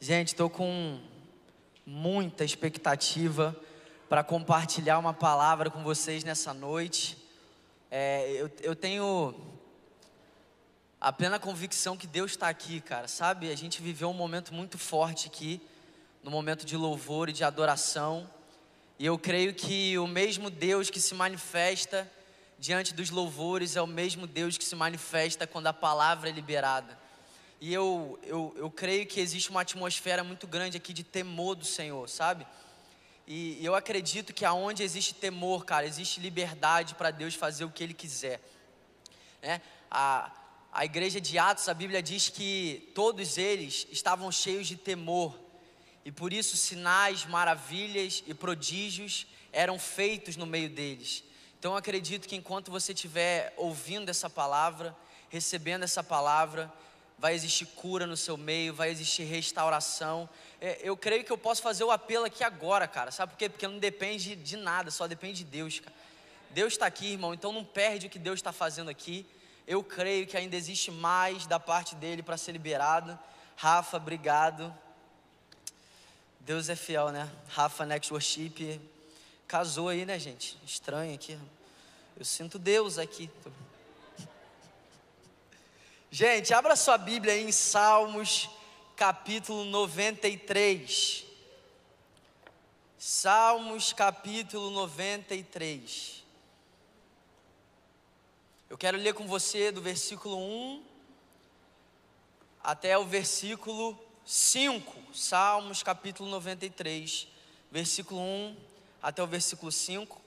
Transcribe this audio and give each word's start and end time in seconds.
Gente, 0.00 0.28
estou 0.28 0.48
com 0.48 1.00
muita 1.84 2.44
expectativa 2.44 3.56
para 4.08 4.22
compartilhar 4.22 4.96
uma 4.96 5.12
palavra 5.12 5.70
com 5.70 5.82
vocês 5.82 6.22
nessa 6.22 6.54
noite. 6.54 7.18
É, 7.90 8.30
eu, 8.30 8.48
eu 8.60 8.76
tenho 8.76 9.34
a 11.00 11.12
plena 11.12 11.40
convicção 11.40 11.96
que 11.96 12.06
Deus 12.06 12.30
está 12.30 12.48
aqui, 12.48 12.80
cara, 12.80 13.08
sabe? 13.08 13.50
A 13.50 13.56
gente 13.56 13.82
viveu 13.82 14.08
um 14.08 14.14
momento 14.14 14.54
muito 14.54 14.78
forte 14.78 15.26
aqui, 15.26 15.60
no 16.22 16.30
momento 16.30 16.64
de 16.64 16.76
louvor 16.76 17.28
e 17.28 17.32
de 17.32 17.42
adoração, 17.42 18.30
e 19.00 19.06
eu 19.06 19.18
creio 19.18 19.52
que 19.52 19.98
o 19.98 20.06
mesmo 20.06 20.48
Deus 20.48 20.90
que 20.90 21.00
se 21.00 21.12
manifesta 21.12 22.08
diante 22.56 22.94
dos 22.94 23.10
louvores 23.10 23.74
é 23.74 23.82
o 23.82 23.86
mesmo 23.86 24.28
Deus 24.28 24.56
que 24.56 24.64
se 24.64 24.76
manifesta 24.76 25.44
quando 25.44 25.66
a 25.66 25.72
palavra 25.72 26.28
é 26.28 26.32
liberada. 26.32 27.07
E 27.60 27.74
eu, 27.74 28.18
eu, 28.22 28.54
eu 28.56 28.70
creio 28.70 29.04
que 29.06 29.20
existe 29.20 29.50
uma 29.50 29.62
atmosfera 29.62 30.22
muito 30.22 30.46
grande 30.46 30.76
aqui 30.76 30.92
de 30.92 31.02
temor 31.02 31.56
do 31.56 31.64
Senhor, 31.64 32.08
sabe? 32.08 32.46
E, 33.26 33.62
eu 33.64 33.74
acredito 33.74 34.32
que 34.32 34.44
aonde 34.44 34.82
existe 34.82 35.12
temor, 35.12 35.64
cara, 35.64 35.84
existe 35.84 36.20
liberdade 36.20 36.94
para 36.94 37.10
Deus 37.10 37.34
fazer 37.34 37.64
o 37.64 37.70
que 37.70 37.82
Ele 37.82 37.94
quiser. 37.94 38.40
Né? 39.42 39.60
A, 39.90 40.32
a 40.72 40.84
igreja 40.84 41.20
de 41.20 41.36
Atos, 41.36 41.68
a 41.68 41.74
Bíblia 41.74 42.02
diz 42.02 42.28
que 42.28 42.90
todos 42.94 43.36
eles 43.36 43.86
estavam 43.90 44.30
cheios 44.30 44.66
de 44.68 44.76
temor. 44.76 45.38
E 46.04 46.12
por 46.12 46.32
isso 46.32 46.56
sinais, 46.56 47.26
maravilhas 47.26 48.22
e 48.26 48.32
prodígios 48.32 49.26
eram 49.52 49.78
feitos 49.78 50.36
no 50.36 50.46
meio 50.46 50.70
deles. 50.70 51.24
Então 51.58 51.72
eu 51.72 51.76
acredito 51.76 52.28
que 52.28 52.36
enquanto 52.36 52.70
você 52.70 52.92
estiver 52.92 53.52
ouvindo 53.56 54.08
essa 54.08 54.30
palavra, 54.30 54.96
recebendo 55.28 55.82
essa 55.82 56.02
palavra, 56.04 56.72
vai 57.18 57.34
existir 57.34 57.66
cura 57.66 58.06
no 58.06 58.16
seu 58.16 58.36
meio, 58.36 58.72
vai 58.72 58.90
existir 58.90 59.24
restauração. 59.24 60.28
É, 60.60 60.78
eu 60.82 60.96
creio 60.96 61.24
que 61.24 61.32
eu 61.32 61.38
posso 61.38 61.60
fazer 61.60 61.84
o 61.84 61.90
apelo 61.90 62.24
aqui 62.24 62.44
agora, 62.44 62.86
cara. 62.86 63.10
Sabe 63.10 63.32
por 63.32 63.38
quê? 63.38 63.48
Porque 63.48 63.66
não 63.66 63.78
depende 63.78 64.36
de 64.36 64.56
nada, 64.56 64.90
só 64.90 65.06
depende 65.06 65.44
de 65.44 65.50
Deus, 65.50 65.80
cara. 65.80 65.96
Deus 66.50 66.74
está 66.74 66.86
aqui, 66.86 67.12
irmão, 67.12 67.34
então 67.34 67.52
não 67.52 67.64
perde 67.64 68.06
o 68.06 68.10
que 68.10 68.18
Deus 68.18 68.38
está 68.38 68.52
fazendo 68.52 68.88
aqui. 68.88 69.26
Eu 69.66 69.82
creio 69.82 70.26
que 70.26 70.36
ainda 70.36 70.56
existe 70.56 70.90
mais 70.90 71.46
da 71.46 71.60
parte 71.60 71.94
dele 71.94 72.22
para 72.22 72.36
ser 72.36 72.52
liberado. 72.52 73.18
Rafa, 73.56 73.96
obrigado. 73.96 74.74
Deus 76.40 76.68
é 76.68 76.76
fiel, 76.76 77.10
né? 77.10 77.30
Rafa 77.48 77.84
Next 77.84 78.10
Worship 78.12 78.80
casou 79.46 79.88
aí, 79.88 80.06
né, 80.06 80.18
gente? 80.18 80.56
Estranho 80.64 81.14
aqui. 81.14 81.38
Eu 82.16 82.24
sinto 82.24 82.58
Deus 82.58 82.98
aqui. 82.98 83.30
Gente, 86.10 86.54
abra 86.54 86.74
sua 86.74 86.96
Bíblia 86.96 87.34
aí 87.34 87.44
em 87.44 87.52
Salmos, 87.52 88.48
capítulo 88.96 89.66
93. 89.66 91.22
Salmos, 92.96 93.92
capítulo 93.92 94.70
93. 94.70 96.24
Eu 98.70 98.78
quero 98.78 98.96
ler 98.96 99.12
com 99.12 99.26
você 99.26 99.70
do 99.70 99.82
versículo 99.82 100.38
1 100.38 100.82
até 102.64 102.96
o 102.96 103.04
versículo 103.04 104.02
5. 104.24 105.14
Salmos, 105.14 105.82
capítulo 105.82 106.30
93, 106.30 107.28
versículo 107.70 108.18
1 108.18 108.56
até 109.02 109.22
o 109.22 109.26
versículo 109.26 109.70
5. 109.70 110.18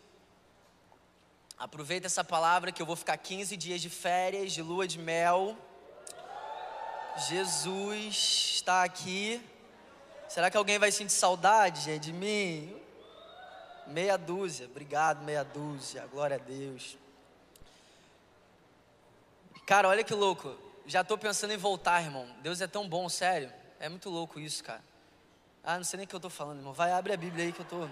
Aproveita 1.58 2.06
essa 2.06 2.24
palavra 2.24 2.72
que 2.72 2.84
eu 2.84 2.86
vou 2.86 2.96
ficar 2.96 3.18
15 3.18 3.58
dias 3.58 3.82
de 3.82 3.90
férias, 3.90 4.52
de 4.54 4.62
lua 4.62 4.88
de 4.88 5.00
mel. 5.00 5.58
Jesus 7.18 8.54
está 8.56 8.84
aqui. 8.84 9.42
Será 10.28 10.50
que 10.50 10.58
alguém 10.58 10.80
vai 10.80 10.92
sentir 10.92 11.12
saudade, 11.14 11.82
gente, 11.82 12.04
de 12.04 12.14
mim? 12.14 12.76
Meia 13.88 14.18
dúzia, 14.18 14.66
obrigado, 14.66 15.24
meia 15.24 15.44
dúzia, 15.44 16.08
glória 16.08 16.38
a 16.38 16.40
Deus. 16.40 16.98
Cara, 19.66 19.88
olha 19.90 20.04
que 20.04 20.14
louco, 20.14 20.56
já 20.86 21.02
estou 21.02 21.18
pensando 21.18 21.52
em 21.52 21.58
voltar, 21.58 22.02
irmão. 22.02 22.28
Deus 22.42 22.62
é 22.62 22.68
tão 22.68 22.88
bom, 22.88 23.08
sério. 23.10 23.52
É 23.80 23.90
muito 23.90 24.10
louco 24.10 24.40
isso, 24.40 24.64
cara. 24.64 24.84
Ah, 25.64 25.78
não 25.78 25.84
sei 25.84 25.98
nem 25.98 26.06
o 26.06 26.08
que 26.08 26.16
eu 26.16 26.18
estou 26.18 26.32
falando, 26.32 26.60
irmão. 26.60 26.74
Vai, 26.74 26.92
abre 26.92 27.14
a 27.14 27.18
Bíblia 27.18 27.46
aí 27.46 27.52
que 27.52 27.60
eu 27.60 27.64
estou. 27.64 27.90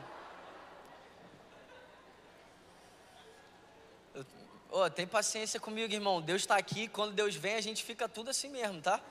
Oh, 4.72 4.88
tem 4.88 5.08
paciência 5.08 5.60
comigo, 5.60 5.92
irmão. 5.92 6.22
Deus 6.22 6.44
está 6.44 6.56
aqui. 6.56 6.88
Quando 6.88 7.12
Deus 7.12 7.34
vem, 7.34 7.56
a 7.56 7.62
gente 7.62 7.84
fica 7.84 8.08
tudo 8.08 8.30
assim 8.30 8.50
mesmo, 8.50 8.80
tá? 8.80 9.02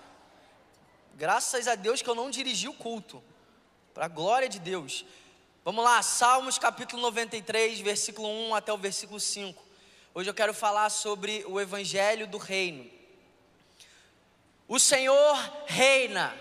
Graças 1.17 1.67
a 1.67 1.75
Deus 1.75 2.01
que 2.01 2.09
eu 2.09 2.15
não 2.15 2.31
dirigi 2.31 2.69
o 2.69 2.73
culto. 2.73 3.21
Para 3.93 4.05
a 4.05 4.09
glória 4.09 4.49
de 4.49 4.61
Deus. 4.61 5.05
Vamos 5.65 5.83
lá, 5.83 6.01
Salmos 6.01 6.59
capítulo 6.59 7.03
93, 7.03 7.81
versículo 7.81 8.29
1 8.29 8.55
até 8.55 8.73
o 8.73 8.79
versículo 8.79 9.19
5. 9.19 9.61
Hoje 10.15 10.31
eu 10.31 10.35
quero 10.35 10.55
falar 10.55 10.91
sobre 10.91 11.45
o 11.49 11.61
evangelho 11.61 12.29
do 12.29 12.39
reino. 12.39 12.89
O 14.69 14.79
Senhor 14.79 15.37
reina, 15.67 16.33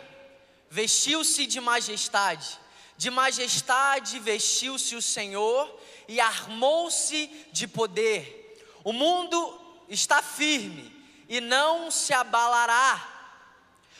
vestiu-se 0.69 1.47
de 1.47 1.59
majestade. 1.59 2.59
De 2.95 3.09
majestade 3.09 4.19
vestiu-se 4.19 4.95
o 4.95 5.01
Senhor 5.01 5.75
e 6.07 6.19
armou-se 6.19 7.27
de 7.51 7.67
poder 7.67 8.46
o 8.83 8.93
mundo 8.93 9.61
está 9.89 10.21
firme 10.21 10.95
e 11.27 11.41
não 11.41 11.91
se 11.91 12.13
abalará. 12.13 13.15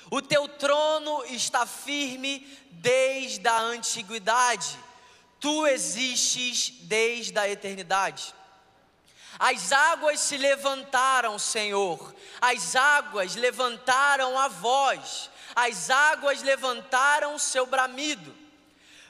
O 0.09 0.21
teu 0.21 0.47
trono 0.47 1.23
está 1.25 1.65
firme 1.65 2.39
desde 2.71 3.47
a 3.47 3.59
antiguidade. 3.59 4.77
Tu 5.39 5.67
existes 5.67 6.69
desde 6.83 7.37
a 7.37 7.49
eternidade. 7.49 8.33
As 9.37 9.71
águas 9.71 10.19
se 10.19 10.37
levantaram, 10.37 11.37
Senhor. 11.37 12.15
As 12.41 12.75
águas 12.75 13.35
levantaram 13.35 14.39
a 14.39 14.47
voz. 14.47 15.29
As 15.55 15.89
águas 15.89 16.41
levantaram 16.41 17.37
seu 17.37 17.65
bramido 17.65 18.46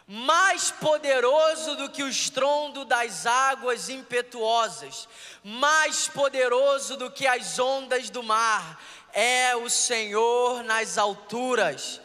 mais 0.07 0.71
poderoso 0.71 1.75
do 1.75 1.89
que 1.89 2.01
o 2.01 2.07
estrondo 2.07 2.85
das 2.85 3.25
águas 3.25 3.89
impetuosas, 3.89 5.07
mais 5.43 6.07
poderoso 6.07 6.95
do 6.95 7.11
que 7.11 7.27
as 7.27 7.59
ondas 7.59 8.09
do 8.09 8.23
mar, 8.23 8.81
é 9.11 9.53
o 9.57 9.69
Senhor 9.69 10.63
nas 10.63 10.97
alturas. 10.97 11.99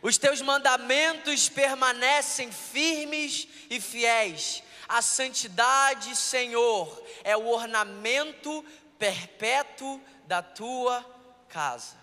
Os 0.00 0.16
teus 0.16 0.40
mandamentos 0.40 1.46
permanecem 1.50 2.50
firmes 2.50 3.46
e 3.68 3.78
fiéis. 3.78 4.62
A 4.88 5.02
santidade, 5.02 6.16
Senhor, 6.16 7.02
é 7.22 7.36
o 7.36 7.48
ornamento 7.48 8.64
perpétuo 8.98 10.00
da 10.26 10.42
tua 10.42 11.04
casa. 11.50 11.96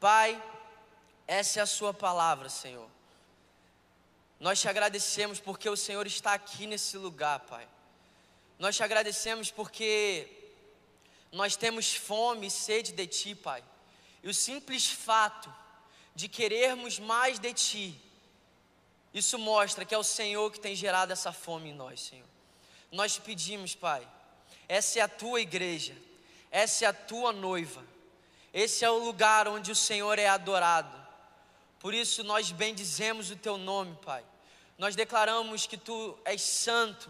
Pai, 0.00 0.42
essa 1.26 1.60
é 1.60 1.62
a 1.62 1.66
Sua 1.66 1.92
palavra, 1.92 2.48
Senhor. 2.48 2.93
Nós 4.44 4.60
te 4.60 4.68
agradecemos 4.68 5.40
porque 5.40 5.70
o 5.70 5.74
Senhor 5.74 6.06
está 6.06 6.34
aqui 6.34 6.66
nesse 6.66 6.98
lugar, 6.98 7.40
Pai. 7.40 7.66
Nós 8.58 8.76
te 8.76 8.82
agradecemos 8.82 9.50
porque 9.50 10.28
nós 11.32 11.56
temos 11.56 11.94
fome 11.94 12.48
e 12.48 12.50
sede 12.50 12.92
de 12.92 13.06
Ti, 13.06 13.34
Pai. 13.34 13.64
E 14.22 14.28
o 14.28 14.34
simples 14.34 14.90
fato 14.90 15.50
de 16.14 16.28
querermos 16.28 16.98
mais 16.98 17.38
de 17.38 17.54
Ti, 17.54 17.98
isso 19.14 19.38
mostra 19.38 19.82
que 19.82 19.94
é 19.94 19.98
o 19.98 20.02
Senhor 20.02 20.52
que 20.52 20.60
tem 20.60 20.76
gerado 20.76 21.10
essa 21.10 21.32
fome 21.32 21.70
em 21.70 21.74
nós, 21.74 22.02
Senhor. 22.02 22.28
Nós 22.92 23.14
te 23.14 23.22
pedimos, 23.22 23.74
Pai, 23.74 24.06
essa 24.68 24.98
é 24.98 25.02
a 25.02 25.08
tua 25.08 25.40
igreja, 25.40 25.96
essa 26.50 26.84
é 26.84 26.88
a 26.88 26.92
tua 26.92 27.32
noiva, 27.32 27.82
esse 28.52 28.84
é 28.84 28.90
o 28.90 28.98
lugar 28.98 29.48
onde 29.48 29.72
o 29.72 29.74
Senhor 29.74 30.18
é 30.18 30.28
adorado. 30.28 31.02
Por 31.78 31.94
isso 31.94 32.22
nós 32.22 32.52
bendizemos 32.52 33.30
o 33.30 33.36
teu 33.36 33.56
nome, 33.56 33.96
Pai. 34.04 34.22
Nós 34.76 34.96
declaramos 34.96 35.66
que 35.66 35.76
tu 35.76 36.18
és 36.24 36.42
santo, 36.42 37.08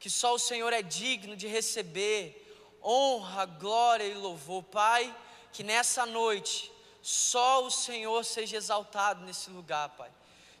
que 0.00 0.08
só 0.08 0.34
o 0.34 0.38
Senhor 0.38 0.72
é 0.72 0.82
digno 0.82 1.36
de 1.36 1.46
receber 1.46 2.40
honra, 2.82 3.44
glória 3.44 4.04
e 4.04 4.14
louvor. 4.14 4.62
Pai, 4.62 5.14
que 5.52 5.62
nessa 5.62 6.04
noite 6.06 6.72
só 7.02 7.64
o 7.64 7.70
Senhor 7.70 8.24
seja 8.24 8.56
exaltado 8.56 9.24
nesse 9.24 9.50
lugar, 9.50 9.90
Pai. 9.90 10.10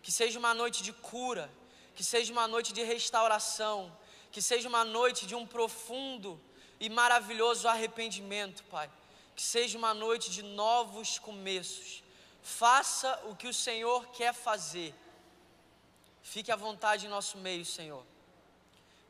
Que 0.02 0.12
seja 0.12 0.38
uma 0.38 0.52
noite 0.52 0.82
de 0.82 0.92
cura, 0.92 1.50
que 1.94 2.04
seja 2.04 2.32
uma 2.32 2.46
noite 2.46 2.72
de 2.72 2.82
restauração, 2.82 3.90
que 4.30 4.42
seja 4.42 4.68
uma 4.68 4.84
noite 4.84 5.26
de 5.26 5.34
um 5.34 5.46
profundo 5.46 6.38
e 6.78 6.90
maravilhoso 6.90 7.66
arrependimento, 7.66 8.62
Pai. 8.64 8.90
Que 9.34 9.42
seja 9.42 9.78
uma 9.78 9.94
noite 9.94 10.30
de 10.30 10.42
novos 10.42 11.18
começos. 11.18 12.02
Faça 12.42 13.18
o 13.24 13.34
que 13.34 13.48
o 13.48 13.54
Senhor 13.54 14.06
quer 14.08 14.34
fazer 14.34 14.94
Fique 16.24 16.50
à 16.50 16.56
vontade 16.56 17.04
em 17.06 17.08
nosso 17.08 17.36
meio, 17.36 17.64
Senhor. 17.66 18.02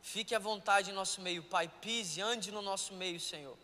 Fique 0.02 0.34
à 0.34 0.38
vontade 0.38 0.90
em 0.90 0.92
nosso 0.92 1.22
meio, 1.22 1.42
Pai. 1.44 1.66
Pise, 1.80 2.20
ande 2.20 2.50
no 2.50 2.60
nosso 2.60 2.92
meio, 2.92 3.20
Senhor. 3.20 3.56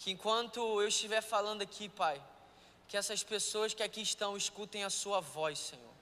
Que 0.00 0.10
enquanto 0.10 0.58
eu 0.58 0.88
estiver 0.88 1.22
falando 1.22 1.62
aqui, 1.62 1.88
Pai, 1.88 2.20
que 2.88 2.96
essas 2.96 3.22
pessoas 3.22 3.72
que 3.72 3.82
aqui 3.82 4.02
estão 4.02 4.36
escutem 4.36 4.82
a 4.84 4.90
Sua 4.90 5.20
voz, 5.20 5.58
Senhor. 5.58 5.94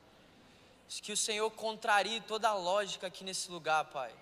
Que 1.02 1.12
o 1.12 1.16
Senhor 1.16 1.48
contrarie 1.50 2.20
toda 2.22 2.48
a 2.48 2.54
lógica 2.54 3.06
aqui 3.06 3.22
nesse 3.22 3.50
lugar, 3.50 3.84
Pai. 3.84 4.12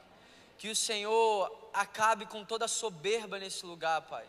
Que 0.58 0.68
o 0.68 0.76
Senhor 0.76 1.70
acabe 1.72 2.26
com 2.26 2.44
toda 2.44 2.64
a 2.64 2.68
soberba 2.68 3.38
nesse 3.38 3.64
lugar, 3.64 4.02
Pai. 4.02 4.26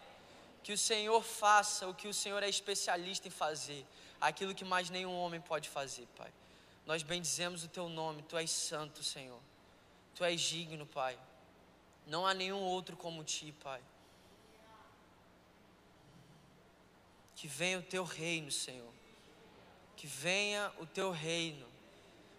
Que 0.63 0.71
o 0.71 0.77
Senhor 0.77 1.21
faça 1.23 1.87
o 1.87 1.95
que 1.95 2.07
o 2.07 2.13
Senhor 2.13 2.41
é 2.43 2.49
especialista 2.49 3.27
em 3.27 3.31
fazer, 3.31 3.85
aquilo 4.21 4.55
que 4.55 4.63
mais 4.63 4.89
nenhum 4.89 5.17
homem 5.17 5.41
pode 5.41 5.67
fazer, 5.67 6.07
Pai. 6.15 6.31
Nós 6.85 7.01
bendizemos 7.01 7.63
o 7.63 7.67
Teu 7.67 7.89
nome, 7.89 8.21
Tu 8.23 8.37
és 8.37 8.51
santo, 8.51 9.03
Senhor. 9.03 9.39
Tu 10.13 10.23
és 10.23 10.39
digno, 10.39 10.85
Pai. 10.85 11.17
Não 12.05 12.25
há 12.25 12.33
nenhum 12.33 12.61
outro 12.61 12.95
como 12.95 13.23
Ti, 13.23 13.53
Pai. 13.63 13.81
Que 17.35 17.47
venha 17.47 17.79
o 17.79 17.83
Teu 17.83 18.03
reino, 18.03 18.51
Senhor. 18.51 18.93
Que 19.97 20.05
venha 20.05 20.71
o 20.79 20.85
Teu 20.85 21.11
reino. 21.11 21.65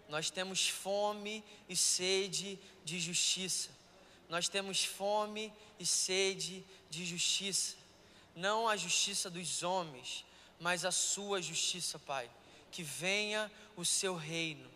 Nós 0.08 0.30
temos 0.30 0.68
fome 0.68 1.44
e 1.68 1.76
sede 1.76 2.58
de 2.84 3.00
justiça. 3.00 3.70
Nós 4.28 4.48
temos 4.48 4.84
fome 4.84 5.52
e 5.78 5.84
sede 5.84 6.64
de 6.88 7.04
justiça. 7.04 7.76
Não 8.34 8.68
a 8.68 8.76
justiça 8.76 9.28
dos 9.28 9.62
homens, 9.62 10.24
mas 10.60 10.84
a 10.84 10.92
Sua 10.92 11.42
justiça, 11.42 11.98
Pai. 11.98 12.30
Que 12.76 12.82
venha 12.82 13.50
o 13.74 13.84
Seu 13.84 14.14
reino. 14.14 14.70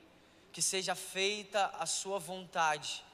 Que 0.52 0.62
seja 0.62 0.94
feita 0.94 1.66
a 1.78 1.84
Sua 1.84 2.18
vontade. 2.18 3.04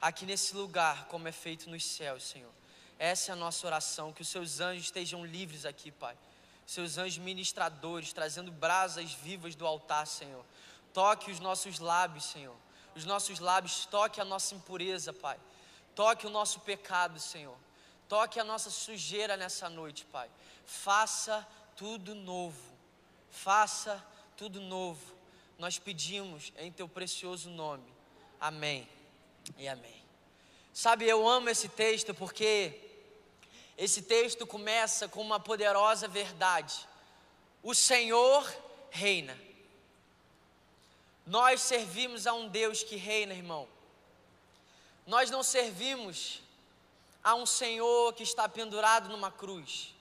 Aqui 0.00 0.26
nesse 0.26 0.56
lugar, 0.56 1.06
como 1.06 1.28
é 1.28 1.32
feito 1.32 1.70
nos 1.70 1.84
céus, 1.84 2.24
Senhor. 2.24 2.50
Essa 2.98 3.30
é 3.30 3.34
a 3.34 3.36
nossa 3.36 3.64
oração. 3.66 4.12
Que 4.12 4.22
os 4.22 4.28
Seus 4.28 4.58
anjos 4.58 4.86
estejam 4.86 5.24
livres 5.24 5.64
aqui, 5.64 5.92
Pai. 5.92 6.16
Seus 6.66 6.98
anjos 6.98 7.18
ministradores, 7.18 8.12
trazendo 8.12 8.50
brasas 8.50 9.12
vivas 9.12 9.54
do 9.54 9.64
altar, 9.64 10.06
Senhor 10.06 10.44
Toque 10.92 11.30
os 11.30 11.40
nossos 11.40 11.78
lábios, 11.78 12.24
Senhor. 12.24 12.56
Os 12.94 13.04
nossos 13.04 13.38
lábios, 13.38 13.86
toque 13.86 14.20
a 14.20 14.24
nossa 14.24 14.54
impureza, 14.54 15.12
Pai. 15.12 15.38
Toque 15.94 16.26
o 16.26 16.30
nosso 16.30 16.60
pecado, 16.60 17.18
Senhor. 17.18 17.56
Toque 18.08 18.38
a 18.38 18.44
nossa 18.44 18.70
sujeira 18.70 19.36
nessa 19.36 19.70
noite, 19.70 20.04
Pai. 20.04 20.30
Faça 20.66 21.46
tudo 21.76 22.14
novo. 22.14 22.60
Faça 23.30 24.04
tudo 24.36 24.60
novo. 24.60 25.00
Nós 25.58 25.78
pedimos 25.78 26.52
em 26.58 26.72
teu 26.72 26.88
precioso 26.88 27.50
nome. 27.50 27.92
Amém 28.40 28.88
e 29.56 29.68
amém. 29.68 30.02
Sabe, 30.72 31.06
eu 31.06 31.28
amo 31.28 31.48
esse 31.48 31.68
texto 31.68 32.14
porque 32.14 32.78
esse 33.76 34.02
texto 34.02 34.46
começa 34.46 35.08
com 35.08 35.20
uma 35.20 35.38
poderosa 35.38 36.08
verdade. 36.08 36.86
O 37.62 37.74
Senhor 37.74 38.46
reina. 38.90 39.38
Nós 41.26 41.60
servimos 41.60 42.26
a 42.26 42.32
um 42.32 42.48
Deus 42.48 42.82
que 42.82 42.96
reina, 42.96 43.32
irmão. 43.32 43.68
Nós 45.06 45.30
não 45.30 45.42
servimos 45.42 46.40
a 47.22 47.34
um 47.34 47.46
Senhor 47.46 48.12
que 48.14 48.22
está 48.22 48.48
pendurado 48.48 49.08
numa 49.08 49.30
cruz. 49.30 49.94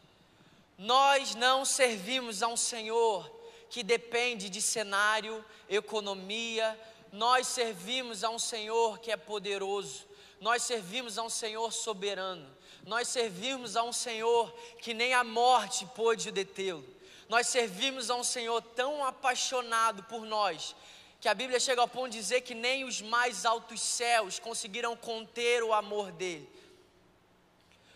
Nós 0.78 1.36
não 1.36 1.64
servimos 1.64 2.42
a 2.42 2.48
um 2.48 2.58
Senhor 2.58 3.30
que 3.72 3.82
depende 3.82 4.50
de 4.50 4.62
cenário, 4.62 5.44
economia. 5.70 6.78
Nós 7.12 7.48
servimos 7.48 8.22
a 8.24 8.30
um 8.30 8.38
Senhor 8.38 9.00
que 9.00 9.12
é 9.12 9.18
poderoso. 9.18 10.06
Nós 10.42 10.62
servimos 10.64 11.18
a 11.18 11.24
um 11.24 11.30
Senhor 11.30 11.72
soberano. 11.72 12.46
Nós 12.86 13.08
servimos 13.08 13.78
a 13.78 13.84
um 13.84 13.94
Senhor 13.94 14.52
que 14.82 14.94
nem 14.94 15.14
a 15.14 15.24
morte 15.24 15.86
pôde 15.96 16.32
detê-lo. 16.32 16.86
Nós 17.30 17.48
servimos 17.48 18.10
a 18.10 18.16
um 18.16 18.24
Senhor 18.26 18.62
tão 18.62 19.06
apaixonado 19.06 20.04
por 20.04 20.26
nós 20.26 20.76
que 21.22 21.30
a 21.30 21.34
Bíblia 21.34 21.60
chega 21.60 21.80
ao 21.80 21.88
ponto 21.88 22.10
de 22.10 22.18
dizer 22.18 22.42
que 22.42 22.56
nem 22.56 22.84
os 22.84 23.02
mais 23.02 23.46
altos 23.46 23.80
céus 23.80 24.38
conseguiram 24.38 24.98
conter 24.98 25.64
o 25.64 25.72
amor 25.72 26.12
dele. 26.12 26.50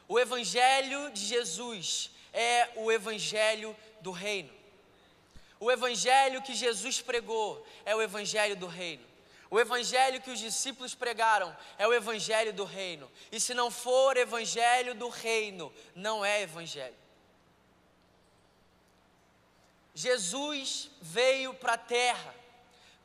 O 0.08 0.18
Evangelho 0.20 1.12
de 1.12 1.26
Jesus 1.26 2.12
é 2.32 2.70
o 2.76 2.92
Evangelho 2.92 3.76
do 4.00 4.12
Reino. 4.12 4.54
O 5.60 5.72
Evangelho 5.72 6.42
que 6.42 6.54
Jesus 6.54 7.02
pregou 7.02 7.66
é 7.86 7.96
o 7.96 8.02
Evangelho 8.02 8.56
do 8.56 8.68
Reino. 8.68 9.06
O 9.50 9.60
Evangelho 9.60 10.22
que 10.22 10.32
os 10.32 10.40
discípulos 10.40 10.96
pregaram 10.96 11.56
é 11.78 11.88
o 11.88 11.94
Evangelho 11.94 12.52
do 12.52 12.66
Reino. 12.66 13.10
E 13.32 13.40
se 13.40 13.54
não 13.54 13.72
for 13.72 14.18
Evangelho 14.18 14.96
do 14.96 15.08
Reino, 15.08 15.72
não 15.96 16.26
é 16.26 16.42
Evangelho. 16.42 16.96
Jesus 19.94 20.92
veio 21.02 21.54
para 21.54 21.74
a 21.74 21.78
terra 21.78 22.36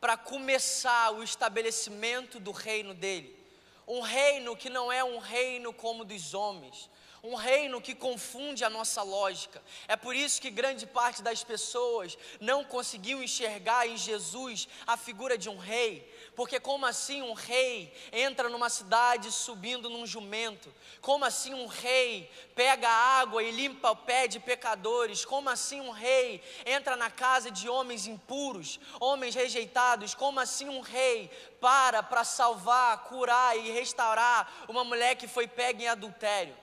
para 0.00 0.17
começar 0.17 1.12
o 1.12 1.23
estabelecimento 1.23 2.41
do 2.41 2.50
reino 2.50 2.94
dele. 2.94 3.38
Um 3.87 4.00
reino 4.00 4.56
que 4.56 4.70
não 4.70 4.91
é 4.91 5.05
um 5.05 5.19
reino 5.19 5.73
como 5.73 6.05
dos 6.05 6.35
homens, 6.35 6.88
um 7.22 7.34
reino 7.34 7.81
que 7.81 7.94
confunde 7.94 8.64
a 8.64 8.70
nossa 8.70 9.02
lógica. 9.02 9.62
É 9.87 9.96
por 9.96 10.17
isso 10.17 10.40
que 10.40 10.50
grande 10.50 10.87
parte 10.87 11.22
das 11.22 11.44
pessoas 11.44 12.17
não 12.40 12.64
conseguiu 12.64 13.22
enxergar 13.22 13.87
em 13.87 13.96
Jesus 13.96 14.69
a 14.87 14.96
figura 14.96 15.37
de 15.37 15.49
um 15.49 15.58
rei, 15.58 16.11
porque 16.34 16.58
como 16.58 16.87
assim 16.87 17.20
um 17.20 17.34
rei 17.34 17.93
entra 18.12 18.49
numa 18.49 18.70
cidade 18.70 19.31
subindo 19.31 19.90
num 19.90 20.06
jumento? 20.06 20.72
Como 21.00 21.25
assim 21.25 21.52
um 21.52 21.67
rei 21.67 22.31
pega 22.55 22.88
água 22.88 23.43
e 23.43 23.50
limpa 23.50 23.90
o 23.90 23.96
pé 23.96 24.26
de 24.26 24.40
pecadores? 24.40 25.25
Como 25.25 25.50
assim 25.50 25.81
um 25.81 25.90
rei 25.90 26.43
entra 26.64 26.96
na 26.96 27.11
casa 27.11 27.50
de 27.50 27.69
homens 27.69 28.06
impuros, 28.06 28.81
homens 28.99 29.34
rejeitados? 29.34 30.14
Como 30.14 30.40
assim 30.40 30.69
um 30.69 30.81
rei 30.81 31.31
para 31.61 32.02
para 32.02 32.25
salvar, 32.25 33.05
curar 33.05 33.56
e 33.58 33.70
restaurar 33.70 34.64
uma 34.69 34.84
mulher 34.84 35.17
que 35.17 35.28
foi 35.28 35.46
pega 35.46 35.82
em 35.82 35.88
adultério? 35.88 36.56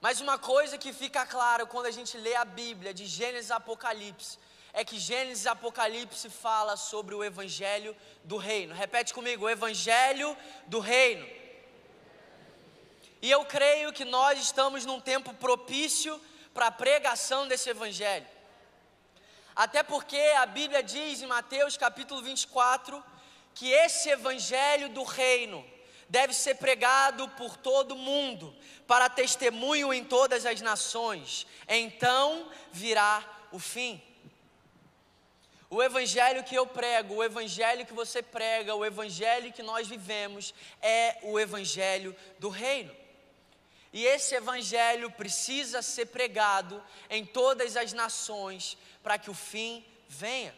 Mas 0.00 0.20
uma 0.20 0.38
coisa 0.38 0.76
que 0.76 0.92
fica 0.92 1.24
clara 1.24 1.64
quando 1.66 1.86
a 1.86 1.90
gente 1.90 2.16
lê 2.18 2.34
a 2.34 2.44
Bíblia, 2.44 2.92
de 2.92 3.06
Gênesis 3.06 3.50
a 3.50 3.56
Apocalipse, 3.56 4.38
é 4.72 4.84
que 4.84 4.98
Gênesis 4.98 5.46
e 5.46 5.48
Apocalipse 5.48 6.28
fala 6.28 6.76
sobre 6.76 7.14
o 7.14 7.24
evangelho 7.24 7.96
do 8.22 8.36
reino. 8.36 8.74
Repete 8.74 9.14
comigo, 9.14 9.46
o 9.46 9.50
evangelho 9.50 10.36
do 10.66 10.80
reino. 10.80 11.26
E 13.22 13.30
eu 13.30 13.44
creio 13.46 13.92
que 13.92 14.04
nós 14.04 14.38
estamos 14.38 14.84
num 14.84 15.00
tempo 15.00 15.32
propício 15.34 16.20
para 16.52 16.66
a 16.66 16.70
pregação 16.70 17.48
desse 17.48 17.70
evangelho. 17.70 18.26
Até 19.54 19.82
porque 19.82 20.20
a 20.36 20.44
Bíblia 20.44 20.82
diz 20.82 21.22
em 21.22 21.26
Mateus 21.26 21.78
capítulo 21.78 22.20
24 22.20 23.02
que 23.54 23.70
esse 23.72 24.10
evangelho 24.10 24.90
do 24.90 25.02
reino 25.02 25.64
deve 26.08 26.32
ser 26.32 26.56
pregado 26.56 27.28
por 27.30 27.56
todo 27.56 27.96
mundo, 27.96 28.54
para 28.86 29.08
testemunho 29.08 29.92
em 29.92 30.04
todas 30.04 30.46
as 30.46 30.60
nações. 30.60 31.46
Então 31.68 32.48
virá 32.72 33.24
o 33.52 33.58
fim. 33.58 34.02
O 35.68 35.82
evangelho 35.82 36.44
que 36.44 36.54
eu 36.54 36.66
prego, 36.66 37.14
o 37.14 37.24
evangelho 37.24 37.84
que 37.84 37.92
você 37.92 38.22
prega, 38.22 38.74
o 38.74 38.84
evangelho 38.84 39.52
que 39.52 39.62
nós 39.62 39.88
vivemos 39.88 40.54
é 40.80 41.18
o 41.22 41.40
evangelho 41.40 42.14
do 42.38 42.48
reino. 42.48 42.94
E 43.92 44.04
esse 44.04 44.34
evangelho 44.34 45.10
precisa 45.10 45.82
ser 45.82 46.06
pregado 46.06 46.82
em 47.10 47.24
todas 47.24 47.76
as 47.76 47.92
nações 47.92 48.78
para 49.02 49.18
que 49.18 49.30
o 49.30 49.34
fim 49.34 49.84
venha. 50.08 50.54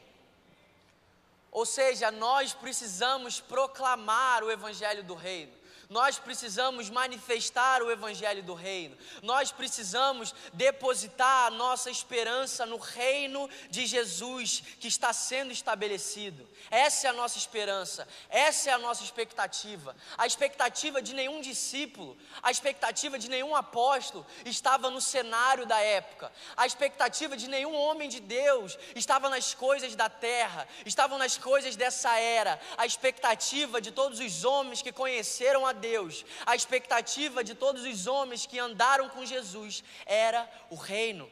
Ou 1.51 1.65
seja, 1.65 2.11
nós 2.11 2.53
precisamos 2.53 3.41
proclamar 3.41 4.43
o 4.43 4.51
evangelho 4.51 5.03
do 5.03 5.15
reino. 5.15 5.59
Nós 5.89 6.19
precisamos 6.19 6.91
manifestar 6.91 7.83
o 7.83 7.91
Evangelho 7.91 8.43
do 8.43 8.53
Reino, 8.53 8.95
nós 9.23 9.51
precisamos 9.51 10.35
depositar 10.53 11.47
a 11.47 11.51
nossa 11.51 11.91
esperança 11.91 12.67
no 12.67 12.77
reino 12.77 13.49
de 13.71 13.87
Jesus 13.87 14.63
que 14.79 14.87
está 14.87 15.15
sendo 15.15 15.51
estabelecido. 15.51 16.47
Essa 16.71 17.07
é 17.07 17.11
a 17.11 17.13
nossa 17.13 17.39
esperança, 17.39 18.07
essa 18.29 18.71
é 18.71 18.73
a 18.73 18.79
nossa 18.79 19.03
expectativa. 19.03 19.97
A 20.17 20.27
expectativa 20.27 21.01
de 21.01 21.15
nenhum 21.15 21.41
discípulo, 21.41 22.17
a 22.43 22.51
expectativa 22.51 23.19
de 23.19 23.29
nenhum 23.29 23.57
apóstolo 23.57 24.27
estava 24.45 24.91
no 24.91 25.01
cenário 25.01 25.65
da 25.67 25.81
época, 25.81 26.31
a 26.57 26.67
expectativa 26.67 27.37
de 27.37 27.49
nenhum 27.49 27.75
homem 27.75 28.09
de 28.09 28.21
Deus 28.21 28.79
estava 28.95 29.29
nas 29.31 29.55
coisas 29.55 29.95
da 29.95 30.09
terra, 30.09 30.69
estavam 30.85 31.19
nas 31.19 31.37
coisas 31.39 31.77
dessa 31.77 32.19
era, 32.19 32.61
a 32.77 32.85
expectativa 32.85 33.81
de 33.81 33.91
todos 33.91 34.21
os 34.21 34.45
homens 34.45 34.83
que 34.83 34.93
conheceram 34.93 35.67
a 35.67 35.73
Deus, 35.73 36.25
a 36.45 36.55
expectativa 36.55 37.43
de 37.43 37.55
todos 37.55 37.85
os 37.85 38.07
homens 38.07 38.47
que 38.47 38.59
andaram 38.59 39.09
com 39.09 39.25
Jesus 39.25 39.83
era 40.07 40.49
o 40.71 40.75
reino. 40.75 41.31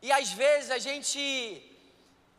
E 0.00 0.12
às 0.12 0.30
vezes 0.32 0.70
a 0.70 0.78
gente 0.78 1.73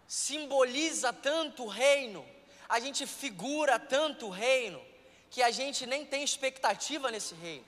simboliza 0.08 1.12
tanto 1.12 1.64
o 1.64 1.68
reino, 1.68 2.26
a 2.68 2.80
gente 2.80 3.06
figura 3.06 3.80
tanto 3.80 4.28
o 4.28 4.30
reino, 4.30 4.82
que 5.30 5.42
a 5.42 5.52
gente 5.52 5.86
nem 5.86 6.06
tem 6.06 6.24
expectativa 6.24 7.12
nesse 7.12 7.36
reino. 7.36 7.66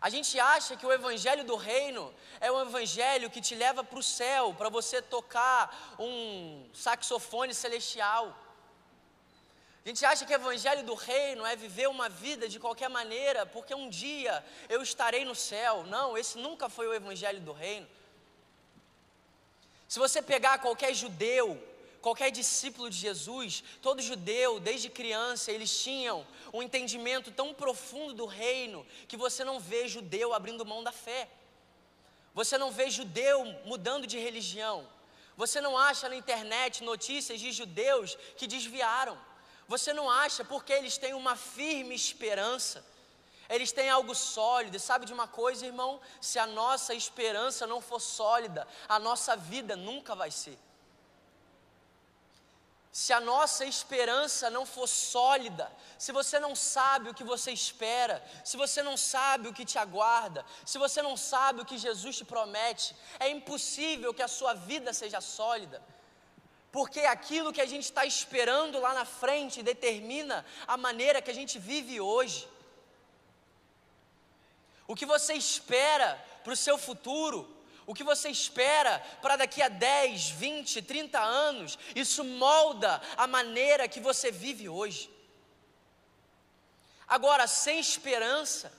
A 0.00 0.10
gente 0.10 0.38
acha 0.38 0.76
que 0.76 0.84
o 0.84 0.92
evangelho 0.92 1.44
do 1.44 1.56
reino 1.56 2.14
é 2.38 2.52
um 2.52 2.60
evangelho 2.60 3.30
que 3.30 3.40
te 3.40 3.54
leva 3.54 3.82
para 3.82 3.98
o 3.98 4.02
céu, 4.02 4.54
para 4.56 4.68
você 4.68 5.00
tocar 5.00 5.96
um 5.98 6.68
saxofone 6.74 7.54
celestial. 7.54 8.36
A 9.84 9.88
gente 9.88 10.04
acha 10.04 10.26
que 10.26 10.32
o 10.32 10.34
evangelho 10.34 10.82
do 10.82 10.94
reino 10.94 11.44
é 11.44 11.56
viver 11.56 11.88
uma 11.88 12.08
vida 12.08 12.48
de 12.48 12.58
qualquer 12.58 12.88
maneira, 12.88 13.46
porque 13.46 13.74
um 13.74 13.88
dia 13.88 14.44
eu 14.68 14.82
estarei 14.82 15.24
no 15.24 15.34
céu. 15.34 15.84
Não, 15.84 16.18
esse 16.18 16.38
nunca 16.38 16.68
foi 16.68 16.86
o 16.86 16.94
evangelho 16.94 17.40
do 17.40 17.52
reino. 17.52 17.88
Se 19.88 19.98
você 19.98 20.22
pegar 20.22 20.58
qualquer 20.58 20.94
judeu, 20.94 21.62
qualquer 22.00 22.30
discípulo 22.30 22.90
de 22.90 22.98
Jesus, 22.98 23.64
todo 23.80 24.02
judeu, 24.02 24.60
desde 24.60 24.88
criança, 24.88 25.50
eles 25.50 25.82
tinham 25.82 26.26
um 26.52 26.62
entendimento 26.62 27.30
tão 27.30 27.54
profundo 27.54 28.12
do 28.14 28.26
reino 28.26 28.86
que 29.08 29.16
você 29.16 29.44
não 29.44 29.58
vê 29.58 29.88
judeu 29.88 30.34
abrindo 30.34 30.66
mão 30.66 30.82
da 30.82 30.92
fé. 30.92 31.28
Você 32.34 32.58
não 32.58 32.70
vê 32.70 32.90
judeu 32.90 33.44
mudando 33.64 34.06
de 34.06 34.18
religião. 34.18 34.86
Você 35.36 35.60
não 35.60 35.76
acha 35.78 36.08
na 36.08 36.16
internet 36.16 36.82
notícias 36.82 37.40
de 37.40 37.50
judeus 37.52 38.16
que 38.36 38.46
desviaram. 38.46 39.18
Você 39.66 39.92
não 39.92 40.10
acha 40.10 40.44
porque 40.44 40.72
eles 40.72 40.98
têm 40.98 41.14
uma 41.14 41.36
firme 41.36 41.94
esperança. 41.94 42.84
Eles 43.48 43.72
têm 43.72 43.90
algo 43.90 44.14
sólido. 44.14 44.76
E 44.76 44.80
sabe 44.80 45.06
de 45.06 45.12
uma 45.12 45.28
coisa, 45.28 45.66
irmão? 45.66 46.00
Se 46.20 46.38
a 46.38 46.46
nossa 46.46 46.94
esperança 46.94 47.66
não 47.66 47.80
for 47.80 48.00
sólida, 48.00 48.66
a 48.88 48.98
nossa 48.98 49.36
vida 49.36 49.76
nunca 49.76 50.14
vai 50.14 50.30
ser 50.30 50.58
se 52.94 53.12
a 53.12 53.18
nossa 53.18 53.64
esperança 53.66 54.48
não 54.48 54.64
for 54.64 54.86
sólida, 54.86 55.68
se 55.98 56.12
você 56.12 56.38
não 56.38 56.54
sabe 56.54 57.10
o 57.10 57.14
que 57.14 57.24
você 57.24 57.50
espera, 57.50 58.24
se 58.44 58.56
você 58.56 58.84
não 58.84 58.96
sabe 58.96 59.48
o 59.48 59.52
que 59.52 59.64
te 59.64 59.78
aguarda, 59.80 60.46
se 60.64 60.78
você 60.78 61.02
não 61.02 61.16
sabe 61.16 61.60
o 61.60 61.64
que 61.64 61.76
Jesus 61.76 62.18
te 62.18 62.24
promete, 62.24 62.94
é 63.18 63.28
impossível 63.28 64.14
que 64.14 64.22
a 64.22 64.28
sua 64.28 64.54
vida 64.54 64.92
seja 64.92 65.20
sólida, 65.20 65.82
porque 66.70 67.00
aquilo 67.00 67.52
que 67.52 67.60
a 67.60 67.66
gente 67.66 67.82
está 67.82 68.06
esperando 68.06 68.78
lá 68.78 68.94
na 68.94 69.04
frente 69.04 69.60
determina 69.60 70.46
a 70.64 70.76
maneira 70.76 71.20
que 71.20 71.32
a 71.32 71.34
gente 71.34 71.58
vive 71.58 72.00
hoje. 72.00 72.48
O 74.86 74.94
que 74.94 75.06
você 75.06 75.34
espera 75.34 76.22
para 76.42 76.52
o 76.52 76.56
seu 76.56 76.76
futuro 76.76 77.54
o 77.86 77.94
que 77.94 78.02
você 78.02 78.30
espera 78.30 78.98
para 79.20 79.36
daqui 79.36 79.60
a 79.60 79.68
10, 79.68 80.30
20, 80.30 80.82
30 80.82 81.20
anos, 81.20 81.78
isso 81.94 82.24
molda 82.24 83.00
a 83.16 83.26
maneira 83.26 83.88
que 83.88 84.00
você 84.00 84.30
vive 84.30 84.68
hoje. 84.68 85.10
Agora, 87.06 87.46
sem 87.46 87.78
esperança, 87.78 88.72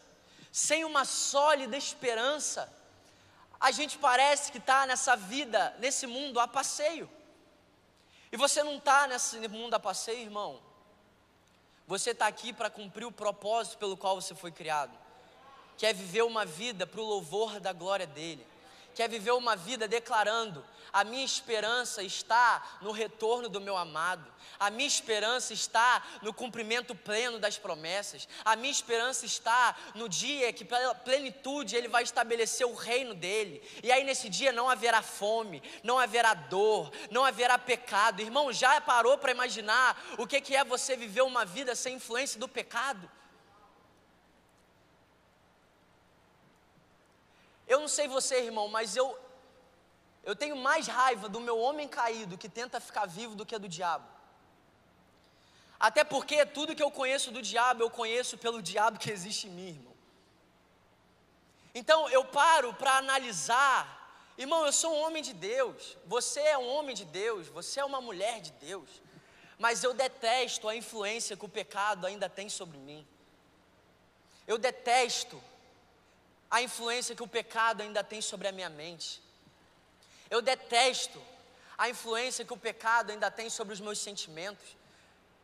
sem 0.52 0.84
uma 0.84 1.06
sólida 1.06 1.78
esperança, 1.78 2.72
a 3.60 3.72
gente 3.72 3.98
parece 3.98 4.52
que 4.52 4.58
está 4.58 4.88
nessa 4.88 5.16
vida, 5.16 5.76
nesse 5.80 6.08
mundo 6.08 6.40
a 6.40 6.48
passeio. 6.48 7.10
E 8.32 8.38
você 8.38 8.64
não 8.64 8.78
está 8.78 9.06
nesse 9.06 9.48
mundo 9.48 9.76
a 9.76 9.80
passeio, 9.80 10.22
irmão. 10.22 10.60
Você 11.88 12.12
está 12.12 12.26
aqui 12.26 12.52
para 12.52 12.72
cumprir 12.72 13.06
o 13.06 13.12
propósito 13.12 13.78
pelo 13.78 13.96
qual 13.96 14.20
você 14.20 14.34
foi 14.34 14.52
criado, 14.52 14.98
que 15.78 15.86
é 15.86 15.94
viver 15.94 16.24
uma 16.24 16.46
vida 16.46 16.86
para 16.88 17.02
o 17.02 17.06
louvor 17.06 17.60
da 17.60 17.74
glória 17.74 18.08
dEle 18.08 18.46
quer 18.96 19.10
viver 19.10 19.32
uma 19.32 19.56
vida 19.56 19.88
declarando: 19.88 20.66
a 20.92 21.04
minha 21.04 21.26
esperança 21.26 22.02
está 22.02 22.64
no 22.82 22.92
retorno 22.92 23.50
do 23.50 23.60
meu 23.60 23.76
amado, 23.76 24.26
a 24.58 24.72
minha 24.72 24.88
esperança 24.88 25.54
está 25.54 26.02
no 26.22 26.34
cumprimento 26.34 26.96
pleno 26.96 27.38
das 27.38 27.58
promessas, 27.58 28.28
a 28.44 28.56
minha 28.56 28.72
esperança 28.72 29.26
está 29.26 29.76
no 29.94 30.08
dia 30.08 30.52
que, 30.54 30.64
pela 30.64 30.96
plenitude, 30.96 31.76
Ele 31.76 31.90
vai 31.90 32.04
estabelecer 32.04 32.66
o 32.66 32.74
reino 32.74 33.14
dele, 33.14 33.62
e 33.84 33.92
aí 33.92 34.04
nesse 34.04 34.30
dia 34.30 34.52
não 34.52 34.70
haverá 34.70 35.02
fome, 35.02 35.62
não 35.84 36.00
haverá 36.00 36.34
dor, 36.34 36.90
não 37.12 37.26
haverá 37.26 37.60
pecado. 37.60 38.22
Irmão, 38.22 38.52
já 38.54 38.80
parou 38.80 39.18
para 39.18 39.32
imaginar 39.32 40.02
o 40.18 40.26
que 40.26 40.56
é 40.56 40.64
você 40.64 40.96
viver 40.96 41.22
uma 41.22 41.44
vida 41.44 41.76
sem 41.76 41.96
influência 41.96 42.40
do 42.40 42.48
pecado? 42.48 43.12
Eu 47.76 47.82
não 47.82 47.90
sei 47.90 48.08
você, 48.08 48.36
irmão, 48.50 48.68
mas 48.78 48.96
eu 48.96 49.08
eu 50.30 50.36
tenho 50.36 50.56
mais 50.68 50.88
raiva 50.88 51.30
do 51.30 51.40
meu 51.48 51.58
homem 51.60 51.88
caído 51.88 52.38
que 52.42 52.50
tenta 52.60 52.80
ficar 52.80 53.06
vivo 53.06 53.36
do 53.36 53.46
que 53.46 53.58
do 53.60 53.70
diabo. 53.78 54.08
Até 55.88 56.04
porque 56.04 56.38
tudo 56.46 56.76
que 56.76 56.82
eu 56.82 56.90
conheço 56.90 57.30
do 57.32 57.42
diabo, 57.42 57.84
eu 57.84 57.92
conheço 58.00 58.36
pelo 58.38 58.62
diabo 58.70 58.98
que 58.98 59.12
existe 59.12 59.48
em 59.48 59.52
mim, 59.52 59.68
irmão. 59.78 59.94
Então 61.80 62.10
eu 62.10 62.24
paro 62.26 62.74
para 62.74 62.98
analisar, 62.98 64.34
irmão, 64.38 64.66
eu 64.66 64.74
sou 64.82 64.92
um 64.96 65.02
homem 65.06 65.22
de 65.22 65.34
Deus, 65.34 65.98
você 66.06 66.40
é 66.40 66.58
um 66.58 66.70
homem 66.76 66.96
de 66.96 67.06
Deus, 67.06 67.48
você 67.50 67.82
é 67.82 67.86
uma 67.86 68.02
mulher 68.02 68.40
de 68.42 68.52
Deus, 68.54 68.90
mas 69.60 69.84
eu 69.84 69.94
detesto 69.94 70.70
a 70.70 70.76
influência 70.76 71.38
que 71.38 71.46
o 71.46 71.56
pecado 71.60 72.08
ainda 72.08 72.30
tem 72.30 72.48
sobre 72.50 72.78
mim. 72.78 73.06
Eu 74.48 74.58
detesto 74.58 75.38
a 76.56 76.62
influência 76.62 77.14
que 77.18 77.26
o 77.28 77.28
pecado 77.28 77.82
ainda 77.84 78.02
tem 78.12 78.22
sobre 78.22 78.48
a 78.48 78.52
minha 78.58 78.70
mente. 78.82 79.22
Eu 80.30 80.42
detesto 80.42 81.22
a 81.78 81.90
influência 81.94 82.46
que 82.46 82.54
o 82.54 82.64
pecado 82.68 83.12
ainda 83.12 83.30
tem 83.30 83.50
sobre 83.50 83.74
os 83.74 83.82
meus 83.82 84.00
sentimentos. 84.00 84.68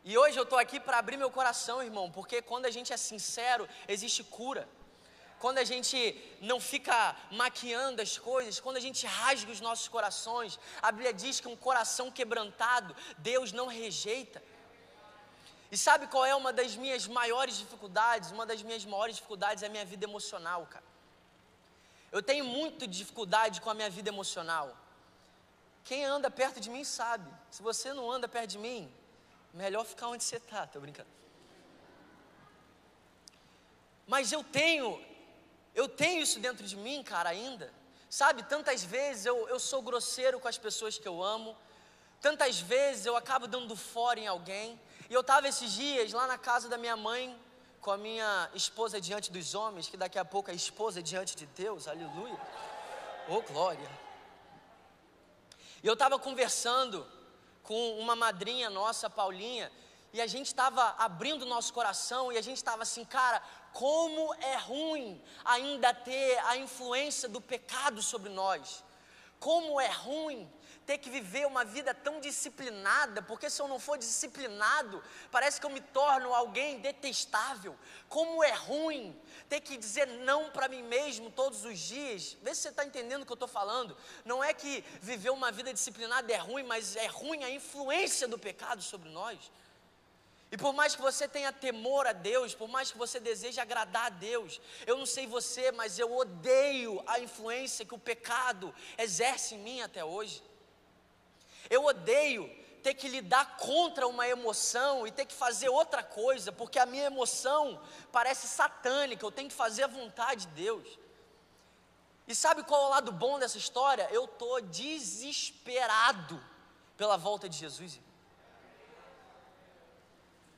E 0.05 0.17
hoje 0.17 0.37
eu 0.39 0.43
estou 0.43 0.57
aqui 0.57 0.79
para 0.79 0.99
abrir 0.99 1.17
meu 1.17 1.29
coração, 1.29 1.83
irmão, 1.83 2.09
porque 2.09 2.41
quando 2.41 2.65
a 2.65 2.71
gente 2.71 2.93
é 2.93 2.97
sincero, 3.09 3.67
existe 3.89 4.23
cura. 4.23 4.65
Quando 5.37 5.57
a 5.57 5.65
gente 5.65 5.97
não 6.39 6.61
fica 6.61 6.97
maquiando 7.29 8.01
as 8.01 8.17
coisas, 8.17 8.61
quando 8.61 8.77
a 8.77 8.85
gente 8.87 9.05
rasga 9.05 9.51
os 9.51 9.59
nossos 9.59 9.89
corações, 9.89 10.57
a 10.81 10.93
Bíblia 10.93 11.13
diz 11.13 11.41
que 11.41 11.49
um 11.49 11.57
coração 11.57 12.09
quebrantado, 12.09 12.95
Deus 13.17 13.51
não 13.51 13.67
rejeita. 13.67 14.41
E 15.69 15.75
sabe 15.75 16.07
qual 16.07 16.25
é 16.25 16.33
uma 16.33 16.53
das 16.53 16.77
minhas 16.77 17.05
maiores 17.05 17.57
dificuldades? 17.57 18.31
Uma 18.31 18.45
das 18.45 18.63
minhas 18.63 18.85
maiores 18.85 19.17
dificuldades 19.17 19.61
é 19.61 19.67
a 19.67 19.69
minha 19.69 19.83
vida 19.83 20.05
emocional, 20.05 20.65
cara. 20.67 20.90
Eu 22.11 22.21
tenho 22.21 22.43
muita 22.43 22.85
dificuldade 22.87 23.61
com 23.61 23.69
a 23.69 23.73
minha 23.73 23.89
vida 23.89 24.09
emocional. 24.09 24.75
Quem 25.83 26.03
anda 26.05 26.29
perto 26.29 26.59
de 26.59 26.69
mim 26.69 26.83
sabe. 26.83 27.31
Se 27.49 27.61
você 27.63 27.93
não 27.93 28.11
anda 28.11 28.27
perto 28.27 28.51
de 28.51 28.57
mim, 28.57 28.91
melhor 29.53 29.85
ficar 29.85 30.07
onde 30.07 30.23
você 30.23 30.37
está, 30.37 30.67
tô 30.67 30.79
brincando. 30.79 31.09
Mas 34.05 34.31
eu 34.31 34.43
tenho, 34.43 35.01
eu 35.73 35.87
tenho 35.87 36.21
isso 36.21 36.39
dentro 36.39 36.65
de 36.65 36.75
mim, 36.75 37.01
cara, 37.01 37.29
ainda. 37.29 37.73
Sabe, 38.09 38.43
tantas 38.43 38.83
vezes 38.83 39.25
eu, 39.25 39.47
eu 39.47 39.57
sou 39.57 39.81
grosseiro 39.81 40.37
com 40.37 40.47
as 40.47 40.57
pessoas 40.57 40.97
que 40.97 41.07
eu 41.07 41.23
amo, 41.23 41.55
tantas 42.19 42.59
vezes 42.59 43.05
eu 43.05 43.15
acabo 43.15 43.47
dando 43.47 43.75
fora 43.75 44.19
em 44.19 44.27
alguém. 44.27 44.79
E 45.09 45.13
eu 45.13 45.21
estava 45.21 45.47
esses 45.47 45.71
dias 45.71 46.11
lá 46.11 46.27
na 46.27 46.37
casa 46.37 46.67
da 46.67 46.77
minha 46.77 46.97
mãe, 46.97 47.39
com 47.81 47.91
a 47.91 47.97
minha 47.97 48.50
esposa 48.53 49.01
diante 49.01 49.31
dos 49.31 49.55
homens, 49.55 49.89
que 49.89 49.97
daqui 49.97 50.19
a 50.19 50.23
pouco 50.23 50.51
é 50.51 50.53
esposa 50.53 51.01
diante 51.01 51.35
de 51.35 51.47
Deus, 51.47 51.88
aleluia. 51.88 52.39
Oh, 53.27 53.41
glória. 53.41 53.89
E 55.81 55.88
eu 55.88 55.93
estava 55.93 56.19
conversando 56.19 57.07
com 57.63 58.00
uma 58.00 58.15
madrinha 58.15 58.69
nossa, 58.69 59.09
Paulinha, 59.09 59.71
e 60.13 60.21
a 60.21 60.27
gente 60.27 60.47
estava 60.47 60.95
abrindo 61.00 61.43
nosso 61.45 61.73
coração 61.73 62.31
e 62.31 62.38
a 62.38 62.41
gente 62.41 62.57
estava 62.57 62.83
assim, 62.83 63.03
cara, 63.03 63.41
como 63.73 64.31
é 64.35 64.57
ruim 64.57 65.19
ainda 65.43 65.91
ter 65.91 66.38
a 66.45 66.57
influência 66.57 67.27
do 67.27 67.41
pecado 67.41 68.03
sobre 68.03 68.29
nós. 68.29 68.83
Como 69.39 69.81
é 69.81 69.89
ruim 69.89 70.47
ter 70.91 70.98
que 70.98 71.10
viver 71.10 71.48
uma 71.48 71.63
vida 71.63 71.93
tão 71.93 72.19
disciplinada, 72.19 73.21
porque 73.21 73.50
se 73.50 73.62
eu 73.62 73.67
não 73.69 73.79
for 73.79 73.98
disciplinado, 73.98 75.01
parece 75.31 75.57
que 75.57 75.65
eu 75.65 75.69
me 75.69 75.79
torno 75.79 76.33
alguém 76.33 76.79
detestável. 76.79 77.77
Como 78.10 78.43
é 78.43 78.51
ruim 78.51 79.17
ter 79.48 79.62
que 79.62 79.77
dizer 79.77 80.05
não 80.05 80.51
para 80.51 80.67
mim 80.67 80.83
mesmo 80.83 81.31
todos 81.31 81.63
os 81.63 81.79
dias. 81.79 82.36
Vê 82.41 82.53
se 82.53 82.63
você 82.63 82.69
está 82.69 82.83
entendendo 82.83 83.21
o 83.21 83.25
que 83.25 83.31
eu 83.31 83.36
estou 83.36 83.48
falando. 83.48 83.95
Não 84.25 84.43
é 84.43 84.53
que 84.53 84.83
viver 85.01 85.29
uma 85.29 85.50
vida 85.50 85.74
disciplinada 85.74 86.29
é 86.33 86.36
ruim, 86.36 86.63
mas 86.63 86.98
é 86.98 87.07
ruim 87.07 87.41
a 87.45 87.50
influência 87.50 88.27
do 88.27 88.38
pecado 88.38 88.81
sobre 88.81 89.10
nós. 89.12 89.39
E 90.51 90.57
por 90.57 90.74
mais 90.74 90.93
que 90.93 91.01
você 91.01 91.25
tenha 91.25 91.53
temor 91.53 92.05
a 92.05 92.12
Deus, 92.12 92.53
por 92.53 92.67
mais 92.67 92.91
que 92.91 92.98
você 92.98 93.17
deseje 93.17 93.62
agradar 93.62 94.07
a 94.07 94.10
Deus, 94.10 94.60
eu 94.86 94.98
não 94.98 95.05
sei 95.05 95.25
você, 95.25 95.71
mas 95.71 95.98
eu 95.98 96.13
odeio 96.13 97.01
a 97.07 97.17
influência 97.17 97.86
que 97.86 97.95
o 97.95 97.98
pecado 97.98 98.75
exerce 98.98 99.55
em 99.55 99.60
mim 99.60 99.79
até 99.79 100.03
hoje. 100.03 100.50
Eu 101.71 101.85
odeio 101.85 102.43
ter 102.83 102.93
que 102.93 103.07
lidar 103.07 103.57
contra 103.57 104.07
uma 104.07 104.27
emoção 104.27 105.07
e 105.07 105.11
ter 105.11 105.25
que 105.25 105.33
fazer 105.33 105.69
outra 105.69 106.03
coisa, 106.03 106.51
porque 106.51 106.77
a 106.77 106.85
minha 106.85 107.05
emoção 107.05 107.81
parece 108.11 108.47
satânica, 108.47 109.25
eu 109.25 109.31
tenho 109.31 109.49
que 109.49 109.55
fazer 109.55 109.83
a 109.83 109.87
vontade 109.87 110.47
de 110.47 110.53
Deus. 110.53 110.99
E 112.27 112.35
sabe 112.35 112.63
qual 112.63 112.83
é 112.83 112.85
o 112.85 112.89
lado 112.89 113.11
bom 113.11 113.39
dessa 113.39 113.57
história? 113.57 114.07
Eu 114.11 114.25
estou 114.25 114.61
desesperado 114.61 116.43
pela 116.97 117.17
volta 117.17 117.47
de 117.47 117.57
Jesus. 117.57 117.99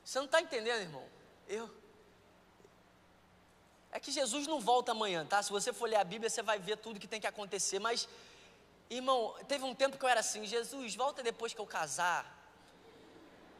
Você 0.04 0.18
não 0.18 0.26
está 0.26 0.40
entendendo, 0.40 0.80
irmão? 0.80 1.04
Eu. 1.48 1.70
É 3.90 4.00
que 4.00 4.10
Jesus 4.10 4.46
não 4.46 4.60
volta 4.60 4.92
amanhã, 4.92 5.24
tá? 5.24 5.42
Se 5.42 5.50
você 5.50 5.72
for 5.72 5.88
ler 5.88 5.96
a 5.96 6.04
Bíblia, 6.04 6.28
você 6.28 6.42
vai 6.42 6.58
ver 6.58 6.76
tudo 6.76 7.00
que 7.00 7.06
tem 7.06 7.20
que 7.20 7.26
acontecer. 7.26 7.78
Mas, 7.78 8.08
irmão, 8.96 9.34
teve 9.48 9.64
um 9.64 9.74
tempo 9.74 9.96
que 9.98 10.04
eu 10.04 10.08
era 10.08 10.20
assim: 10.20 10.46
Jesus, 10.46 10.94
volta 10.94 11.22
depois 11.22 11.52
que 11.52 11.60
eu 11.60 11.66
casar. 11.66 12.42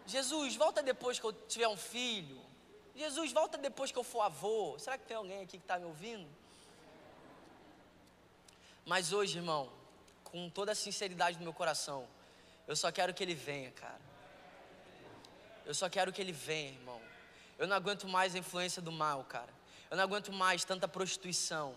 Jesus, 0.06 0.54
volta 0.56 0.82
depois 0.82 1.18
que 1.18 1.24
eu 1.24 1.32
tiver 1.32 1.68
um 1.68 1.76
filho. 1.76 2.40
Jesus, 2.94 3.32
volta 3.32 3.56
depois 3.58 3.90
que 3.90 3.98
eu 3.98 4.04
for 4.04 4.20
avô. 4.20 4.78
Será 4.78 4.98
que 4.98 5.06
tem 5.06 5.16
alguém 5.16 5.42
aqui 5.42 5.58
que 5.58 5.64
está 5.64 5.78
me 5.78 5.86
ouvindo? 5.86 6.28
Mas 8.84 9.12
hoje, 9.12 9.38
irmão, 9.38 9.72
com 10.22 10.50
toda 10.50 10.72
a 10.72 10.74
sinceridade 10.74 11.38
do 11.38 11.42
meu 11.42 11.54
coração, 11.54 12.06
eu 12.68 12.76
só 12.76 12.92
quero 12.92 13.14
que 13.14 13.22
Ele 13.22 13.34
venha, 13.34 13.70
cara. 13.70 14.00
Eu 15.64 15.74
só 15.74 15.88
quero 15.88 16.12
que 16.12 16.20
Ele 16.20 16.32
venha, 16.32 16.72
irmão. 16.72 17.00
Eu 17.58 17.66
não 17.66 17.76
aguento 17.76 18.06
mais 18.06 18.34
a 18.34 18.38
influência 18.38 18.82
do 18.82 18.92
mal, 18.92 19.24
cara. 19.24 19.52
Eu 19.90 19.96
não 19.96 20.04
aguento 20.04 20.32
mais 20.32 20.64
tanta 20.64 20.86
prostituição. 20.86 21.74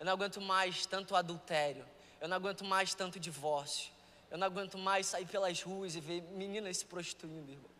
Eu 0.00 0.06
não 0.06 0.12
aguento 0.12 0.40
mais 0.40 0.84
tanto 0.84 1.14
adultério. 1.14 1.86
Eu 2.20 2.28
não 2.28 2.36
aguento 2.36 2.64
mais 2.64 2.94
tanto 2.94 3.18
divórcio. 3.20 3.92
Eu 4.30 4.38
não 4.38 4.46
aguento 4.46 4.76
mais 4.76 5.06
sair 5.06 5.26
pelas 5.26 5.62
ruas 5.62 5.94
e 5.94 6.00
ver 6.00 6.22
meninas 6.22 6.78
se 6.78 6.84
prostituindo, 6.84 7.52
irmão. 7.52 7.70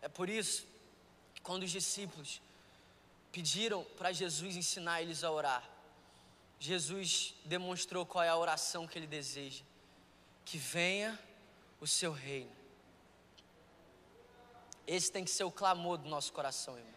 É 0.00 0.08
por 0.08 0.28
isso 0.28 0.64
que 1.34 1.40
quando 1.40 1.64
os 1.64 1.70
discípulos 1.70 2.40
pediram 3.32 3.84
para 3.98 4.12
Jesus 4.12 4.56
ensinar 4.56 5.02
eles 5.02 5.24
a 5.24 5.30
orar. 5.30 5.68
Jesus 6.58 7.34
demonstrou 7.44 8.06
qual 8.06 8.24
é 8.24 8.28
a 8.28 8.36
oração 8.36 8.86
que 8.86 8.98
ele 8.98 9.06
deseja: 9.06 9.64
que 10.44 10.56
venha 10.56 11.18
o 11.80 11.86
seu 11.86 12.12
reino. 12.12 12.54
Esse 14.86 15.10
tem 15.10 15.24
que 15.24 15.30
ser 15.30 15.44
o 15.44 15.50
clamor 15.50 15.98
do 15.98 16.08
nosso 16.08 16.32
coração, 16.32 16.78
irmão. 16.78 16.94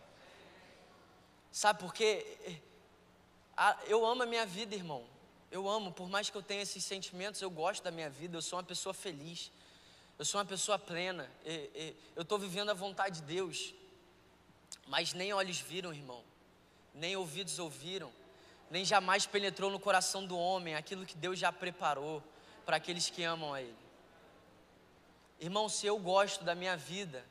Sabe 1.51 1.79
por 1.79 1.93
quê? 1.93 2.61
Eu 3.87 4.05
amo 4.05 4.23
a 4.23 4.25
minha 4.25 4.45
vida, 4.45 4.75
irmão. 4.75 5.05
Eu 5.51 5.67
amo, 5.67 5.91
por 5.91 6.07
mais 6.07 6.29
que 6.29 6.37
eu 6.37 6.43
tenha 6.43 6.61
esses 6.61 6.83
sentimentos, 6.83 7.41
eu 7.41 7.49
gosto 7.49 7.83
da 7.83 7.91
minha 7.91 8.09
vida, 8.09 8.37
eu 8.37 8.41
sou 8.41 8.57
uma 8.57 8.63
pessoa 8.63 8.93
feliz, 8.93 9.51
eu 10.17 10.23
sou 10.23 10.39
uma 10.39 10.45
pessoa 10.45 10.77
plena, 10.77 11.29
eu 12.15 12.21
estou 12.21 12.37
vivendo 12.37 12.69
a 12.69 12.73
vontade 12.73 13.21
de 13.21 13.25
Deus, 13.25 13.73
mas 14.87 15.13
nem 15.13 15.33
olhos 15.33 15.59
viram, 15.59 15.91
irmão, 15.93 16.23
nem 16.93 17.15
ouvidos 17.15 17.57
ouviram, 17.57 18.11
nem 18.69 18.85
jamais 18.85 19.25
penetrou 19.25 19.71
no 19.71 19.79
coração 19.79 20.25
do 20.25 20.37
homem 20.37 20.75
aquilo 20.75 21.05
que 21.05 21.17
Deus 21.17 21.39
já 21.39 21.51
preparou 21.51 22.23
para 22.65 22.77
aqueles 22.77 23.09
que 23.09 23.23
amam 23.23 23.53
a 23.53 23.61
Ele. 23.61 23.75
Irmão, 25.39 25.67
se 25.67 25.87
eu 25.87 25.97
gosto 25.97 26.43
da 26.43 26.53
minha 26.53 26.77
vida, 26.77 27.25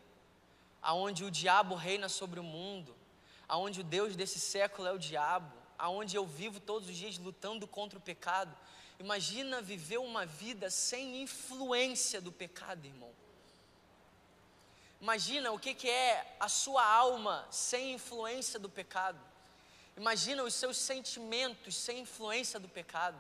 aonde 0.83 1.25
o 1.25 1.31
diabo 1.31 1.75
reina 1.75 2.09
sobre 2.09 2.41
o 2.41 2.43
mundo, 2.43 2.97
aonde 3.47 3.81
o 3.81 3.85
Deus 3.85 4.17
desse 4.17 4.41
século 4.41 4.89
é 4.89 4.93
o 4.93 4.99
diabo, 4.99 5.58
aonde 5.79 6.17
eu 6.17 6.27
vivo 6.27 6.59
todos 6.59 6.89
os 6.89 6.97
dias 6.97 7.17
lutando 7.19 7.67
contra 7.67 7.99
o 7.99 8.03
pecado, 8.03 8.55
imagina 8.99 9.63
viver 9.63 9.99
uma 9.99 10.27
vida 10.27 10.69
sem 10.71 11.23
influência 11.23 12.21
do 12.21 12.33
pecado, 12.33 12.85
irmão. 12.85 13.13
Imagina 15.01 15.53
o 15.53 15.59
que, 15.59 15.75
que 15.75 15.89
é 15.89 16.37
a 16.41 16.49
sua 16.49 16.85
alma 16.85 17.47
sem 17.51 17.93
influência 17.93 18.59
do 18.59 18.69
pecado. 18.69 19.21
Imagina 19.97 20.43
os 20.43 20.55
seus 20.55 20.77
sentimentos 20.77 21.77
sem 21.77 22.01
influência 22.01 22.59
do 22.59 22.69
pecado. 22.69 23.17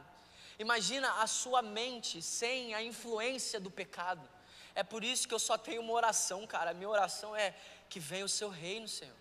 Imagina 0.58 1.22
a 1.22 1.26
sua 1.28 1.62
mente 1.62 2.20
sem 2.20 2.74
a 2.74 2.82
influência 2.82 3.60
do 3.60 3.70
pecado. 3.70 4.28
É 4.74 4.82
por 4.82 5.04
isso 5.04 5.26
que 5.26 5.34
eu 5.34 5.38
só 5.38 5.56
tenho 5.56 5.80
uma 5.80 5.92
oração, 5.92 6.46
cara. 6.46 6.70
A 6.70 6.74
minha 6.74 6.88
oração 6.88 7.34
é 7.34 7.54
que 7.88 8.00
venha 8.00 8.24
o 8.24 8.28
seu 8.28 8.48
reino, 8.48 8.88
Senhor. 8.88 9.14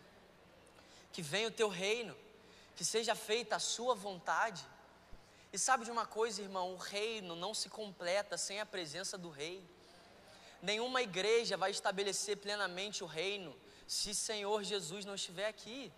Que 1.13 1.21
venha 1.21 1.47
o 1.47 1.51
teu 1.51 1.69
reino. 1.69 2.15
Que 2.77 2.85
seja 2.85 3.15
feita 3.15 3.57
a 3.57 3.59
sua 3.59 3.93
vontade. 3.93 4.63
E 5.51 5.57
sabe 5.57 5.83
de 5.83 5.91
uma 5.91 6.05
coisa, 6.05 6.41
irmão? 6.41 6.73
O 6.73 6.77
reino 6.77 7.35
não 7.35 7.53
se 7.53 7.67
completa 7.69 8.37
sem 8.37 8.61
a 8.61 8.65
presença 8.65 9.17
do 9.17 9.29
rei. 9.29 9.61
Nenhuma 10.61 11.01
igreja 11.01 11.57
vai 11.57 11.71
estabelecer 11.71 12.37
plenamente 12.37 13.03
o 13.03 13.07
reino 13.07 13.53
se 13.87 14.13
Senhor 14.13 14.63
Jesus 14.63 15.03
não 15.03 15.15
estiver 15.15 15.47
aqui. 15.47 15.91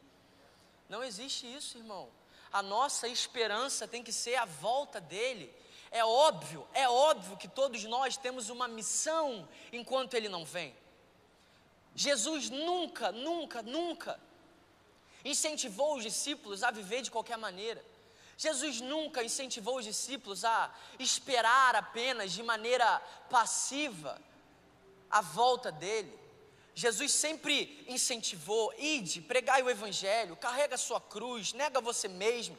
Não 0.88 1.04
existe 1.04 1.46
isso, 1.54 1.78
irmão. 1.78 2.10
A 2.52 2.64
nossa 2.64 3.08
esperança 3.08 3.88
tem 3.88 4.02
que 4.02 4.14
ser 4.14 4.36
a 4.36 4.46
volta 4.46 5.02
dele. 5.02 5.54
É 5.92 6.06
óbvio, 6.06 6.68
é 6.74 6.88
óbvio 6.88 7.38
que 7.38 7.48
todos 7.48 7.84
nós 7.84 8.16
temos 8.16 8.50
uma 8.50 8.68
missão 8.68 9.48
enquanto 9.72 10.14
ele 10.14 10.30
não 10.30 10.46
vem. 10.46 10.76
Jesus 11.94 12.50
nunca, 12.50 13.12
nunca, 13.12 13.62
nunca 13.62 14.20
incentivou 15.24 15.98
os 15.98 16.04
discípulos 16.04 16.64
a 16.64 16.72
viver 16.72 17.02
de 17.02 17.12
qualquer 17.12 17.38
maneira. 17.38 17.84
Jesus 18.38 18.80
nunca 18.80 19.24
incentivou 19.24 19.78
os 19.78 19.86
discípulos 19.86 20.46
a 20.46 20.74
esperar 20.98 21.76
apenas 21.76 22.32
de 22.32 22.42
maneira 22.42 23.00
passiva 23.30 24.22
a 25.10 25.22
volta 25.22 25.72
dele. 25.72 26.18
Jesus 26.74 27.12
sempre 27.12 27.84
incentivou: 27.88 28.74
ide, 28.78 29.22
pregai 29.22 29.62
o 29.62 29.70
evangelho, 29.70 30.38
carrega 30.38 30.76
a 30.76 30.78
sua 30.78 31.02
cruz, 31.02 31.52
nega 31.52 31.82
você 31.82 32.08
mesmo. 32.08 32.58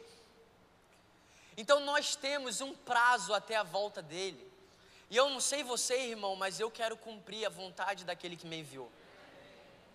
Então 1.57 1.81
nós 1.81 2.15
temos 2.15 2.61
um 2.61 2.75
prazo 2.75 3.33
até 3.33 3.57
a 3.57 3.63
volta 3.63 4.03
dele. 4.03 4.51
E 5.09 5.17
eu 5.17 5.29
não 5.29 5.41
sei 5.41 5.63
você, 5.63 5.97
irmão, 6.11 6.37
mas 6.37 6.61
eu 6.61 6.71
quero 6.71 6.97
cumprir 6.97 7.45
a 7.45 7.49
vontade 7.49 8.05
daquele 8.05 8.37
que 8.37 8.47
me 8.47 8.59
enviou. 8.59 8.91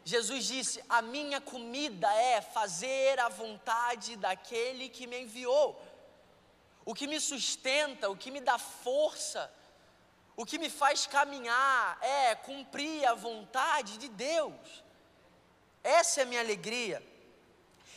Jesus 0.06 0.46
disse: 0.46 0.84
A 0.88 1.02
minha 1.02 1.42
comida 1.42 2.08
é 2.14 2.40
fazer 2.40 3.20
a 3.20 3.28
vontade 3.28 4.16
daquele 4.16 4.88
que 4.88 5.08
me 5.08 5.24
enviou. 5.24 5.82
O 6.86 6.94
que 6.94 7.08
me 7.08 7.20
sustenta, 7.20 8.10
o 8.12 8.16
que 8.16 8.30
me 8.30 8.40
dá 8.40 8.60
força, 8.60 9.52
o 10.38 10.46
que 10.46 10.60
me 10.60 10.70
faz 10.70 11.08
caminhar 11.08 11.98
é 12.04 12.36
cumprir 12.36 13.04
a 13.06 13.16
vontade 13.16 13.98
de 13.98 14.08
Deus. 14.08 14.84
Essa 15.84 16.22
é 16.22 16.24
a 16.24 16.28
minha 16.28 16.42
alegria. 16.42 17.02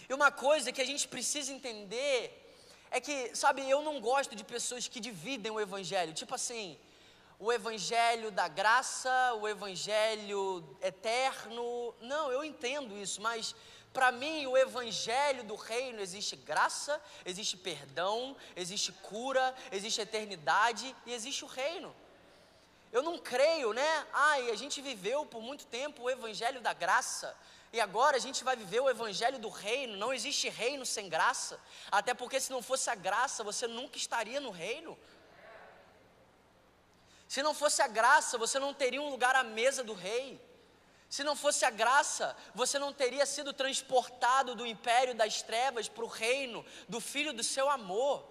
E 0.09 0.14
uma 0.14 0.31
coisa 0.31 0.73
que 0.73 0.81
a 0.81 0.87
gente 0.87 1.07
precisa 1.07 1.53
entender 1.53 2.57
é 2.90 2.99
que, 2.99 3.37
sabe, 3.37 3.68
eu 3.68 3.83
não 3.83 4.01
gosto 4.01 4.35
de 4.35 4.42
pessoas 4.42 4.88
que 4.88 4.99
dividem 4.99 5.53
o 5.53 5.61
evangelho. 5.61 6.14
Tipo 6.14 6.35
assim, 6.35 6.79
o 7.38 7.53
evangelho 7.53 8.31
da 8.31 8.48
graça, 8.48 9.11
o 9.35 9.46
evangelho 9.46 10.77
eterno. 10.83 11.94
Não, 12.01 12.33
eu 12.33 12.44
entendo 12.44 12.96
isso, 12.96 13.20
mas 13.22 13.55
para 13.92 14.11
mim 14.11 14.46
o 14.46 14.57
evangelho 14.57 15.44
do 15.44 15.55
reino 15.55 16.01
existe 16.01 16.35
graça, 16.35 17.01
existe 17.24 17.57
perdão, 17.57 18.37
existe 18.57 18.92
cura, 18.92 19.55
existe 19.70 20.01
eternidade 20.01 20.94
e 21.07 21.12
existe 21.12 21.44
o 21.44 21.48
reino. 21.48 21.94
Eu 22.90 23.03
não 23.03 23.18
creio, 23.18 23.72
né? 23.72 24.07
Ai, 24.12 24.51
a 24.51 24.57
gente 24.57 24.81
viveu 24.81 25.24
por 25.27 25.42
muito 25.42 25.66
tempo 25.66 26.03
o 26.03 26.11
evangelho 26.11 26.61
da 26.61 26.72
graça. 26.72 27.37
E 27.70 27.81
agora 27.81 28.16
a 28.16 28.20
gente 28.20 28.42
vai 28.42 28.57
viver 28.57 28.81
o 28.81 28.88
evangelho 28.88 29.38
do 29.38 29.51
reino. 29.51 29.96
Não 29.96 30.12
existe 30.12 30.48
reino 30.48 30.87
sem 30.87 31.07
graça. 31.07 31.61
Até 31.90 32.14
porque 32.14 32.40
se 32.40 32.51
não 32.51 32.62
fosse 32.62 32.88
a 32.88 32.94
graça, 32.94 33.44
você 33.44 33.66
nunca 33.66 33.98
estaria 33.98 34.40
no 34.40 34.51
reino. 34.51 34.98
Se 37.29 37.43
não 37.43 37.53
fosse 37.53 37.83
a 37.83 37.87
graça, 37.87 38.38
você 38.38 38.59
não 38.59 38.73
teria 38.73 39.03
um 39.03 39.11
lugar 39.11 39.37
à 39.37 39.45
mesa 39.45 39.85
do 39.85 39.93
rei. 39.93 40.41
Se 41.11 41.23
não 41.23 41.37
fosse 41.37 41.64
a 41.64 41.71
graça, 41.71 42.37
você 42.55 42.79
não 42.79 42.93
teria 42.93 43.25
sido 43.27 43.53
transportado 43.53 44.55
do 44.55 44.67
império 44.67 45.14
das 45.14 45.43
trevas 45.43 45.88
para 45.88 46.05
o 46.05 46.09
reino 46.09 46.64
do 46.88 47.01
filho 47.01 47.33
do 47.35 47.45
seu 47.45 47.69
amor. 47.69 48.27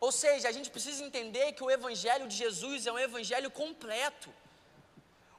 Ou 0.00 0.12
seja, 0.12 0.48
a 0.48 0.52
gente 0.52 0.70
precisa 0.70 1.04
entender 1.04 1.52
que 1.52 1.62
o 1.62 1.70
Evangelho 1.70 2.28
de 2.28 2.36
Jesus 2.36 2.86
é 2.86 2.92
um 2.92 2.98
Evangelho 2.98 3.50
completo. 3.50 4.32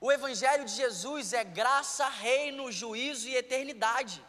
O 0.02 0.12
Evangelho 0.12 0.65
de 0.65 0.72
Jesus 0.72 1.34
é 1.34 1.43
graça, 1.43 2.08
reino, 2.08 2.72
juízo 2.72 3.28
e 3.30 3.36
eternidade. 3.36 4.24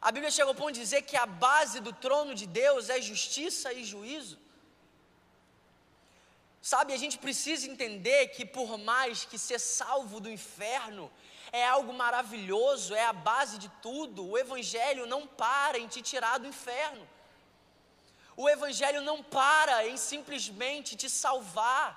A 0.00 0.12
Bíblia 0.12 0.30
chega 0.30 0.48
ao 0.48 0.54
ponto 0.54 0.72
de 0.72 0.80
dizer 0.80 1.02
que 1.02 1.16
a 1.16 1.26
base 1.26 1.80
do 1.80 1.92
trono 1.92 2.34
de 2.34 2.46
Deus 2.46 2.88
é 2.88 3.00
justiça 3.00 3.72
e 3.72 3.84
juízo. 3.84 4.38
Sabe, 6.70 6.92
a 6.92 6.98
gente 6.98 7.16
precisa 7.16 7.66
entender 7.66 8.28
que 8.34 8.44
por 8.44 8.76
mais 8.76 9.24
que 9.24 9.38
ser 9.38 9.58
salvo 9.58 10.20
do 10.20 10.30
inferno 10.38 11.10
é 11.50 11.64
algo 11.66 11.94
maravilhoso, 11.94 12.94
é 12.94 13.06
a 13.06 13.12
base 13.30 13.56
de 13.56 13.70
tudo, 13.86 14.26
o 14.26 14.36
Evangelho 14.36 15.06
não 15.06 15.26
para 15.26 15.78
em 15.78 15.88
te 15.88 16.02
tirar 16.02 16.36
do 16.36 16.46
inferno. 16.46 17.08
O 18.36 18.46
Evangelho 18.50 19.00
não 19.00 19.22
para 19.22 19.86
em 19.88 19.96
simplesmente 19.96 20.94
te 20.94 21.08
salvar. 21.08 21.88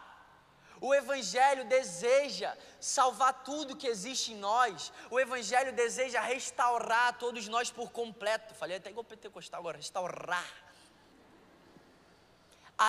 O 0.79 0.95
Evangelho 0.95 1.65
deseja 1.65 2.57
salvar 2.79 3.43
tudo 3.43 3.75
que 3.75 3.87
existe 3.87 4.31
em 4.31 4.37
nós. 4.37 4.93
O 5.09 5.19
Evangelho 5.19 5.73
deseja 5.73 6.21
restaurar 6.21 7.17
todos 7.17 7.45
nós 7.49 7.69
por 7.69 7.91
completo. 7.91 8.55
Falei 8.55 8.77
até 8.77 8.89
igual 8.89 9.03
pentecostal 9.03 9.59
agora, 9.59 9.75
restaurar. 9.75 10.70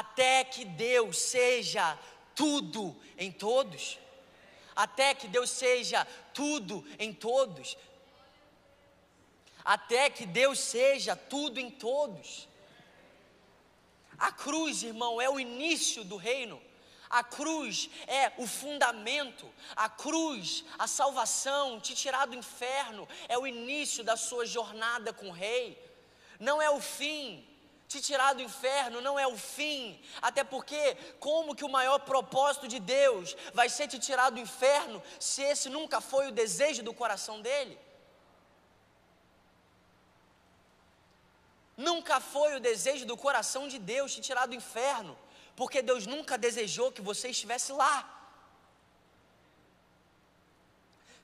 Até 0.00 0.42
que 0.42 0.64
Deus 0.64 1.18
seja 1.18 1.98
tudo 2.34 2.96
em 3.18 3.30
todos. 3.30 3.98
até 4.74 5.14
que 5.14 5.28
Deus 5.28 5.50
seja 5.50 6.06
tudo 6.32 6.82
em 6.98 7.12
todos. 7.12 7.76
Até 9.62 10.08
que 10.08 10.24
Deus 10.24 10.58
seja 10.60 11.14
tudo 11.14 11.60
em 11.60 11.70
todos. 11.70 12.48
A 14.18 14.32
cruz, 14.32 14.82
irmão, 14.82 15.20
é 15.20 15.28
o 15.28 15.38
início 15.38 16.02
do 16.04 16.16
reino. 16.16 16.58
A 17.10 17.22
cruz 17.22 17.90
é 18.06 18.32
o 18.38 18.46
fundamento, 18.46 19.46
a 19.76 19.90
cruz, 19.90 20.64
a 20.78 20.86
salvação, 20.86 21.78
te 21.78 21.94
tirar 21.94 22.24
do 22.24 22.34
inferno, 22.34 23.06
é 23.28 23.36
o 23.36 23.46
início 23.46 24.02
da 24.02 24.16
sua 24.16 24.46
jornada 24.46 25.12
com 25.12 25.28
o 25.28 25.32
Rei, 25.32 25.78
não 26.40 26.62
é 26.62 26.70
o 26.70 26.80
fim. 26.80 27.46
Te 27.92 28.00
tirar 28.08 28.32
do 28.36 28.42
inferno 28.50 29.02
não 29.06 29.14
é 29.24 29.26
o 29.26 29.36
fim, 29.36 29.80
até 30.28 30.42
porque, 30.52 30.82
como 31.26 31.54
que 31.56 31.66
o 31.68 31.74
maior 31.78 31.98
propósito 32.10 32.66
de 32.74 32.78
Deus 32.98 33.36
vai 33.58 33.68
ser 33.76 33.86
te 33.92 33.98
tirar 34.06 34.28
do 34.30 34.40
inferno 34.46 35.02
se 35.30 35.42
esse 35.52 35.68
nunca 35.76 35.98
foi 36.00 36.24
o 36.28 36.36
desejo 36.42 36.82
do 36.88 36.94
coração 37.00 37.36
dele? 37.46 37.74
Nunca 41.88 42.16
foi 42.34 42.50
o 42.56 42.60
desejo 42.70 43.04
do 43.10 43.16
coração 43.26 43.64
de 43.72 43.78
Deus 43.92 44.14
te 44.14 44.22
tirar 44.28 44.46
do 44.46 44.54
inferno 44.62 45.14
porque 45.60 45.82
Deus 45.90 46.06
nunca 46.06 46.38
desejou 46.46 46.90
que 46.96 47.02
você 47.10 47.28
estivesse 47.28 47.72
lá. 47.72 47.96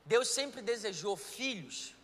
Deus 0.04 0.28
sempre 0.28 0.61
desejou 0.62 1.16
filhos, 1.16 1.94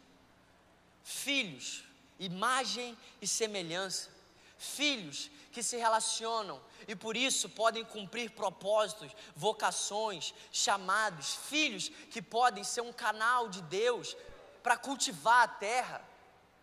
filhos, 1.03 1.85
imagem 2.19 2.97
e 3.21 3.27
semelhança, 3.27 4.14
filhos 4.57 5.31
que 5.53 5.63
se 5.63 5.77
relacionam 5.77 6.61
e 6.89 6.97
por 6.97 7.17
isso 7.17 7.49
podem 7.49 7.85
cumprir 7.85 8.31
propósitos, 8.31 9.13
vocações, 9.37 10.35
chamados, 10.51 11.37
filhos 11.49 11.89
que 12.11 12.21
podem 12.21 12.65
ser 12.65 12.81
um 12.81 12.93
canal 12.93 13.49
de 13.49 13.63
Deus 13.63 14.17
para 14.63 14.77
cultivar 14.77 15.45
a 15.45 15.49
terra, 15.49 16.03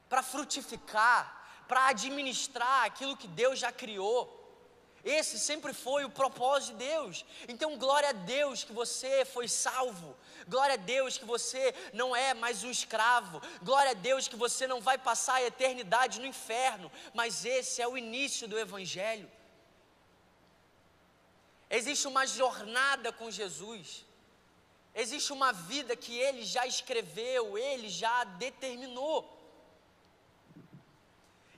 para 0.10 0.22
frutificar, 0.22 1.64
para 1.68 1.88
administrar 1.88 2.86
aquilo 2.86 3.16
que 3.16 3.28
Deus 3.28 3.60
já 3.60 3.72
criou. 3.72 4.41
Esse 5.04 5.40
sempre 5.40 5.74
foi 5.74 6.06
o 6.06 6.10
propósito 6.10 6.78
de 6.78 6.86
Deus. 6.86 7.26
Então, 7.48 7.78
glória 7.78 8.10
a 8.10 8.12
Deus 8.12 8.64
que 8.64 8.72
você 8.72 9.26
foi 9.26 9.48
salvo. 9.48 10.16
Glória 10.48 10.76
a 10.76 10.78
Deus 10.78 11.18
que 11.18 11.26
você 11.26 11.74
não 11.92 12.16
é 12.16 12.34
mais 12.34 12.64
um 12.64 12.70
escravo. 12.70 13.42
Glória 13.64 13.92
a 13.92 13.96
Deus 13.96 14.28
que 14.28 14.36
você 14.36 14.68
não 14.68 14.80
vai 14.80 14.98
passar 14.98 15.36
a 15.36 15.44
eternidade 15.44 16.20
no 16.20 16.28
inferno. 16.28 16.92
Mas 17.14 17.46
esse 17.46 17.82
é 17.82 17.88
o 17.88 17.98
início 17.98 18.48
do 18.48 18.60
Evangelho. 18.60 19.30
Existe 21.70 22.08
uma 22.08 22.28
jornada 22.28 23.12
com 23.12 23.32
Jesus. 23.32 24.06
Existe 24.94 25.34
uma 25.34 25.52
vida 25.52 25.96
que 25.96 26.16
Ele 26.18 26.44
já 26.44 26.68
escreveu, 26.68 27.58
Ele 27.58 27.90
já 27.90 28.24
determinou. 28.24 29.41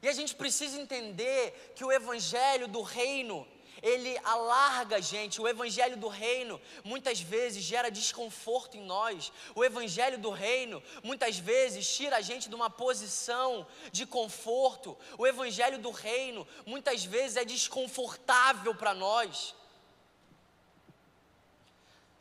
E 0.04 0.10
a 0.10 0.12
gente 0.12 0.36
precisa 0.36 0.78
entender 0.78 1.74
que 1.78 1.86
o 1.86 1.90
evangelho 1.90 2.68
do 2.68 2.82
reino, 2.82 3.48
ele 3.82 4.18
alarga 4.22 4.98
a 4.98 5.00
gente. 5.00 5.40
O 5.40 5.48
evangelho 5.48 5.96
do 5.96 6.10
reino 6.10 6.60
muitas 6.84 7.22
vezes 7.22 7.64
gera 7.64 7.90
desconforto 7.90 8.76
em 8.76 8.84
nós. 8.84 9.32
O 9.56 9.64
evangelho 9.64 10.20
do 10.20 10.30
reino 10.30 10.84
muitas 11.02 11.38
vezes 11.38 11.88
tira 11.96 12.18
a 12.18 12.22
gente 12.22 12.50
de 12.50 12.56
uma 12.56 12.70
posição 12.70 13.66
de 13.94 14.06
conforto. 14.06 14.98
O 15.18 15.26
evangelho 15.26 15.80
do 15.80 15.92
reino 15.92 16.46
muitas 16.66 17.06
vezes 17.06 17.38
é 17.38 17.46
desconfortável 17.46 18.76
para 18.76 18.94
nós. 18.94 19.56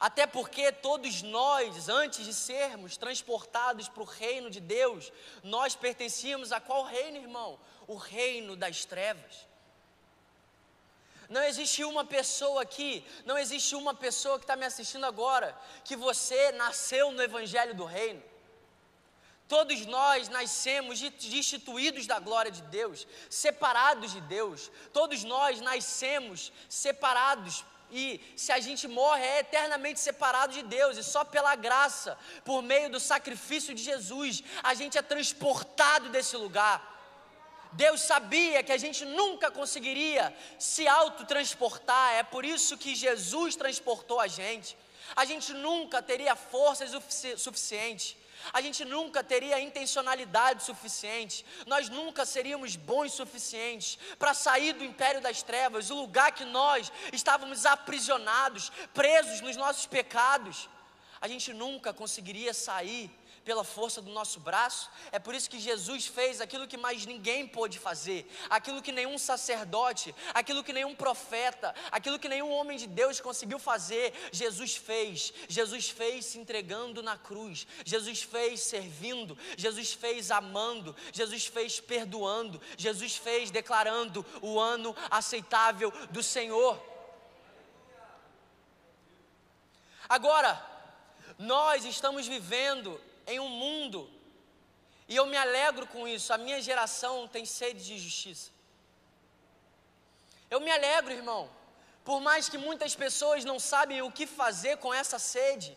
Até 0.03 0.27
porque 0.27 0.73
todos 0.73 1.23
nós, 1.23 1.89
antes 1.89 2.25
de 2.25 2.35
sermos 2.35 2.97
transportados 2.97 3.89
para 3.89 4.03
o 4.03 4.05
reino 4.05 4.51
de 4.51 4.59
Deus, 4.59 5.13
nós 5.45 5.77
pertencíamos 5.77 6.51
a 6.51 6.59
qual 6.59 6.83
reino, 6.83 7.19
irmão? 7.19 7.57
O 7.87 7.95
reino 7.95 8.57
das 8.57 8.85
trevas. 8.85 9.47
Não 11.29 11.41
existe 11.45 11.85
uma 11.85 12.05
pessoa 12.05 12.63
aqui, 12.63 13.07
não 13.25 13.39
existe 13.39 13.77
uma 13.77 13.95
pessoa 13.95 14.41
que 14.41 14.45
está 14.45 14.57
me 14.57 14.67
assistindo 14.67 15.07
agora, 15.07 15.57
que 15.85 15.95
você 15.95 16.51
nasceu 16.51 17.13
no 17.13 17.23
Evangelho 17.23 17.73
do 17.73 17.85
Reino. 17.85 18.25
Todos 19.47 19.87
nós 19.87 20.29
nascemos 20.29 21.01
destituídos 21.01 22.09
da 22.09 22.19
glória 22.19 22.51
de 22.51 22.63
Deus, 22.63 23.07
separados 23.31 24.11
de 24.11 24.21
Deus. 24.23 24.69
Todos 24.93 25.23
nós 25.23 25.61
nascemos 25.61 26.53
separados 26.69 27.65
e 27.93 28.21
se 28.35 28.51
a 28.51 28.59
gente 28.59 28.89
morre 28.89 29.23
é 29.23 29.41
eternamente 29.41 30.01
separado 30.01 30.55
de 30.55 30.63
Deus, 30.63 30.97
e 30.97 31.05
só 31.05 31.25
pela 31.25 31.55
graça, 31.55 32.19
por 32.43 32.63
meio 32.63 32.89
do 32.89 32.99
sacrifício 32.99 33.75
de 33.75 33.83
Jesus, 33.83 34.43
a 34.63 34.73
gente 34.73 34.97
é 34.97 35.03
transportado 35.03 36.09
desse 36.09 36.35
lugar. 36.37 36.91
Deus 37.73 38.01
sabia 38.01 38.63
que 38.63 38.73
a 38.73 38.79
gente 38.79 39.05
nunca 39.05 39.51
conseguiria 39.51 40.35
se 40.59 40.89
autotransportar, 40.89 42.15
é 42.15 42.23
por 42.23 42.45
isso 42.47 42.79
que 42.79 42.95
Jesus 42.95 43.57
transportou 43.57 44.19
a 44.19 44.27
gente. 44.27 44.77
A 45.15 45.27
gente 45.27 45.53
nunca 45.53 46.01
teria 46.01 46.35
forças 46.35 46.91
suficientes 47.37 48.17
a 48.53 48.61
gente 48.61 48.85
nunca 48.85 49.23
teria 49.23 49.61
intencionalidade 49.61 50.65
suficiente, 50.65 51.45
nós 51.67 51.89
nunca 51.89 52.25
seríamos 52.25 52.77
bons 52.77 53.13
suficientes 53.13 53.99
para 54.19 54.33
sair 54.33 54.73
do 54.73 54.85
império 54.85 55.21
das 55.21 55.43
trevas, 55.43 55.91
o 55.91 55.95
lugar 55.95 56.33
que 56.33 56.45
nós 56.45 56.91
estávamos 57.13 57.67
aprisionados, 57.67 58.71
presos 58.95 59.41
nos 59.41 59.57
nossos 59.57 59.87
pecados. 59.87 60.69
A 61.21 61.29
gente 61.29 61.53
nunca 61.53 61.93
conseguiria 61.93 62.53
sair 62.53 63.11
pela 63.45 63.65
força 63.65 64.01
do 64.01 64.11
nosso 64.11 64.41
braço. 64.41 64.91
É 65.11 65.19
por 65.19 65.35
isso 65.35 65.51
que 65.51 65.59
Jesus 65.59 66.07
fez 66.07 66.41
aquilo 66.41 66.67
que 66.67 66.77
mais 66.77 67.07
ninguém 67.07 67.47
pôde 67.47 67.79
fazer, 67.79 68.31
aquilo 68.49 68.83
que 68.83 68.93
nenhum 68.93 69.19
sacerdote, 69.19 70.15
aquilo 70.33 70.63
que 70.63 70.73
nenhum 70.73 70.95
profeta, 70.95 71.75
aquilo 71.91 72.19
que 72.19 72.29
nenhum 72.29 72.51
homem 72.51 72.79
de 72.79 72.87
Deus 72.87 73.21
conseguiu 73.21 73.59
fazer. 73.59 74.13
Jesus 74.33 74.77
fez. 74.77 75.33
Jesus 75.49 75.89
fez 75.91 76.27
se 76.27 76.39
entregando 76.39 77.03
na 77.03 77.17
cruz. 77.17 77.67
Jesus 77.85 78.23
fez 78.23 78.61
servindo. 78.61 79.37
Jesus 79.57 79.93
fez 79.93 80.31
amando. 80.31 80.95
Jesus 81.13 81.47
fez 81.47 81.81
perdoando. 81.81 82.61
Jesus 82.77 83.17
fez 83.17 83.51
declarando 83.51 84.25
o 84.41 84.59
ano 84.59 84.95
aceitável 85.11 85.93
do 86.11 86.23
Senhor. 86.23 86.81
Agora, 90.09 90.63
nós 91.39 91.85
estamos 91.85 92.27
vivendo 92.27 93.01
em 93.27 93.39
um 93.41 93.49
mundo, 93.49 94.11
e 95.09 95.17
eu 95.17 95.27
me 95.27 95.37
alegro 95.37 95.87
com 95.87 96.07
isso, 96.07 96.33
a 96.33 96.39
minha 96.39 96.61
geração 96.61 97.29
tem 97.29 97.45
sede 97.45 97.85
de 97.85 97.99
justiça. 97.99 98.51
Eu 100.51 100.61
me 100.61 100.71
alegro, 100.71 101.13
irmão, 101.13 101.51
por 102.05 102.21
mais 102.21 102.49
que 102.49 102.59
muitas 102.59 102.95
pessoas 102.95 103.45
não 103.45 103.59
sabem 103.59 104.03
o 104.03 104.11
que 104.11 104.27
fazer 104.27 104.77
com 104.79 104.93
essa 104.93 105.19
sede. 105.19 105.77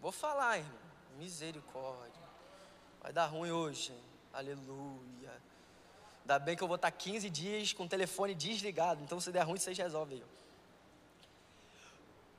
Vou 0.00 0.12
falar, 0.12 0.58
irmão, 0.58 0.78
misericórdia. 1.18 2.22
Vai 3.00 3.12
dar 3.12 3.26
ruim 3.26 3.50
hoje, 3.50 3.92
aleluia. 4.32 5.32
Ainda 6.22 6.38
bem 6.38 6.56
que 6.56 6.62
eu 6.62 6.68
vou 6.68 6.76
estar 6.76 6.90
15 6.90 7.28
dias 7.28 7.72
com 7.72 7.84
o 7.84 7.88
telefone 7.88 8.34
desligado, 8.34 9.02
então 9.02 9.20
se 9.20 9.30
der 9.30 9.42
ruim, 9.42 9.58
vocês 9.58 9.76
resolvem. 9.76 10.22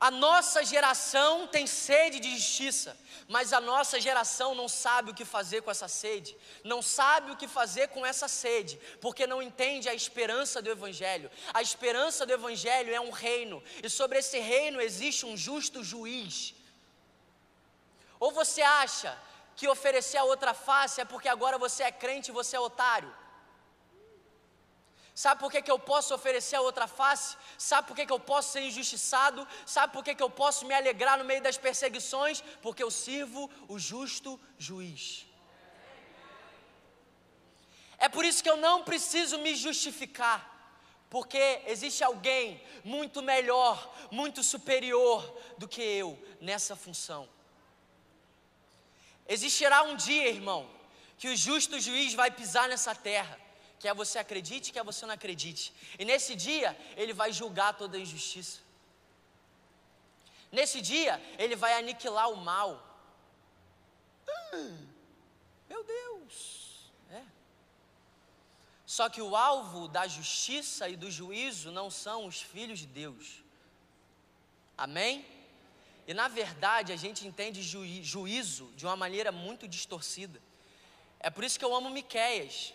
A 0.08 0.12
nossa 0.12 0.64
geração 0.64 1.48
tem 1.48 1.66
sede 1.66 2.20
de 2.20 2.32
justiça, 2.38 2.96
mas 3.28 3.52
a 3.52 3.60
nossa 3.60 4.00
geração 4.00 4.54
não 4.54 4.68
sabe 4.70 5.10
o 5.10 5.16
que 5.16 5.26
fazer 5.26 5.64
com 5.64 5.72
essa 5.72 5.88
sede, 5.88 6.38
não 6.64 6.80
sabe 6.80 7.32
o 7.32 7.36
que 7.36 7.48
fazer 7.48 7.88
com 7.88 8.06
essa 8.06 8.28
sede, 8.28 8.80
porque 9.02 9.26
não 9.26 9.42
entende 9.42 9.90
a 9.90 9.96
esperança 9.96 10.62
do 10.62 10.70
Evangelho. 10.70 11.32
A 11.52 11.60
esperança 11.64 12.24
do 12.24 12.34
Evangelho 12.34 12.94
é 12.94 13.02
um 13.02 13.10
reino, 13.10 13.64
e 13.82 13.90
sobre 13.90 14.20
esse 14.20 14.38
reino 14.38 14.80
existe 14.80 15.26
um 15.26 15.36
justo 15.36 15.84
juiz. 15.84 16.54
Ou 18.20 18.32
você 18.32 18.62
acha 18.62 19.18
que 19.56 19.68
oferecer 19.68 20.18
a 20.18 20.24
outra 20.24 20.54
face 20.54 21.02
é 21.02 21.06
porque 21.06 21.28
agora 21.28 21.58
você 21.58 21.82
é 21.82 21.92
crente 21.92 22.30
e 22.30 22.40
você 22.40 22.56
é 22.56 22.60
otário? 22.60 23.12
Sabe 25.16 25.40
por 25.40 25.50
que, 25.50 25.62
que 25.62 25.72
eu 25.72 25.80
posso 25.80 26.14
oferecer 26.14 26.58
a 26.58 26.62
outra 26.62 26.88
face? 26.88 27.38
Sabe 27.58 27.88
por 27.88 27.96
que, 27.96 28.06
que 28.06 28.12
eu 28.12 28.20
posso 28.20 28.52
ser 28.52 28.64
injustiçado? 28.64 29.48
Sabe 29.66 29.94
por 29.94 30.04
que, 30.04 30.14
que 30.14 30.22
eu 30.22 30.30
posso 30.30 30.66
me 30.66 30.74
alegrar 30.74 31.18
no 31.18 31.24
meio 31.24 31.42
das 31.42 31.58
perseguições? 31.58 32.42
Porque 32.62 32.84
eu 32.84 32.92
sirvo 32.92 33.50
o 33.70 33.80
justo 33.80 34.38
juiz. 34.58 35.26
É 37.98 38.10
por 38.10 38.26
isso 38.26 38.44
que 38.44 38.50
eu 38.50 38.58
não 38.58 38.84
preciso 38.84 39.40
me 39.40 39.56
justificar, 39.56 40.38
porque 41.10 41.62
existe 41.66 42.04
alguém 42.04 42.62
muito 42.84 43.22
melhor, 43.22 43.96
muito 44.12 44.44
superior 44.44 45.24
do 45.58 45.66
que 45.66 45.82
eu 45.82 46.22
nessa 46.42 46.76
função. 46.76 47.30
Existirá 49.26 49.84
um 49.84 49.96
dia, 49.96 50.28
irmão, 50.28 50.70
que 51.18 51.30
o 51.30 51.38
justo 51.38 51.80
juiz 51.80 52.14
vai 52.14 52.30
pisar 52.30 52.68
nessa 52.68 52.94
terra 52.94 53.46
Quer 53.80 53.94
você 53.94 54.18
acredite, 54.20 54.72
quer 54.72 54.84
você 54.84 55.06
não 55.06 55.14
acredite. 55.14 55.74
E 56.00 56.06
nesse 56.06 56.36
dia, 56.36 56.78
ele 56.96 57.14
vai 57.14 57.32
julgar 57.32 57.74
toda 57.74 57.98
a 57.98 58.00
injustiça. 58.00 58.60
Nesse 60.52 60.82
dia, 60.82 61.22
ele 61.38 61.56
vai 61.56 61.74
aniquilar 61.74 62.30
o 62.30 62.38
mal. 62.38 62.72
Hum, 64.54 64.88
meu 65.70 65.84
Deus. 65.84 66.92
É. 67.12 67.22
Só 68.86 69.10
que 69.10 69.22
o 69.22 69.36
alvo 69.36 69.88
da 69.88 70.08
justiça 70.08 70.88
e 70.88 70.96
do 70.96 71.12
juízo 71.12 71.72
não 71.72 71.90
são 71.92 72.26
os 72.26 72.42
filhos 72.42 72.80
de 72.80 72.88
Deus. 72.88 73.44
Amém? 74.78 75.26
E 76.08 76.14
na 76.14 76.28
verdade 76.28 76.94
a 76.94 76.96
gente 76.96 77.28
entende 77.28 77.62
juízo 78.04 78.72
de 78.76 78.86
uma 78.86 78.96
maneira 78.96 79.32
muito 79.32 79.68
distorcida. 79.68 80.40
É 81.20 81.30
por 81.30 81.44
isso 81.44 81.58
que 81.58 81.66
eu 81.66 81.76
amo 81.76 81.90
Miqueias. 81.90 82.74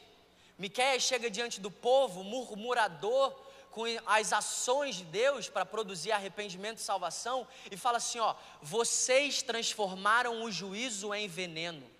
Miqueias 0.60 1.02
chega 1.02 1.30
diante 1.30 1.58
do 1.58 1.70
povo, 1.70 2.22
murmurador, 2.22 3.34
com 3.70 3.84
as 4.04 4.30
ações 4.30 4.96
de 4.96 5.04
Deus 5.04 5.48
para 5.48 5.64
produzir 5.64 6.12
arrependimento 6.12 6.76
e 6.76 6.82
salvação, 6.82 7.48
e 7.70 7.78
fala 7.78 7.96
assim: 7.96 8.18
ó, 8.18 8.34
vocês 8.60 9.40
transformaram 9.40 10.42
o 10.42 10.52
juízo 10.52 11.14
em 11.14 11.26
veneno. 11.26 11.90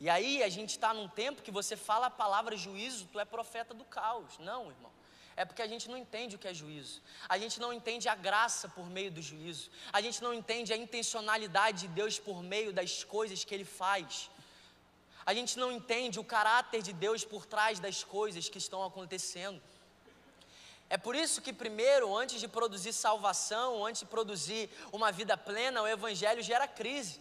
E 0.00 0.08
aí 0.08 0.42
a 0.42 0.48
gente 0.48 0.70
está 0.70 0.94
num 0.94 1.06
tempo 1.06 1.42
que 1.42 1.50
você 1.50 1.76
fala 1.76 2.06
a 2.06 2.10
palavra 2.24 2.56
juízo, 2.56 3.06
tu 3.12 3.20
é 3.20 3.26
profeta 3.26 3.74
do 3.74 3.84
caos. 3.84 4.38
Não, 4.38 4.70
irmão. 4.70 4.90
É 5.36 5.44
porque 5.44 5.60
a 5.60 5.66
gente 5.66 5.86
não 5.90 5.98
entende 5.98 6.36
o 6.36 6.38
que 6.38 6.48
é 6.48 6.54
juízo. 6.54 7.02
A 7.28 7.36
gente 7.36 7.60
não 7.60 7.74
entende 7.74 8.08
a 8.08 8.14
graça 8.14 8.70
por 8.70 8.88
meio 8.88 9.10
do 9.10 9.20
juízo. 9.20 9.70
A 9.92 10.00
gente 10.00 10.22
não 10.22 10.32
entende 10.32 10.72
a 10.72 10.76
intencionalidade 10.78 11.82
de 11.82 11.88
Deus 11.88 12.18
por 12.18 12.42
meio 12.42 12.72
das 12.72 13.04
coisas 13.04 13.44
que 13.44 13.54
Ele 13.54 13.66
faz. 13.66 14.30
A 15.24 15.32
gente 15.32 15.58
não 15.58 15.70
entende 15.70 16.18
o 16.18 16.24
caráter 16.24 16.82
de 16.82 16.92
Deus 16.92 17.24
por 17.24 17.46
trás 17.46 17.78
das 17.78 18.02
coisas 18.02 18.48
que 18.48 18.58
estão 18.58 18.82
acontecendo. 18.84 19.62
É 20.90 20.98
por 20.98 21.14
isso 21.14 21.40
que, 21.40 21.52
primeiro, 21.52 22.14
antes 22.14 22.40
de 22.40 22.48
produzir 22.48 22.92
salvação, 22.92 23.86
antes 23.86 24.00
de 24.00 24.06
produzir 24.06 24.68
uma 24.92 25.10
vida 25.12 25.36
plena, 25.36 25.82
o 25.82 25.88
Evangelho 25.88 26.42
gera 26.42 26.66
crise. 26.66 27.20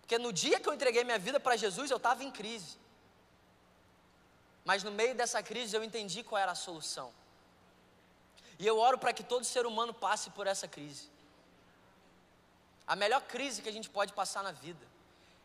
Porque 0.00 0.18
no 0.18 0.32
dia 0.32 0.60
que 0.60 0.68
eu 0.68 0.74
entreguei 0.74 1.02
minha 1.04 1.18
vida 1.18 1.38
para 1.40 1.56
Jesus, 1.56 1.90
eu 1.90 1.96
estava 1.96 2.22
em 2.24 2.30
crise. 2.30 2.76
Mas 4.64 4.82
no 4.82 4.90
meio 4.90 5.14
dessa 5.14 5.42
crise 5.42 5.76
eu 5.76 5.84
entendi 5.84 6.22
qual 6.22 6.42
era 6.42 6.52
a 6.52 6.56
solução. 6.56 7.12
E 8.58 8.66
eu 8.66 8.78
oro 8.78 8.98
para 8.98 9.12
que 9.12 9.22
todo 9.22 9.44
ser 9.44 9.66
humano 9.66 9.94
passe 9.94 10.30
por 10.30 10.46
essa 10.46 10.66
crise. 10.66 11.08
A 12.86 12.96
melhor 12.96 13.22
crise 13.22 13.62
que 13.62 13.68
a 13.68 13.72
gente 13.72 13.88
pode 13.88 14.12
passar 14.12 14.42
na 14.42 14.52
vida 14.52 14.95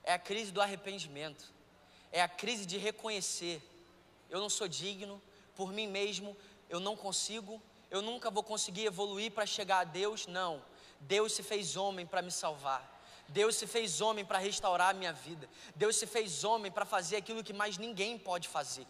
é 0.04 0.14
a 0.14 0.20
crise 0.20 0.52
do 0.52 0.62
arrependimento. 0.62 1.54
É 2.12 2.22
a 2.22 2.28
crise 2.28 2.66
de 2.66 2.78
reconhecer: 2.78 3.62
eu 4.30 4.40
não 4.40 4.50
sou 4.50 4.68
digno, 4.68 5.22
por 5.56 5.72
mim 5.72 5.88
mesmo, 5.88 6.36
eu 6.70 6.80
não 6.80 6.96
consigo, 6.96 7.62
eu 7.90 8.02
nunca 8.02 8.30
vou 8.30 8.44
conseguir 8.44 8.86
evoluir 8.86 9.32
para 9.32 9.46
chegar 9.46 9.80
a 9.80 9.84
Deus. 9.84 10.28
Não. 10.28 10.64
Deus 11.00 11.34
se 11.34 11.44
fez 11.44 11.76
homem 11.76 12.06
para 12.06 12.22
me 12.22 12.32
salvar. 12.32 13.00
Deus 13.28 13.56
se 13.56 13.66
fez 13.66 14.02
homem 14.02 14.26
para 14.26 14.38
restaurar 14.38 14.90
a 14.90 14.94
minha 14.94 15.14
vida. 15.14 15.50
Deus 15.76 15.96
se 15.96 16.06
fez 16.06 16.44
homem 16.44 16.72
para 16.72 16.86
fazer 16.86 17.16
aquilo 17.16 17.44
que 17.44 17.54
mais 17.54 17.78
ninguém 17.78 18.18
pode 18.18 18.48
fazer. 18.48 18.86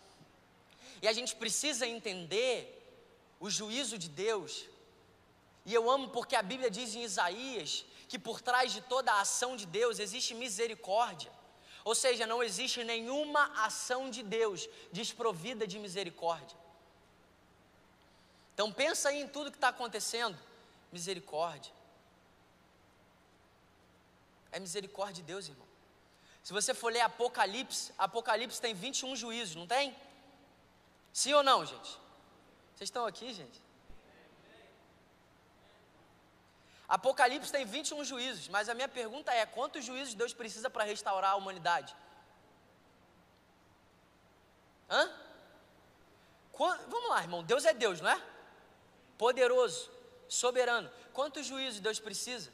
E 1.02 1.08
a 1.08 1.14
gente 1.14 1.36
precisa 1.36 1.88
entender 1.88 2.78
o 3.40 3.50
juízo 3.50 3.98
de 3.98 4.10
Deus. 4.10 4.66
E 5.66 5.74
eu 5.74 5.90
amo 5.90 6.10
porque 6.10 6.36
a 6.36 6.42
Bíblia 6.42 6.72
diz 6.72 6.96
em 6.96 7.04
Isaías 7.04 7.86
que 8.12 8.20
por 8.20 8.42
trás 8.42 8.74
de 8.74 8.82
toda 8.82 9.10
a 9.14 9.22
ação 9.22 9.56
de 9.56 9.66
Deus 9.66 9.98
existe 9.98 10.34
misericórdia. 10.36 11.32
Ou 11.86 11.96
seja, 11.96 12.28
não 12.28 12.44
existe 12.44 12.84
nenhuma 12.84 13.44
ação 13.68 14.10
de 14.10 14.22
Deus 14.22 14.68
desprovida 14.92 15.66
de 15.66 15.80
misericórdia. 15.80 16.58
Então 18.54 18.70
pensa 18.70 19.08
aí 19.08 19.22
em 19.22 19.30
tudo 19.30 19.50
que 19.50 19.56
está 19.56 19.70
acontecendo. 19.70 20.38
Misericórdia. 20.92 21.72
É 24.52 24.60
misericórdia 24.60 25.16
de 25.16 25.24
Deus, 25.24 25.48
irmão. 25.48 25.68
Se 26.44 26.52
você 26.52 26.74
for 26.74 26.92
ler 26.92 27.00
Apocalipse, 27.12 27.94
Apocalipse 27.98 28.60
tem 28.60 28.74
21 28.74 29.16
juízos, 29.16 29.56
não 29.56 29.68
tem? 29.68 29.96
Sim 31.14 31.34
ou 31.34 31.44
não, 31.44 31.66
gente? 31.66 31.92
Vocês 32.76 32.90
estão 32.90 33.06
aqui, 33.06 33.34
gente? 33.34 33.62
Apocalipse 36.92 37.50
tem 37.50 37.64
21 37.64 38.04
juízos, 38.04 38.50
mas 38.50 38.68
a 38.68 38.74
minha 38.74 38.90
pergunta 38.90 39.34
é: 39.34 39.46
quantos 39.46 39.86
juízos 39.86 40.14
Deus 40.14 40.34
precisa 40.34 40.70
para 40.70 40.84
restaurar 40.84 41.32
a 41.32 41.36
humanidade? 41.38 41.96
Hã? 44.90 45.10
Vamos 46.94 47.10
lá, 47.10 47.22
irmão. 47.22 47.42
Deus 47.44 47.64
é 47.64 47.74
Deus, 47.74 48.02
não 48.02 48.10
é? 48.10 48.22
Poderoso, 49.18 49.90
soberano. 50.28 50.92
Quantos 51.14 51.46
juízos 51.46 51.80
Deus 51.80 51.98
precisa? 51.98 52.52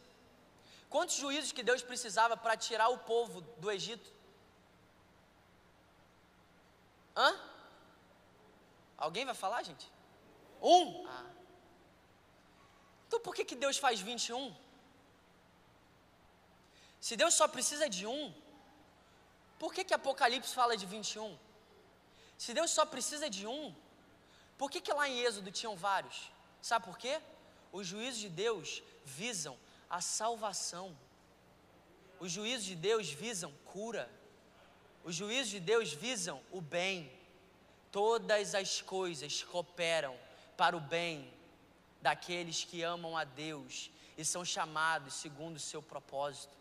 Quantos 0.87 1.15
juízos 1.15 1.51
que 1.51 1.63
Deus 1.63 1.81
precisava 1.81 2.37
para 2.37 2.55
tirar 2.55 2.89
o 2.89 2.99
povo 2.99 3.41
do 3.41 3.71
Egito? 3.71 4.07
Hã? 7.15 7.35
Alguém 8.99 9.25
vai 9.25 9.33
falar, 9.33 9.63
gente? 9.63 9.91
Um? 10.61 11.07
Ah. 11.07 11.36
Então 13.07 13.19
por 13.19 13.33
que, 13.35 13.45
que 13.45 13.55
Deus 13.55 13.77
faz 13.77 13.99
21? 13.99 14.55
Se 16.99 17.15
Deus 17.15 17.33
só 17.33 17.47
precisa 17.47 17.89
de 17.89 18.05
um, 18.05 18.33
por 19.59 19.73
que, 19.73 19.83
que 19.83 19.93
Apocalipse 19.93 20.53
fala 20.53 20.75
de 20.75 20.85
21? 20.85 21.37
Se 22.37 22.53
Deus 22.53 22.71
só 22.71 22.85
precisa 22.85 23.29
de 23.29 23.47
um, 23.47 23.73
por 24.57 24.69
que, 24.69 24.81
que 24.81 24.93
lá 24.93 25.07
em 25.07 25.19
Êxodo 25.19 25.51
tinham 25.51 25.75
vários? 25.75 26.31
Sabe 26.61 26.85
por 26.85 26.97
quê? 26.97 27.19
Os 27.71 27.87
juízos 27.87 28.19
de 28.19 28.29
Deus 28.29 28.83
visam 29.05 29.57
a 29.89 30.01
salvação. 30.01 30.97
Os 32.19 32.31
juízos 32.31 32.65
de 32.65 32.75
Deus 32.75 33.09
visam 33.09 33.53
cura. 33.65 34.09
Os 35.03 35.15
juízos 35.15 35.49
de 35.49 35.59
Deus 35.59 35.93
visam 35.93 36.41
o 36.51 36.59
bem 36.59 37.11
todas 37.91 38.53
as 38.53 38.81
coisas 38.81 39.43
cooperam 39.43 40.15
para 40.55 40.75
o 40.75 40.79
bem 40.79 41.33
daqueles 42.07 42.63
que 42.63 42.81
amam 42.83 43.17
a 43.17 43.25
Deus 43.25 43.91
e 44.17 44.23
são 44.23 44.43
chamados 44.45 45.13
segundo 45.15 45.57
o 45.57 45.65
seu 45.71 45.81
propósito. 45.81 46.55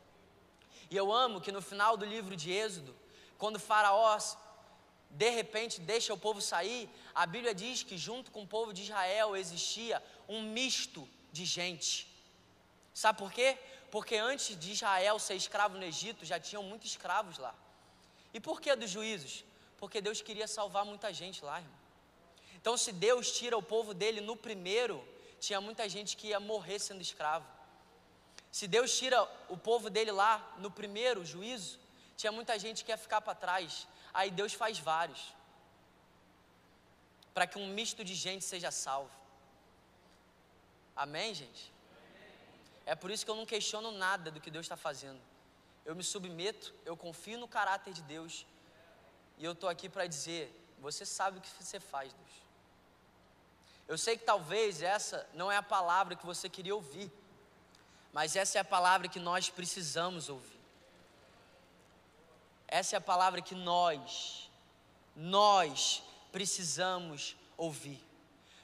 E 0.90 0.96
eu 1.02 1.12
amo 1.12 1.40
que 1.40 1.52
no 1.56 1.62
final 1.70 1.96
do 1.96 2.04
livro 2.14 2.34
de 2.42 2.50
Êxodo, 2.50 2.92
quando 3.38 3.60
Faraó 3.60 4.18
de 5.08 5.30
repente 5.30 5.80
deixa 5.80 6.12
o 6.12 6.18
povo 6.26 6.40
sair, 6.40 6.82
a 7.14 7.24
Bíblia 7.34 7.54
diz 7.54 7.84
que 7.88 7.96
junto 7.96 8.32
com 8.32 8.42
o 8.42 8.52
povo 8.56 8.72
de 8.72 8.82
Israel 8.82 9.36
existia 9.36 10.02
um 10.28 10.42
misto 10.42 11.08
de 11.30 11.44
gente. 11.44 12.08
Sabe 12.92 13.18
por 13.20 13.30
quê? 13.30 13.56
Porque 13.94 14.16
antes 14.16 14.58
de 14.58 14.72
Israel 14.72 15.16
ser 15.20 15.36
escravo 15.36 15.78
no 15.78 15.84
Egito, 15.84 16.24
já 16.24 16.40
tinham 16.40 16.64
muitos 16.64 16.90
escravos 16.90 17.38
lá. 17.38 17.54
E 18.34 18.40
por 18.40 18.60
que 18.60 18.74
dos 18.74 18.90
juízos? 18.90 19.44
Porque 19.78 20.00
Deus 20.00 20.20
queria 20.20 20.48
salvar 20.48 20.84
muita 20.84 21.12
gente 21.12 21.44
lá, 21.44 21.58
irmão. 21.60 21.78
Então, 22.56 22.76
se 22.76 22.90
Deus 22.90 23.30
tira 23.30 23.56
o 23.56 23.62
povo 23.62 23.94
dele 23.94 24.20
no 24.20 24.34
primeiro, 24.34 24.96
tinha 25.40 25.60
muita 25.60 25.88
gente 25.88 26.16
que 26.16 26.28
ia 26.28 26.40
morrer 26.40 26.78
sendo 26.78 27.00
escravo. 27.00 27.46
Se 28.50 28.66
Deus 28.66 28.96
tira 28.96 29.22
o 29.48 29.56
povo 29.56 29.90
dele 29.90 30.10
lá 30.10 30.54
no 30.58 30.70
primeiro 30.70 31.24
juízo, 31.24 31.78
tinha 32.16 32.32
muita 32.32 32.58
gente 32.58 32.84
que 32.84 32.90
ia 32.90 32.96
ficar 32.96 33.20
para 33.20 33.34
trás. 33.34 33.86
Aí 34.14 34.30
Deus 34.30 34.54
faz 34.54 34.78
vários, 34.78 35.34
para 37.34 37.46
que 37.46 37.58
um 37.58 37.68
misto 37.68 38.02
de 38.02 38.14
gente 38.14 38.44
seja 38.44 38.70
salvo. 38.70 39.14
Amém, 40.94 41.34
gente? 41.34 41.70
É 42.86 42.94
por 42.94 43.10
isso 43.10 43.24
que 43.24 43.30
eu 43.30 43.36
não 43.36 43.44
questiono 43.44 43.90
nada 43.92 44.30
do 44.30 44.40
que 44.40 44.50
Deus 44.50 44.64
está 44.64 44.76
fazendo. 44.76 45.20
Eu 45.84 45.94
me 45.94 46.02
submeto, 46.02 46.72
eu 46.84 46.96
confio 46.96 47.38
no 47.38 47.46
caráter 47.46 47.92
de 47.92 48.02
Deus 48.02 48.46
e 49.36 49.44
eu 49.44 49.52
estou 49.52 49.68
aqui 49.68 49.88
para 49.88 50.06
dizer: 50.06 50.50
você 50.78 51.04
sabe 51.04 51.38
o 51.38 51.40
que 51.42 51.50
você 51.62 51.78
faz, 51.78 52.12
Deus. 52.12 52.45
Eu 53.88 53.96
sei 53.96 54.16
que 54.16 54.24
talvez 54.24 54.82
essa 54.82 55.28
não 55.32 55.50
é 55.50 55.56
a 55.56 55.62
palavra 55.62 56.16
que 56.16 56.26
você 56.26 56.48
queria 56.48 56.74
ouvir, 56.74 57.10
mas 58.12 58.34
essa 58.34 58.58
é 58.58 58.60
a 58.60 58.64
palavra 58.64 59.08
que 59.08 59.20
nós 59.20 59.48
precisamos 59.48 60.28
ouvir. 60.28 60.60
Essa 62.66 62.96
é 62.96 62.98
a 62.98 63.00
palavra 63.00 63.40
que 63.40 63.54
nós, 63.54 64.50
nós 65.14 66.02
precisamos 66.32 67.36
ouvir. 67.56 68.02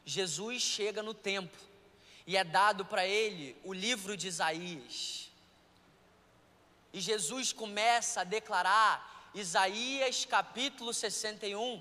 Jesus 0.05 0.61
chega 0.61 1.03
no 1.03 1.15
templo 1.15 1.61
e 2.27 2.37
é 2.37 2.43
dado 2.43 2.85
para 2.85 3.07
ele 3.07 3.57
o 3.63 3.73
livro 3.73 4.17
de 4.17 4.27
Isaías. 4.27 5.31
E 6.93 7.01
Jesus 7.01 7.53
começa 7.53 8.23
a 8.23 8.25
declarar 8.25 9.31
Isaías 9.35 10.25
capítulo 10.25 10.93
61. 10.93 11.81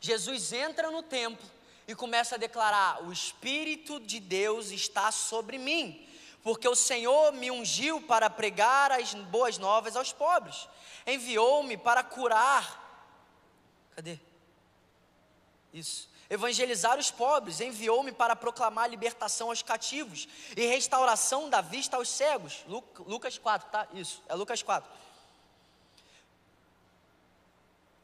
Jesus 0.00 0.52
entra 0.52 0.90
no 0.90 1.02
templo 1.02 1.53
e 1.86 1.94
começa 1.94 2.34
a 2.34 2.38
declarar: 2.38 3.04
O 3.04 3.12
Espírito 3.12 4.00
de 4.00 4.20
Deus 4.20 4.70
está 4.70 5.10
sobre 5.10 5.58
mim, 5.58 6.06
porque 6.42 6.68
o 6.68 6.74
Senhor 6.74 7.32
me 7.32 7.50
ungiu 7.50 8.00
para 8.00 8.28
pregar 8.30 8.92
as 8.92 9.14
boas 9.14 9.58
novas 9.58 9.96
aos 9.96 10.12
pobres, 10.12 10.68
enviou-me 11.06 11.76
para 11.76 12.02
curar. 12.02 12.82
Cadê? 13.94 14.18
Isso. 15.72 16.08
evangelizar 16.30 16.98
os 16.98 17.10
pobres, 17.10 17.60
enviou-me 17.60 18.12
para 18.12 18.34
proclamar 18.34 18.88
libertação 18.88 19.50
aos 19.50 19.62
cativos 19.62 20.28
e 20.56 20.66
restauração 20.66 21.50
da 21.50 21.60
vista 21.60 21.96
aos 21.96 22.08
cegos. 22.08 22.64
Lucas 23.06 23.38
4, 23.38 23.68
tá? 23.70 23.88
Isso, 23.92 24.22
é 24.28 24.34
Lucas 24.34 24.62
4. 24.62 24.88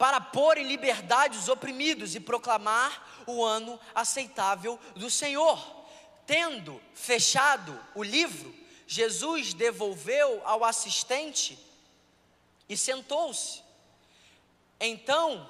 Para 0.00 0.18
pôr 0.18 0.56
em 0.56 0.66
liberdade 0.66 1.36
os 1.36 1.50
oprimidos 1.50 2.14
e 2.14 2.20
proclamar 2.20 3.22
o 3.26 3.44
ano 3.44 3.78
aceitável 3.94 4.80
do 4.96 5.10
Senhor. 5.10 5.62
Tendo 6.24 6.80
fechado 6.94 7.78
o 7.94 8.02
livro, 8.02 8.54
Jesus 8.86 9.52
devolveu 9.52 10.40
ao 10.46 10.64
assistente 10.64 11.58
e 12.66 12.78
sentou-se. 12.78 13.62
Então 14.80 15.46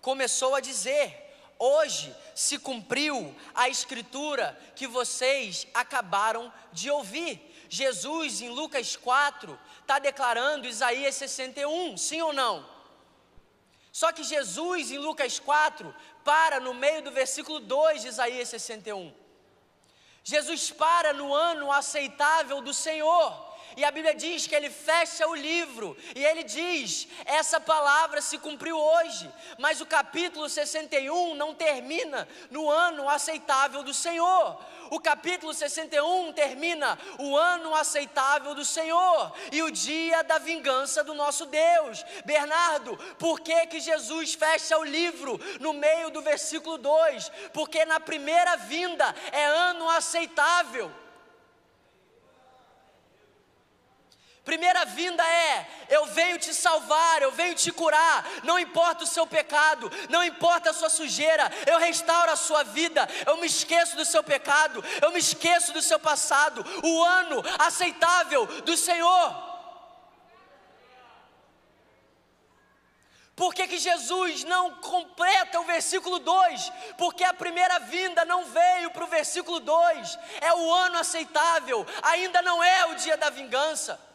começou 0.00 0.54
a 0.54 0.60
dizer: 0.60 1.34
Hoje 1.58 2.14
se 2.36 2.60
cumpriu 2.60 3.34
a 3.52 3.68
escritura 3.68 4.56
que 4.76 4.86
vocês 4.86 5.66
acabaram 5.74 6.52
de 6.72 6.88
ouvir. 6.88 7.66
Jesus, 7.68 8.42
em 8.42 8.48
Lucas 8.48 8.94
4, 8.94 9.58
está 9.80 9.98
declarando 9.98 10.68
Isaías 10.68 11.16
61, 11.16 11.96
sim 11.96 12.22
ou 12.22 12.32
não? 12.32 12.70
Só 13.92 14.10
que 14.10 14.24
Jesus, 14.24 14.90
em 14.90 14.96
Lucas 14.98 15.38
4, 15.38 15.94
para 16.24 16.58
no 16.58 16.72
meio 16.72 17.02
do 17.02 17.12
versículo 17.12 17.60
2 17.60 18.02
de 18.02 18.08
Isaías 18.08 18.48
61. 18.48 19.14
Jesus 20.24 20.70
para 20.70 21.12
no 21.12 21.34
ano 21.34 21.70
aceitável 21.70 22.62
do 22.62 22.72
Senhor. 22.72 23.51
E 23.76 23.84
a 23.84 23.90
Bíblia 23.90 24.14
diz 24.14 24.46
que 24.46 24.54
ele 24.54 24.70
fecha 24.70 25.26
o 25.26 25.34
livro 25.34 25.96
e 26.14 26.24
ele 26.24 26.42
diz: 26.42 27.08
essa 27.24 27.60
palavra 27.60 28.20
se 28.20 28.38
cumpriu 28.38 28.76
hoje, 28.76 29.30
mas 29.58 29.80
o 29.80 29.86
capítulo 29.86 30.48
61 30.48 31.34
não 31.34 31.54
termina 31.54 32.28
no 32.50 32.70
ano 32.70 33.08
aceitável 33.08 33.82
do 33.82 33.94
Senhor. 33.94 34.58
O 34.90 35.00
capítulo 35.00 35.54
61 35.54 36.32
termina 36.34 36.98
o 37.18 37.34
ano 37.34 37.74
aceitável 37.74 38.54
do 38.54 38.64
Senhor 38.64 39.32
e 39.50 39.62
o 39.62 39.70
dia 39.70 40.22
da 40.22 40.36
vingança 40.36 41.02
do 41.02 41.14
nosso 41.14 41.46
Deus. 41.46 42.04
Bernardo, 42.26 42.96
por 43.18 43.40
que 43.40 43.66
que 43.68 43.80
Jesus 43.80 44.34
fecha 44.34 44.76
o 44.76 44.84
livro 44.84 45.40
no 45.60 45.72
meio 45.72 46.10
do 46.10 46.20
versículo 46.20 46.76
2? 46.76 47.30
Porque 47.54 47.86
na 47.86 48.00
primeira 48.00 48.56
vinda 48.56 49.14
é 49.32 49.44
ano 49.46 49.88
aceitável. 49.88 51.01
Primeira 54.44 54.84
vinda 54.84 55.22
é: 55.24 55.68
eu 55.88 56.06
venho 56.06 56.38
te 56.38 56.52
salvar, 56.52 57.22
eu 57.22 57.30
venho 57.30 57.54
te 57.54 57.70
curar, 57.70 58.24
não 58.42 58.58
importa 58.58 59.04
o 59.04 59.06
seu 59.06 59.24
pecado, 59.24 59.90
não 60.08 60.24
importa 60.24 60.70
a 60.70 60.74
sua 60.74 60.90
sujeira, 60.90 61.50
eu 61.64 61.78
restauro 61.78 62.30
a 62.30 62.36
sua 62.36 62.64
vida, 62.64 63.08
eu 63.24 63.36
me 63.36 63.46
esqueço 63.46 63.96
do 63.96 64.04
seu 64.04 64.22
pecado, 64.22 64.84
eu 65.00 65.12
me 65.12 65.20
esqueço 65.20 65.72
do 65.72 65.80
seu 65.80 65.98
passado, 65.98 66.64
o 66.82 67.02
ano 67.04 67.42
aceitável 67.58 68.46
do 68.62 68.76
Senhor. 68.76 69.52
Por 73.36 73.54
que, 73.54 73.66
que 73.66 73.78
Jesus 73.78 74.44
não 74.44 74.72
completa 74.72 75.58
o 75.60 75.64
versículo 75.64 76.18
2? 76.18 76.72
Porque 76.98 77.24
a 77.24 77.32
primeira 77.32 77.78
vinda 77.78 78.24
não 78.24 78.44
veio 78.44 78.90
para 78.90 79.04
o 79.04 79.08
versículo 79.08 79.60
2, 79.60 80.18
é 80.40 80.52
o 80.52 80.72
ano 80.74 80.98
aceitável, 80.98 81.86
ainda 82.02 82.42
não 82.42 82.62
é 82.62 82.86
o 82.86 82.96
dia 82.96 83.16
da 83.16 83.30
vingança. 83.30 84.11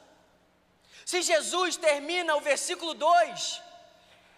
Se 1.09 1.21
Jesus 1.21 1.77
termina 1.77 2.35
o 2.35 2.41
versículo 2.41 2.93
2, 2.93 3.61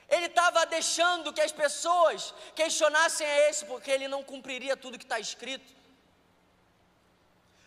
ele 0.07 0.27
estava 0.27 0.67
deixando 0.67 1.33
que 1.33 1.41
as 1.41 1.51
pessoas 1.51 2.31
questionassem 2.53 3.25
a 3.25 3.49
esse, 3.49 3.65
porque 3.65 3.89
ele 3.89 4.07
não 4.07 4.21
cumpriria 4.23 4.77
tudo 4.77 4.99
que 4.99 5.03
está 5.03 5.19
escrito. 5.19 5.73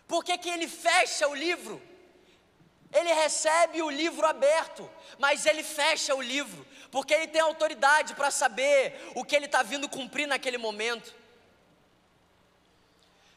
Por 0.07 0.23
que, 0.25 0.39
que 0.39 0.49
ele 0.49 0.69
fecha 0.69 1.27
o 1.27 1.35
livro? 1.35 1.83
Ele 2.93 3.13
recebe 3.13 3.83
o 3.83 3.91
livro 3.91 4.25
aberto, 4.25 4.89
mas 5.19 5.47
ele 5.47 5.65
fecha 5.65 6.15
o 6.15 6.23
livro, 6.23 6.65
porque 6.93 7.13
ele 7.13 7.27
tem 7.27 7.41
autoridade 7.41 8.15
para 8.15 8.31
saber 8.31 9.11
o 9.17 9.25
que 9.25 9.35
ele 9.35 9.47
está 9.47 9.65
vindo 9.65 9.89
cumprir 9.89 10.29
naquele 10.29 10.59
momento. 10.59 11.13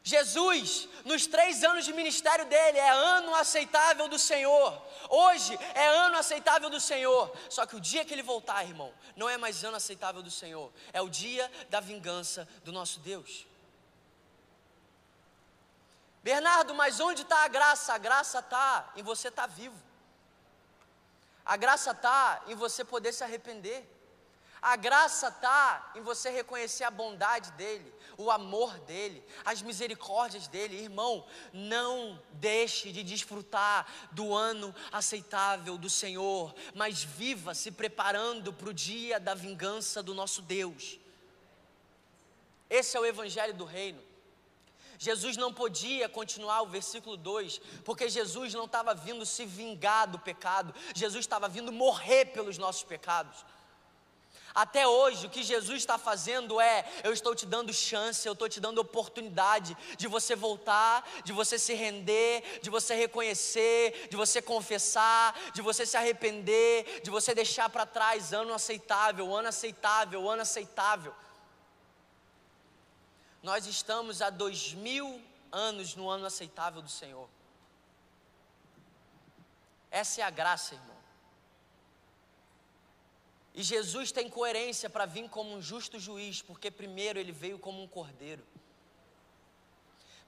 Jesus, 0.08 0.88
nos 1.04 1.26
três 1.26 1.64
anos 1.64 1.84
de 1.84 1.92
ministério 1.92 2.46
dele, 2.46 2.78
é 2.78 2.90
ano 2.92 3.34
aceitável 3.34 4.08
do 4.08 4.20
Senhor. 4.20 4.80
Hoje 5.10 5.58
é 5.74 5.88
ano 5.88 6.16
aceitável 6.16 6.70
do 6.70 6.80
Senhor. 6.80 7.36
Só 7.50 7.66
que 7.66 7.76
o 7.76 7.80
dia 7.80 8.06
que 8.06 8.14
ele 8.14 8.22
voltar, 8.22 8.64
irmão, 8.64 8.94
não 9.16 9.28
é 9.28 9.36
mais 9.36 9.64
ano 9.64 9.78
aceitável 9.78 10.22
do 10.22 10.30
Senhor. 10.30 10.72
É 10.94 11.02
o 11.02 11.10
dia 11.10 11.52
da 11.72 11.80
vingança 11.80 12.48
do 12.64 12.72
nosso 12.72 13.00
Deus. 13.00 13.48
Bernardo, 16.22 16.76
mas 16.76 17.00
onde 17.00 17.24
está 17.24 17.44
a 17.44 17.48
graça? 17.48 17.92
A 17.92 17.98
graça 17.98 18.38
está 18.38 18.94
em 18.96 19.02
você 19.02 19.30
estar 19.30 19.48
tá 19.48 19.54
vivo. 19.56 19.82
A 21.44 21.58
graça 21.58 21.90
está 21.90 22.44
em 22.46 22.54
você 22.54 22.86
poder 22.86 23.12
se 23.12 23.24
arrepender. 23.24 23.84
A 24.66 24.76
graça 24.76 25.28
está 25.28 25.92
em 25.94 26.02
você 26.02 26.32
reconhecer 26.32 26.86
a 26.86 26.90
bondade 26.90 27.52
dEle, 27.52 27.94
o 28.18 28.32
amor 28.32 28.76
dEle, 28.80 29.24
as 29.46 29.62
misericórdias 29.62 30.48
dEle. 30.48 30.82
Irmão, 30.82 31.24
não 31.54 32.20
deixe 32.32 32.92
de 32.92 33.04
desfrutar 33.04 33.86
do 34.12 34.34
ano 34.34 34.74
aceitável 34.92 35.78
do 35.78 35.88
Senhor, 35.88 36.52
mas 36.74 37.04
viva 37.04 37.54
se 37.54 37.72
preparando 37.72 38.52
para 38.52 38.70
o 38.70 38.74
dia 38.74 39.20
da 39.20 39.36
vingança 39.36 40.02
do 40.02 40.16
nosso 40.16 40.42
Deus. 40.42 41.00
Esse 42.68 42.98
é 42.98 43.00
o 43.00 43.06
Evangelho 43.06 43.54
do 43.54 43.66
Reino. 43.66 44.02
Jesus 44.98 45.38
não 45.38 45.54
podia 45.54 46.10
continuar 46.10 46.64
o 46.64 46.68
versículo 46.68 47.16
2, 47.18 47.62
porque 47.84 48.10
Jesus 48.10 48.56
não 48.56 48.66
estava 48.66 48.96
vindo 48.96 49.28
se 49.28 49.46
vingar 49.46 50.08
do 50.08 50.18
pecado, 50.18 50.74
Jesus 50.96 51.24
estava 51.24 51.48
vindo 51.48 51.72
morrer 51.72 52.26
pelos 52.26 52.58
nossos 52.58 52.82
pecados. 52.82 53.46
Até 54.56 54.88
hoje, 54.88 55.28
o 55.28 55.30
que 55.30 55.44
Jesus 55.44 55.80
está 55.80 55.98
fazendo 55.98 56.62
é: 56.62 56.90
eu 57.04 57.12
estou 57.12 57.36
te 57.36 57.46
dando 57.46 57.74
chance, 57.74 58.26
eu 58.26 58.32
estou 58.32 58.48
te 58.48 58.62
dando 58.62 58.80
oportunidade 58.80 59.76
de 59.98 60.08
você 60.08 60.34
voltar, 60.34 61.06
de 61.26 61.34
você 61.34 61.60
se 61.60 61.74
render, 61.74 62.62
de 62.62 62.70
você 62.70 62.96
reconhecer, 62.96 64.08
de 64.10 64.16
você 64.16 64.42
confessar, 64.42 65.38
de 65.54 65.62
você 65.62 65.86
se 65.86 65.98
arrepender, 65.98 67.02
de 67.04 67.12
você 67.12 67.36
deixar 67.36 67.70
para 67.70 67.86
trás 67.86 68.32
ano 68.32 68.54
aceitável, 68.54 69.36
ano 69.36 69.50
aceitável, 69.50 70.30
ano 70.30 70.44
aceitável. 70.44 71.14
Nós 73.44 73.68
estamos 73.68 74.22
há 74.22 74.30
dois 74.30 74.74
mil 74.74 75.22
anos 75.52 75.96
no 75.96 76.10
ano 76.10 76.26
aceitável 76.26 76.82
do 76.82 76.90
Senhor. 76.90 77.28
Essa 79.92 80.22
é 80.22 80.24
a 80.24 80.30
graça, 80.30 80.76
irmão. 80.76 80.95
E 83.56 83.64
Jesus 83.64 84.12
tem 84.12 84.30
coerência 84.30 84.90
para 84.90 85.06
vir 85.06 85.30
como 85.30 85.56
um 85.56 85.62
justo 85.62 85.98
juiz, 85.98 86.42
porque 86.42 86.70
primeiro 86.70 87.18
ele 87.18 87.32
veio 87.32 87.58
como 87.58 87.82
um 87.82 87.88
cordeiro. 87.88 88.46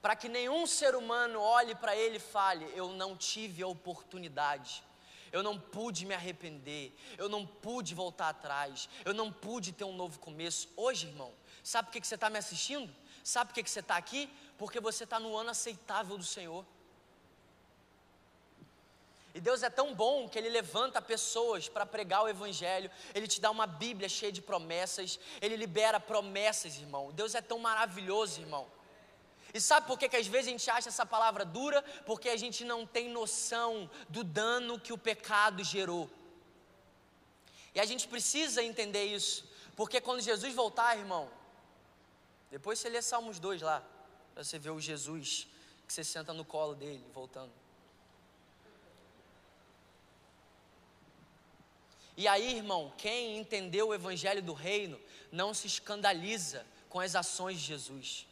Para 0.00 0.16
que 0.16 0.30
nenhum 0.30 0.66
ser 0.66 0.96
humano 0.96 1.38
olhe 1.38 1.74
para 1.74 1.94
ele 1.94 2.16
e 2.16 2.20
fale: 2.20 2.64
Eu 2.74 2.88
não 2.88 3.14
tive 3.14 3.62
a 3.62 3.66
oportunidade, 3.66 4.82
eu 5.30 5.42
não 5.42 5.60
pude 5.60 6.06
me 6.06 6.14
arrepender, 6.14 6.90
eu 7.18 7.28
não 7.28 7.46
pude 7.46 7.94
voltar 7.94 8.30
atrás, 8.30 8.88
eu 9.04 9.12
não 9.12 9.30
pude 9.30 9.72
ter 9.72 9.84
um 9.84 9.94
novo 9.94 10.18
começo. 10.18 10.66
Hoje, 10.74 11.08
irmão, 11.08 11.30
sabe 11.62 11.88
por 11.88 11.92
que, 12.00 12.06
você 12.06 12.14
está 12.14 12.30
me 12.30 12.38
assistindo? 12.38 12.90
Sabe 13.22 13.52
por 13.52 13.62
que 13.62 13.68
você 13.68 13.80
está 13.80 13.98
aqui? 13.98 14.30
Porque 14.56 14.80
você 14.80 15.04
está 15.04 15.20
no 15.20 15.36
ano 15.36 15.50
aceitável 15.50 16.16
do 16.16 16.24
Senhor. 16.24 16.64
E 19.38 19.40
Deus 19.40 19.62
é 19.62 19.70
tão 19.70 19.94
bom 19.94 20.28
que 20.28 20.36
Ele 20.36 20.48
levanta 20.48 21.00
pessoas 21.00 21.68
para 21.68 21.86
pregar 21.86 22.24
o 22.24 22.28
Evangelho, 22.28 22.90
Ele 23.14 23.28
te 23.28 23.40
dá 23.40 23.52
uma 23.52 23.68
Bíblia 23.68 24.08
cheia 24.08 24.32
de 24.32 24.42
promessas, 24.42 25.16
Ele 25.40 25.54
libera 25.54 26.00
promessas, 26.00 26.74
irmão. 26.76 27.12
Deus 27.12 27.36
é 27.36 27.40
tão 27.40 27.56
maravilhoso, 27.60 28.40
irmão. 28.40 28.66
E 29.54 29.60
sabe 29.60 29.86
por 29.86 29.96
que, 29.96 30.08
que 30.08 30.16
às 30.16 30.26
vezes 30.26 30.48
a 30.48 30.50
gente 30.50 30.68
acha 30.68 30.88
essa 30.88 31.06
palavra 31.06 31.44
dura? 31.44 31.82
Porque 32.04 32.28
a 32.28 32.36
gente 32.36 32.64
não 32.64 32.84
tem 32.84 33.08
noção 33.08 33.88
do 34.08 34.24
dano 34.24 34.80
que 34.80 34.92
o 34.92 34.98
pecado 34.98 35.62
gerou. 35.62 36.10
E 37.76 37.78
a 37.78 37.84
gente 37.84 38.08
precisa 38.08 38.60
entender 38.60 39.04
isso, 39.04 39.48
porque 39.76 40.00
quando 40.00 40.20
Jesus 40.20 40.52
voltar, 40.52 40.98
irmão, 40.98 41.30
depois 42.50 42.80
você 42.80 42.88
lê 42.88 43.00
Salmos 43.00 43.38
2 43.38 43.62
lá, 43.62 43.84
para 44.34 44.42
você 44.42 44.58
ver 44.58 44.70
o 44.70 44.80
Jesus 44.80 45.46
que 45.86 45.92
você 45.92 46.02
senta 46.02 46.32
no 46.32 46.44
colo 46.44 46.74
dele, 46.74 47.04
voltando. 47.14 47.67
E 52.18 52.26
aí, 52.26 52.56
irmão, 52.56 52.92
quem 52.98 53.38
entendeu 53.38 53.86
o 53.86 53.94
evangelho 53.94 54.42
do 54.42 54.52
reino 54.52 55.00
não 55.30 55.54
se 55.54 55.68
escandaliza 55.68 56.66
com 56.88 56.98
as 56.98 57.14
ações 57.14 57.60
de 57.60 57.66
Jesus. 57.66 58.26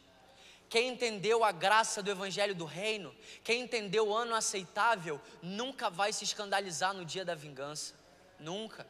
Quem 0.67 0.89
entendeu 0.89 1.41
a 1.41 1.53
graça 1.53 2.03
do 2.03 2.11
evangelho 2.11 2.53
do 2.53 2.65
reino, 2.65 3.15
quem 3.45 3.61
entendeu 3.61 4.09
o 4.09 4.13
ano 4.13 4.35
aceitável, 4.35 5.21
nunca 5.41 5.89
vai 5.89 6.11
se 6.11 6.25
escandalizar 6.25 6.93
no 6.93 7.05
dia 7.05 7.23
da 7.23 7.33
vingança. 7.33 7.93
Nunca, 8.37 8.85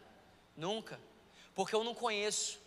nunca. 0.55 0.99
Porque 1.53 1.75
eu 1.75 1.83
não 1.83 1.93
conheço 1.93 2.59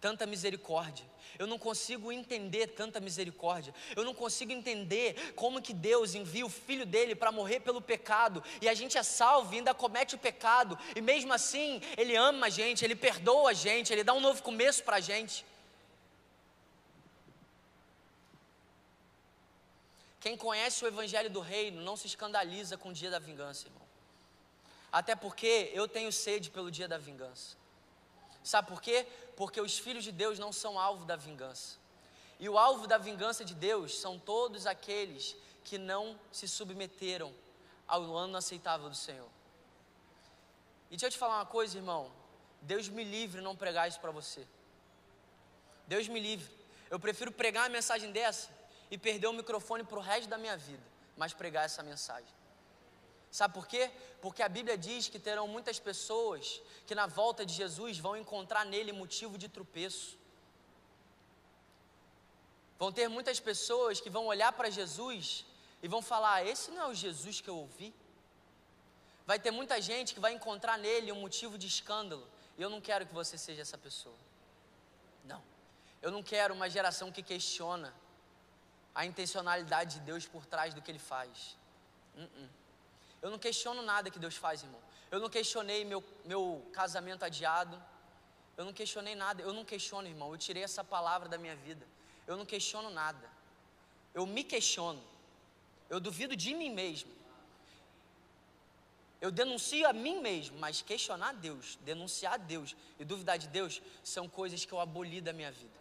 tanta 0.00 0.24
misericórdia. 0.24 1.04
Eu 1.38 1.46
não 1.46 1.58
consigo 1.58 2.12
entender 2.12 2.68
tanta 2.68 3.00
misericórdia. 3.00 3.74
Eu 3.96 4.04
não 4.04 4.14
consigo 4.14 4.52
entender 4.52 5.32
como 5.34 5.62
que 5.62 5.74
Deus 5.74 6.14
envia 6.14 6.44
o 6.44 6.50
filho 6.50 6.86
dele 6.86 7.14
para 7.14 7.32
morrer 7.32 7.60
pelo 7.60 7.80
pecado 7.80 8.42
e 8.60 8.68
a 8.68 8.74
gente 8.74 8.98
é 8.98 9.02
salvo 9.02 9.52
e 9.52 9.56
ainda 9.58 9.74
comete 9.74 10.14
o 10.14 10.18
pecado 10.18 10.78
e 10.94 11.00
mesmo 11.00 11.32
assim 11.32 11.80
ele 11.96 12.14
ama 12.16 12.46
a 12.46 12.50
gente, 12.50 12.84
ele 12.84 12.94
perdoa 12.94 13.50
a 13.50 13.52
gente, 13.52 13.92
ele 13.92 14.04
dá 14.04 14.12
um 14.12 14.20
novo 14.20 14.42
começo 14.42 14.82
para 14.82 14.96
a 14.96 15.00
gente. 15.00 15.44
Quem 20.20 20.36
conhece 20.36 20.84
o 20.84 20.88
evangelho 20.88 21.28
do 21.28 21.40
reino 21.40 21.82
não 21.82 21.96
se 21.96 22.06
escandaliza 22.06 22.78
com 22.78 22.90
o 22.90 22.92
dia 22.92 23.10
da 23.10 23.18
vingança, 23.18 23.66
irmão. 23.66 23.82
Até 24.92 25.16
porque 25.16 25.70
eu 25.74 25.88
tenho 25.88 26.12
sede 26.12 26.48
pelo 26.48 26.70
dia 26.70 26.86
da 26.86 26.96
vingança. 26.96 27.56
Sabe 28.44 28.68
por 28.68 28.80
quê? 28.80 29.06
Porque 29.36 29.60
os 29.60 29.78
filhos 29.78 30.04
de 30.04 30.12
Deus 30.12 30.38
não 30.38 30.52
são 30.52 30.78
alvo 30.78 31.04
da 31.04 31.16
vingança. 31.16 31.76
E 32.38 32.48
o 32.48 32.58
alvo 32.58 32.86
da 32.86 32.98
vingança 32.98 33.44
de 33.44 33.54
Deus 33.54 33.98
são 33.98 34.18
todos 34.18 34.66
aqueles 34.66 35.36
que 35.64 35.78
não 35.78 36.18
se 36.30 36.48
submeteram 36.48 37.32
ao 37.86 38.16
ano 38.16 38.36
aceitável 38.36 38.88
do 38.88 38.96
Senhor. 38.96 39.28
E 40.86 40.96
deixa 40.96 41.06
eu 41.06 41.10
te 41.10 41.18
falar 41.18 41.36
uma 41.36 41.46
coisa, 41.46 41.78
irmão. 41.78 42.12
Deus 42.60 42.88
me 42.88 43.04
livre 43.04 43.40
não 43.40 43.56
pregar 43.56 43.88
isso 43.88 44.00
para 44.00 44.10
você. 44.10 44.46
Deus 45.86 46.08
me 46.08 46.20
livre. 46.20 46.52
Eu 46.90 46.98
prefiro 47.00 47.32
pregar 47.32 47.64
uma 47.64 47.68
mensagem 47.70 48.12
dessa 48.12 48.50
e 48.90 48.98
perder 48.98 49.26
o 49.26 49.32
microfone 49.32 49.84
para 49.84 49.98
o 49.98 50.02
resto 50.02 50.28
da 50.28 50.36
minha 50.36 50.56
vida, 50.56 50.82
mas 51.16 51.32
pregar 51.32 51.64
essa 51.64 51.82
mensagem. 51.82 52.41
Sabe 53.32 53.54
por 53.54 53.66
quê? 53.66 53.90
Porque 54.20 54.42
a 54.42 54.48
Bíblia 54.56 54.76
diz 54.76 55.08
que 55.08 55.18
terão 55.18 55.48
muitas 55.48 55.78
pessoas 55.80 56.60
que 56.86 56.94
na 56.94 57.06
volta 57.06 57.46
de 57.46 57.54
Jesus 57.54 57.98
vão 57.98 58.14
encontrar 58.14 58.66
nele 58.66 58.92
motivo 58.92 59.38
de 59.38 59.48
tropeço. 59.48 60.18
Vão 62.78 62.92
ter 62.92 63.08
muitas 63.08 63.40
pessoas 63.40 64.02
que 64.02 64.10
vão 64.10 64.26
olhar 64.26 64.52
para 64.52 64.68
Jesus 64.68 65.46
e 65.82 65.88
vão 65.88 66.02
falar: 66.02 66.46
Esse 66.46 66.70
não 66.72 66.82
é 66.82 66.86
o 66.88 66.94
Jesus 66.94 67.40
que 67.40 67.48
eu 67.48 67.56
ouvi. 67.56 67.94
Vai 69.26 69.38
ter 69.38 69.50
muita 69.50 69.80
gente 69.80 70.12
que 70.12 70.20
vai 70.20 70.34
encontrar 70.34 70.76
nele 70.76 71.10
um 71.10 71.20
motivo 71.26 71.56
de 71.56 71.66
escândalo. 71.66 72.28
E 72.58 72.60
eu 72.60 72.68
não 72.68 72.82
quero 72.82 73.06
que 73.06 73.14
você 73.14 73.38
seja 73.38 73.62
essa 73.62 73.78
pessoa. 73.78 74.18
Não. 75.24 75.42
Eu 76.02 76.10
não 76.10 76.22
quero 76.22 76.52
uma 76.52 76.68
geração 76.68 77.10
que 77.10 77.22
questiona 77.22 77.94
a 78.94 79.06
intencionalidade 79.06 79.94
de 79.94 80.00
Deus 80.00 80.26
por 80.26 80.44
trás 80.44 80.74
do 80.74 80.82
que 80.82 80.90
ele 80.90 80.98
faz. 80.98 81.56
Uh 82.14 82.24
-uh. 82.24 82.61
Eu 83.22 83.30
não 83.30 83.38
questiono 83.38 83.80
nada 83.82 84.10
que 84.10 84.18
Deus 84.18 84.36
faz, 84.36 84.62
irmão. 84.62 84.80
Eu 85.10 85.20
não 85.20 85.30
questionei 85.30 85.84
meu, 85.84 86.02
meu 86.24 86.68
casamento 86.72 87.24
adiado. 87.24 87.80
Eu 88.56 88.64
não 88.64 88.72
questionei 88.72 89.14
nada. 89.14 89.42
Eu 89.42 89.52
não 89.52 89.64
questiono, 89.64 90.08
irmão. 90.08 90.32
Eu 90.32 90.38
tirei 90.38 90.64
essa 90.64 90.82
palavra 90.82 91.28
da 91.28 91.38
minha 91.38 91.54
vida. 91.54 91.86
Eu 92.26 92.36
não 92.36 92.44
questiono 92.44 92.90
nada. 92.90 93.30
Eu 94.12 94.26
me 94.26 94.42
questiono. 94.42 95.02
Eu 95.88 96.00
duvido 96.00 96.34
de 96.34 96.52
mim 96.52 96.70
mesmo. 96.70 97.12
Eu 99.20 99.30
denuncio 99.30 99.86
a 99.88 99.92
mim 99.92 100.20
mesmo, 100.20 100.58
mas 100.58 100.82
questionar 100.82 101.32
Deus, 101.34 101.78
denunciar 101.82 102.40
Deus 102.40 102.74
e 102.98 103.04
duvidar 103.04 103.38
de 103.38 103.46
Deus 103.46 103.80
são 104.02 104.28
coisas 104.28 104.64
que 104.64 104.72
eu 104.72 104.80
aboli 104.80 105.20
da 105.20 105.32
minha 105.32 105.52
vida. 105.52 105.78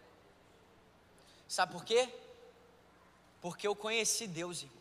Sabe 1.47 1.71
por 1.71 1.83
quê? 1.83 2.07
Porque 3.41 3.67
eu 3.67 3.75
conheci 3.75 4.27
Deus, 4.27 4.61
irmão. 4.61 4.80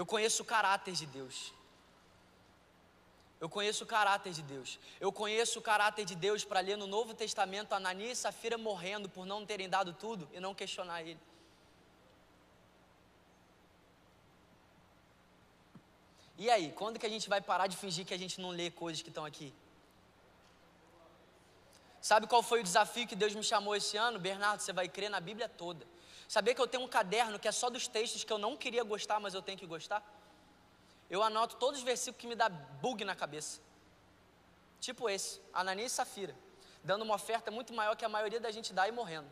Eu 0.00 0.06
conheço 0.12 0.42
o 0.42 0.46
caráter 0.46 0.94
de 1.00 1.06
Deus. 1.14 1.52
Eu 3.38 3.48
conheço 3.56 3.84
o 3.84 3.86
caráter 3.86 4.32
de 4.32 4.42
Deus. 4.52 4.78
Eu 4.98 5.10
conheço 5.12 5.58
o 5.58 5.62
caráter 5.62 6.04
de 6.10 6.14
Deus 6.14 6.42
para 6.42 6.60
ler 6.60 6.76
no 6.82 6.86
Novo 6.86 7.12
Testamento 7.22 7.74
Ananias 7.74 8.16
e 8.16 8.20
Safira 8.22 8.56
morrendo 8.56 9.10
por 9.10 9.26
não 9.26 9.44
terem 9.44 9.68
dado 9.68 9.92
tudo 9.92 10.26
e 10.32 10.40
não 10.40 10.54
questionar 10.54 11.02
ele. 11.02 11.20
E 16.38 16.48
aí, 16.48 16.72
quando 16.72 16.98
que 16.98 17.04
a 17.04 17.14
gente 17.14 17.28
vai 17.28 17.42
parar 17.42 17.66
de 17.66 17.76
fingir 17.76 18.06
que 18.06 18.14
a 18.14 18.22
gente 18.24 18.40
não 18.40 18.48
lê 18.48 18.70
coisas 18.70 19.02
que 19.02 19.10
estão 19.10 19.26
aqui? 19.26 19.52
Sabe 22.00 22.26
qual 22.26 22.42
foi 22.42 22.60
o 22.60 22.62
desafio 22.62 23.06
que 23.06 23.14
Deus 23.14 23.34
me 23.34 23.42
chamou 23.42 23.76
esse 23.76 23.96
ano? 23.96 24.18
Bernardo, 24.18 24.60
você 24.60 24.72
vai 24.72 24.88
crer 24.88 25.10
na 25.10 25.20
Bíblia 25.20 25.48
toda. 25.48 25.86
Saber 26.26 26.54
que 26.54 26.60
eu 26.60 26.66
tenho 26.66 26.84
um 26.84 26.88
caderno 26.88 27.38
que 27.38 27.48
é 27.48 27.52
só 27.52 27.68
dos 27.68 27.86
textos 27.86 28.24
que 28.24 28.32
eu 28.32 28.38
não 28.38 28.56
queria 28.56 28.82
gostar, 28.84 29.20
mas 29.20 29.34
eu 29.34 29.42
tenho 29.42 29.58
que 29.58 29.66
gostar? 29.66 30.02
Eu 31.10 31.22
anoto 31.22 31.56
todos 31.56 31.80
os 31.80 31.84
versículos 31.84 32.20
que 32.20 32.26
me 32.26 32.34
dá 32.34 32.48
bug 32.48 33.04
na 33.04 33.14
cabeça. 33.14 33.60
Tipo 34.80 35.10
esse, 35.10 35.40
Ananias 35.52 35.92
e 35.92 35.94
Safira, 35.96 36.34
dando 36.82 37.02
uma 37.02 37.16
oferta 37.16 37.50
muito 37.50 37.74
maior 37.74 37.96
que 37.96 38.04
a 38.04 38.08
maioria 38.08 38.40
da 38.40 38.50
gente 38.50 38.72
dá 38.72 38.88
e 38.88 38.92
morrendo. 38.92 39.28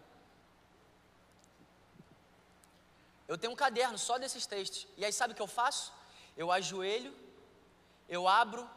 Eu 3.27 3.39
tenho 3.39 3.53
um 3.53 3.57
caderno 3.57 3.97
só 3.99 4.19
desses 4.19 4.45
textos. 4.47 4.87
E 4.97 5.05
aí 5.05 5.13
sabe 5.13 5.33
o 5.33 5.37
que 5.37 5.43
eu 5.43 5.47
faço? 5.47 5.93
Eu 6.37 6.51
ajoelho, 6.51 7.15
eu 8.09 8.27
abro 8.27 8.69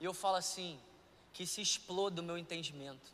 e 0.00 0.04
eu 0.04 0.12
falo 0.12 0.36
assim: 0.36 0.80
que 1.32 1.46
se 1.46 1.60
exploda 1.60 2.20
o 2.20 2.24
meu 2.24 2.36
entendimento, 2.36 3.12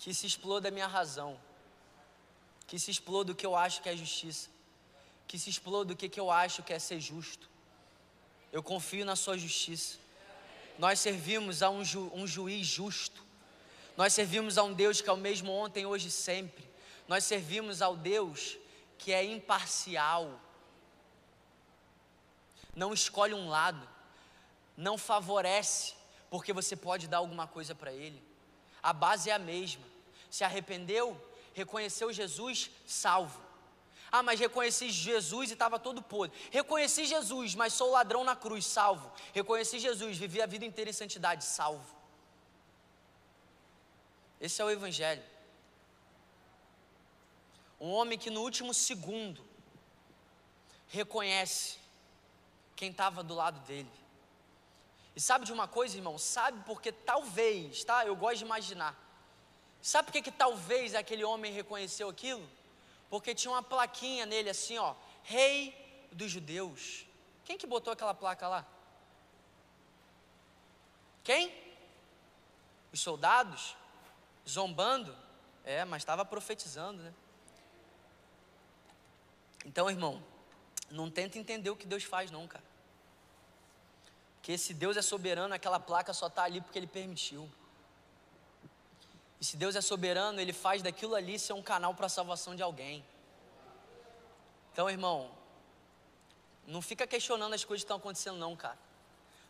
que 0.00 0.12
se 0.12 0.26
exploda 0.26 0.68
a 0.68 0.70
minha 0.70 0.88
razão 0.88 1.38
que 2.70 2.78
se 2.78 2.88
exploda 2.88 3.32
o 3.32 3.34
que 3.34 3.44
eu 3.44 3.56
acho 3.56 3.82
que 3.82 3.88
é 3.88 3.96
justiça, 3.96 4.48
que 5.26 5.36
se 5.36 5.50
exploda 5.50 5.92
o 5.92 5.96
que, 5.96 6.20
eu 6.20 6.30
acho 6.30 6.62
que 6.62 6.72
é 6.72 6.78
ser 6.78 7.00
justo. 7.00 7.50
Eu 8.52 8.62
confio 8.62 9.04
na 9.04 9.16
Sua 9.16 9.36
justiça. 9.36 9.98
Nós 10.78 11.00
servimos 11.00 11.64
a 11.64 11.68
um, 11.68 11.84
ju, 11.84 12.08
um 12.14 12.28
juiz 12.28 12.64
justo. 12.64 13.26
Nós 13.96 14.12
servimos 14.12 14.56
a 14.56 14.62
um 14.62 14.72
Deus 14.72 15.00
que 15.00 15.10
é 15.10 15.12
o 15.12 15.16
mesmo 15.16 15.50
ontem, 15.50 15.84
hoje 15.84 16.06
e 16.06 16.12
sempre. 16.12 16.64
Nós 17.08 17.24
servimos 17.24 17.82
ao 17.82 17.96
Deus 17.96 18.56
que 18.96 19.12
é 19.12 19.24
imparcial. 19.24 20.40
Não 22.72 22.94
escolhe 22.94 23.34
um 23.34 23.48
lado, 23.48 23.84
não 24.76 24.96
favorece, 24.96 25.94
porque 26.30 26.52
você 26.52 26.76
pode 26.76 27.08
dar 27.08 27.16
alguma 27.16 27.48
coisa 27.48 27.74
para 27.74 27.92
Ele. 27.92 28.29
A 28.82 28.92
base 28.92 29.30
é 29.30 29.32
a 29.32 29.38
mesma. 29.38 29.84
Se 30.30 30.44
arrependeu, 30.44 31.20
reconheceu 31.54 32.12
Jesus 32.12 32.70
salvo. 32.86 33.40
Ah, 34.12 34.22
mas 34.22 34.40
reconheci 34.40 34.90
Jesus 34.90 35.50
e 35.50 35.52
estava 35.52 35.78
todo 35.78 36.02
podre. 36.02 36.36
Reconheci 36.50 37.06
Jesus, 37.06 37.54
mas 37.54 37.72
sou 37.72 37.90
ladrão 37.90 38.24
na 38.24 38.34
cruz, 38.34 38.66
salvo. 38.66 39.10
Reconheci 39.32 39.78
Jesus, 39.78 40.16
vivi 40.16 40.42
a 40.42 40.46
vida 40.46 40.64
inteira 40.64 40.90
em 40.90 40.92
santidade, 40.92 41.44
salvo. 41.44 41.94
Esse 44.40 44.60
é 44.60 44.64
o 44.64 44.70
Evangelho. 44.70 45.22
Um 47.80 47.90
homem 47.90 48.18
que 48.18 48.30
no 48.30 48.40
último 48.42 48.74
segundo 48.74 49.44
reconhece 50.88 51.78
quem 52.74 52.90
estava 52.90 53.22
do 53.22 53.34
lado 53.34 53.60
dele. 53.60 53.90
E 55.14 55.20
sabe 55.20 55.44
de 55.44 55.52
uma 55.52 55.66
coisa, 55.66 55.96
irmão? 55.96 56.16
Sabe 56.18 56.62
porque 56.64 56.92
talvez, 56.92 57.84
tá? 57.84 58.06
Eu 58.06 58.14
gosto 58.16 58.38
de 58.38 58.44
imaginar 58.44 59.10
Sabe 59.82 60.06
por 60.06 60.12
que, 60.12 60.22
que 60.22 60.30
talvez 60.30 60.94
aquele 60.94 61.24
homem 61.24 61.52
reconheceu 61.52 62.08
aquilo? 62.08 62.46
Porque 63.08 63.34
tinha 63.34 63.50
uma 63.50 63.62
plaquinha 63.62 64.26
nele 64.26 64.50
assim, 64.50 64.78
ó, 64.78 64.94
Rei 65.22 65.74
dos 66.12 66.30
Judeus. 66.30 67.06
Quem 67.44 67.56
que 67.56 67.66
botou 67.66 67.92
aquela 67.92 68.14
placa 68.14 68.46
lá? 68.46 68.66
Quem? 71.24 71.52
Os 72.92 73.00
soldados? 73.00 73.76
Zombando? 74.48 75.16
É, 75.64 75.84
mas 75.84 76.02
estava 76.02 76.24
profetizando, 76.24 77.02
né? 77.02 77.14
Então, 79.64 79.90
irmão, 79.90 80.22
não 80.90 81.10
tenta 81.10 81.38
entender 81.38 81.70
o 81.70 81.76
que 81.76 81.86
Deus 81.86 82.04
faz, 82.04 82.30
não, 82.30 82.46
cara. 82.46 82.64
Porque 84.50 84.58
se 84.58 84.74
Deus 84.74 84.96
é 84.96 85.02
soberano, 85.02 85.54
aquela 85.54 85.78
placa 85.78 86.12
só 86.12 86.26
está 86.26 86.42
ali 86.42 86.60
porque 86.60 86.76
Ele 86.76 86.88
permitiu. 86.88 87.48
E 89.40 89.44
se 89.44 89.56
Deus 89.56 89.76
é 89.76 89.80
soberano, 89.80 90.40
Ele 90.40 90.52
faz 90.52 90.82
daquilo 90.82 91.14
ali 91.14 91.38
ser 91.38 91.52
um 91.52 91.62
canal 91.62 91.94
para 91.94 92.06
a 92.06 92.08
salvação 92.08 92.56
de 92.56 92.60
alguém. 92.60 93.04
Então, 94.72 94.90
irmão, 94.90 95.30
não 96.66 96.82
fica 96.82 97.06
questionando 97.06 97.54
as 97.54 97.64
coisas 97.64 97.84
que 97.84 97.84
estão 97.84 97.98
acontecendo, 97.98 98.38
não, 98.38 98.56
cara. 98.56 98.76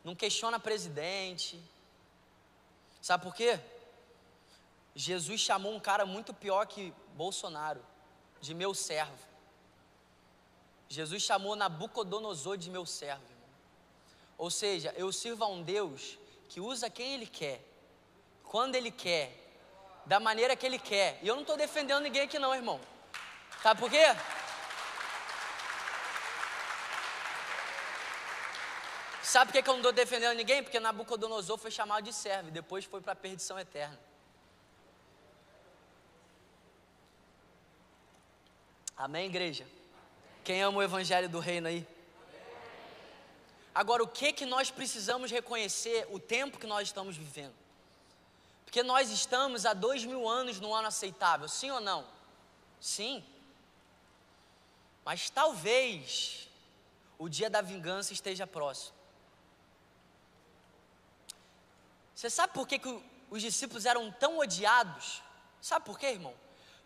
Não 0.04 0.14
questiona 0.14 0.60
presidente. 0.60 1.58
Sabe 3.00 3.24
por 3.24 3.34
quê? 3.34 3.58
Jesus 4.94 5.40
chamou 5.40 5.74
um 5.74 5.80
cara 5.80 6.04
muito 6.04 6.34
pior 6.34 6.66
que 6.66 6.92
Bolsonaro, 7.14 7.82
de 8.38 8.52
meu 8.52 8.74
servo. 8.74 9.26
Jesus 10.90 11.22
chamou 11.22 11.56
Nabucodonosor 11.56 12.58
de 12.58 12.68
meu 12.68 12.84
servo. 12.84 13.29
Ou 14.40 14.50
seja, 14.50 14.94
eu 14.96 15.12
sirvo 15.12 15.44
a 15.44 15.48
um 15.48 15.62
Deus 15.62 16.18
que 16.48 16.62
usa 16.62 16.88
quem 16.88 17.12
Ele 17.12 17.26
quer, 17.26 17.60
quando 18.42 18.74
Ele 18.74 18.90
quer, 18.90 19.36
da 20.06 20.18
maneira 20.18 20.56
que 20.56 20.64
Ele 20.64 20.78
quer. 20.78 21.18
E 21.22 21.28
eu 21.28 21.34
não 21.34 21.42
estou 21.42 21.58
defendendo 21.58 22.02
ninguém 22.02 22.22
aqui, 22.22 22.38
não, 22.38 22.54
irmão. 22.54 22.80
Sabe 23.62 23.78
por 23.78 23.90
quê? 23.90 24.06
Sabe 29.22 29.52
por 29.52 29.62
que, 29.62 29.68
eu 29.68 29.74
não 29.74 29.80
estou 29.80 29.92
defendendo 29.92 30.34
ninguém? 30.34 30.62
Porque 30.62 30.80
Nabucodonosor 30.80 31.58
foi 31.58 31.70
chamado 31.70 32.02
de 32.02 32.12
servo 32.14 32.48
e 32.48 32.50
depois 32.50 32.86
foi 32.86 33.02
para 33.02 33.12
a 33.12 33.16
perdição 33.16 33.58
eterna. 33.58 34.00
Amém, 38.96 39.26
igreja? 39.26 39.66
Quem 40.42 40.62
ama 40.62 40.78
o 40.78 40.82
evangelho 40.82 41.28
do 41.28 41.40
reino 41.40 41.68
aí? 41.68 41.86
Agora, 43.74 44.02
o 44.02 44.08
que 44.08 44.32
que 44.32 44.44
nós 44.44 44.70
precisamos 44.70 45.30
reconhecer 45.30 46.06
o 46.10 46.18
tempo 46.18 46.58
que 46.58 46.66
nós 46.66 46.88
estamos 46.88 47.16
vivendo? 47.16 47.54
Porque 48.64 48.82
nós 48.82 49.10
estamos 49.10 49.64
há 49.64 49.72
dois 49.72 50.04
mil 50.04 50.28
anos 50.28 50.60
no 50.60 50.74
ano 50.74 50.88
aceitável, 50.88 51.48
sim 51.48 51.70
ou 51.70 51.80
não? 51.80 52.06
Sim. 52.80 53.24
Mas 55.04 55.30
talvez 55.30 56.48
o 57.18 57.28
dia 57.28 57.50
da 57.50 57.60
vingança 57.60 58.12
esteja 58.12 58.46
próximo. 58.46 58.94
Você 62.14 62.28
sabe 62.28 62.52
por 62.52 62.66
que, 62.66 62.78
que 62.78 63.02
os 63.30 63.40
discípulos 63.40 63.86
eram 63.86 64.10
tão 64.12 64.38
odiados? 64.38 65.22
Sabe 65.60 65.84
por 65.84 65.98
quê, 65.98 66.06
irmão? 66.06 66.34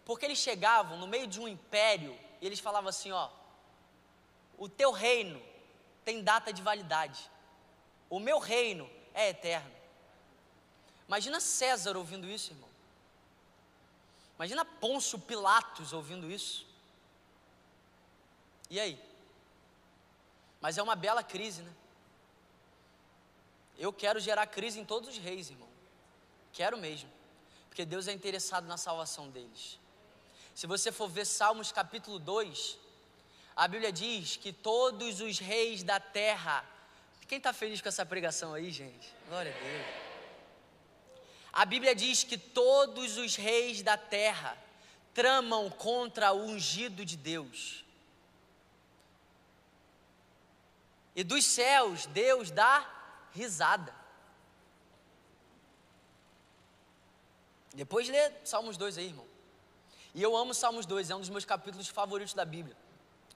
Porque 0.04 0.24
eles 0.24 0.38
chegavam 0.38 0.98
no 0.98 1.06
meio 1.06 1.26
de 1.26 1.40
um 1.40 1.48
império 1.48 2.18
e 2.40 2.46
eles 2.46 2.60
falavam 2.60 2.90
assim: 2.90 3.10
ó, 3.10 3.30
o 4.58 4.68
teu 4.68 4.92
reino 4.92 5.42
tem 6.04 6.22
data 6.22 6.52
de 6.52 6.62
validade, 6.62 7.30
o 8.10 8.18
meu 8.20 8.38
reino 8.38 8.90
é 9.12 9.30
eterno. 9.30 9.72
Imagina 11.06 11.40
César 11.40 11.96
ouvindo 11.96 12.28
isso, 12.28 12.52
irmão. 12.52 12.68
Imagina 14.36 14.64
Pôncio 14.64 15.18
Pilatos 15.18 15.92
ouvindo 15.92 16.30
isso. 16.30 16.66
E 18.68 18.80
aí? 18.80 19.00
Mas 20.60 20.78
é 20.78 20.82
uma 20.82 20.96
bela 20.96 21.22
crise, 21.22 21.62
né? 21.62 21.72
Eu 23.78 23.92
quero 23.92 24.20
gerar 24.20 24.46
crise 24.46 24.80
em 24.80 24.84
todos 24.84 25.08
os 25.08 25.18
reis, 25.18 25.50
irmão. 25.50 25.68
Quero 26.52 26.76
mesmo. 26.78 27.10
Porque 27.68 27.84
Deus 27.84 28.08
é 28.08 28.12
interessado 28.12 28.66
na 28.66 28.76
salvação 28.76 29.28
deles. 29.30 29.78
Se 30.54 30.66
você 30.66 30.92
for 30.92 31.08
ver 31.08 31.26
Salmos 31.26 31.72
capítulo 31.72 32.18
2, 32.18 32.78
a 33.56 33.68
Bíblia 33.68 33.92
diz 33.92 34.36
que 34.36 34.52
todos 34.52 35.20
os 35.20 35.38
reis 35.38 35.82
da 35.82 36.00
terra. 36.00 36.64
Quem 37.28 37.38
está 37.38 37.52
feliz 37.52 37.80
com 37.80 37.88
essa 37.88 38.04
pregação 38.04 38.52
aí, 38.52 38.70
gente? 38.70 39.12
Glória 39.28 39.54
a 39.54 39.58
Deus. 39.58 39.86
A 41.52 41.64
Bíblia 41.64 41.94
diz 41.94 42.24
que 42.24 42.36
todos 42.36 43.16
os 43.16 43.36
reis 43.36 43.80
da 43.80 43.96
terra 43.96 44.58
tramam 45.14 45.70
contra 45.70 46.32
o 46.32 46.46
ungido 46.46 47.04
de 47.04 47.16
Deus. 47.16 47.84
E 51.14 51.22
dos 51.22 51.44
céus, 51.44 52.06
Deus 52.06 52.50
dá 52.50 52.84
risada. 53.32 53.94
Depois 57.72 58.08
lê 58.08 58.32
Salmos 58.44 58.76
2 58.76 58.98
aí, 58.98 59.06
irmão. 59.06 59.26
E 60.12 60.20
eu 60.20 60.36
amo 60.36 60.52
Salmos 60.52 60.86
2, 60.86 61.10
é 61.10 61.14
um 61.14 61.20
dos 61.20 61.28
meus 61.28 61.44
capítulos 61.44 61.86
favoritos 61.86 62.34
da 62.34 62.44
Bíblia. 62.44 62.76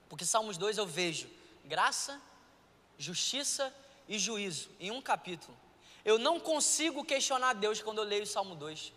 Porque 0.09 0.25
Salmos 0.25 0.57
2 0.57 0.79
eu 0.79 0.87
vejo 0.87 1.29
graça, 1.63 2.19
justiça 2.97 3.73
e 4.07 4.17
juízo 4.17 4.69
em 4.79 4.91
um 4.91 5.01
capítulo. 5.01 5.55
Eu 6.03 6.17
não 6.17 6.39
consigo 6.39 7.05
questionar 7.05 7.53
Deus 7.53 7.81
quando 7.81 7.99
eu 7.99 8.03
leio 8.03 8.25
Salmo 8.25 8.55
2. 8.55 8.91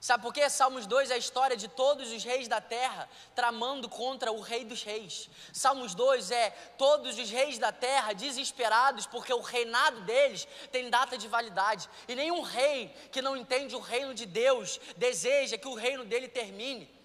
Sabe 0.00 0.22
por 0.22 0.32
quê? 0.32 0.48
Salmos 0.48 0.86
2 0.86 1.10
é 1.10 1.14
a 1.14 1.18
história 1.18 1.56
de 1.56 1.66
todos 1.66 2.12
os 2.12 2.22
reis 2.22 2.46
da 2.46 2.60
terra 2.60 3.08
tramando 3.34 3.88
contra 3.88 4.30
o 4.30 4.40
rei 4.40 4.64
dos 4.64 4.84
reis. 4.84 5.28
Salmos 5.52 5.92
2 5.94 6.30
é 6.30 6.50
todos 6.76 7.18
os 7.18 7.30
reis 7.30 7.58
da 7.58 7.72
terra 7.72 8.12
desesperados 8.12 9.06
porque 9.06 9.32
o 9.32 9.40
reinado 9.40 10.02
deles 10.02 10.46
tem 10.70 10.88
data 10.88 11.18
de 11.18 11.26
validade. 11.26 11.88
E 12.06 12.14
nenhum 12.14 12.42
rei 12.42 12.94
que 13.10 13.20
não 13.20 13.36
entende 13.36 13.74
o 13.74 13.80
reino 13.80 14.14
de 14.14 14.24
Deus 14.24 14.78
deseja 14.96 15.58
que 15.58 15.66
o 15.66 15.74
reino 15.74 16.04
dele 16.04 16.28
termine. 16.28 16.97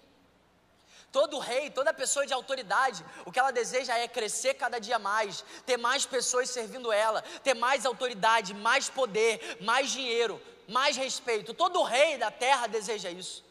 Todo 1.14 1.38
rei, 1.38 1.70
toda 1.70 1.94
pessoa 1.94 2.26
de 2.26 2.32
autoridade, 2.32 3.04
o 3.24 3.30
que 3.30 3.38
ela 3.38 3.52
deseja 3.52 3.96
é 3.96 4.08
crescer 4.08 4.54
cada 4.54 4.80
dia 4.80 4.98
mais, 4.98 5.44
ter 5.64 5.76
mais 5.76 6.04
pessoas 6.04 6.50
servindo 6.50 6.90
ela, 6.90 7.22
ter 7.44 7.54
mais 7.54 7.86
autoridade, 7.86 8.52
mais 8.52 8.88
poder, 8.88 9.58
mais 9.60 9.92
dinheiro, 9.92 10.42
mais 10.66 10.96
respeito. 10.96 11.54
Todo 11.54 11.84
rei 11.84 12.18
da 12.18 12.32
terra 12.32 12.66
deseja 12.66 13.10
isso. 13.10 13.44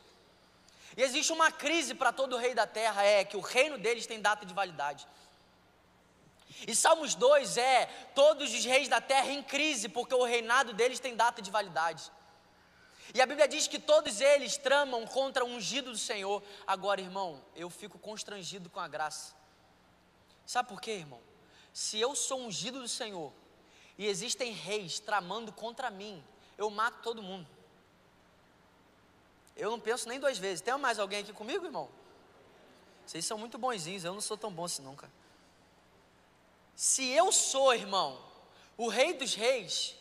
E 0.97 1.01
existe 1.01 1.31
uma 1.31 1.49
crise 1.53 1.95
para 1.95 2.11
todo 2.11 2.35
rei 2.35 2.53
da 2.53 2.67
terra, 2.67 3.01
é 3.01 3.23
que 3.23 3.37
o 3.37 3.39
reino 3.39 3.77
deles 3.77 4.05
tem 4.05 4.19
data 4.19 4.45
de 4.45 4.53
validade. 4.53 5.07
E 6.67 6.75
Salmos 6.75 7.15
2 7.15 7.55
é 7.55 7.85
todos 8.13 8.53
os 8.53 8.65
reis 8.65 8.89
da 8.89 8.99
terra 8.99 9.31
em 9.31 9.41
crise, 9.41 9.87
porque 9.87 10.13
o 10.13 10.25
reinado 10.25 10.73
deles 10.73 10.99
tem 10.99 11.15
data 11.15 11.41
de 11.41 11.49
validade. 11.49 12.11
E 13.13 13.21
a 13.21 13.25
Bíblia 13.25 13.47
diz 13.47 13.67
que 13.67 13.77
todos 13.77 14.19
eles 14.21 14.57
tramam 14.57 15.05
contra 15.05 15.45
o 15.45 15.47
ungido 15.47 15.91
do 15.91 15.97
Senhor. 15.97 16.41
Agora, 16.65 16.99
irmão, 16.99 17.43
eu 17.55 17.69
fico 17.69 17.99
constrangido 17.99 18.69
com 18.69 18.79
a 18.79 18.87
graça. 18.87 19.35
Sabe 20.45 20.69
por 20.69 20.81
quê, 20.81 20.91
irmão? 20.93 21.21
Se 21.71 21.99
eu 21.99 22.15
sou 22.15 22.39
ungido 22.39 22.81
do 22.81 22.87
Senhor 22.87 23.31
e 23.97 24.07
existem 24.07 24.51
reis 24.51 24.99
tramando 24.99 25.51
contra 25.51 25.91
mim, 25.91 26.23
eu 26.57 26.69
mato 26.71 27.03
todo 27.03 27.21
mundo. 27.21 27.47
Eu 29.55 29.69
não 29.69 29.79
penso 29.79 30.09
nem 30.09 30.19
duas 30.19 30.39
vezes. 30.39 30.61
Tem 30.61 30.75
mais 30.77 30.97
alguém 30.97 31.19
aqui 31.19 31.33
comigo, 31.33 31.65
irmão? 31.65 31.89
Vocês 33.05 33.25
são 33.25 33.37
muito 33.37 33.57
bonzinhos, 33.57 34.03
eu 34.03 34.13
não 34.13 34.21
sou 34.21 34.37
tão 34.37 34.51
bom 34.51 34.65
assim 34.65 34.81
nunca. 34.81 35.11
Se 36.75 37.07
eu 37.09 37.31
sou, 37.31 37.73
irmão, 37.73 38.19
o 38.75 38.87
rei 38.87 39.13
dos 39.13 39.35
reis, 39.35 39.95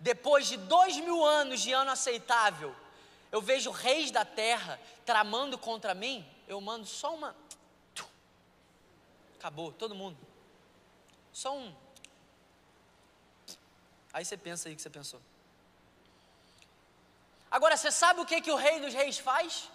depois 0.00 0.46
de 0.46 0.56
dois 0.56 0.96
mil 0.96 1.24
anos 1.24 1.60
de 1.60 1.72
ano 1.72 1.90
aceitável, 1.90 2.74
eu 3.30 3.40
vejo 3.40 3.70
reis 3.70 4.10
da 4.10 4.24
terra 4.24 4.80
tramando 5.04 5.58
contra 5.58 5.94
mim, 5.94 6.26
eu 6.48 6.60
mando 6.60 6.86
só 6.86 7.14
uma. 7.14 7.36
Acabou, 9.38 9.72
todo 9.72 9.94
mundo. 9.94 10.18
Só 11.32 11.56
um. 11.56 11.74
Aí 14.12 14.24
você 14.24 14.36
pensa 14.36 14.68
aí 14.68 14.72
o 14.72 14.76
que 14.76 14.82
você 14.82 14.90
pensou. 14.90 15.20
Agora, 17.50 17.76
você 17.76 17.92
sabe 17.92 18.20
o 18.20 18.26
que, 18.26 18.40
que 18.40 18.50
o 18.50 18.56
rei 18.56 18.80
dos 18.80 18.94
reis 18.94 19.18
faz? 19.18 19.70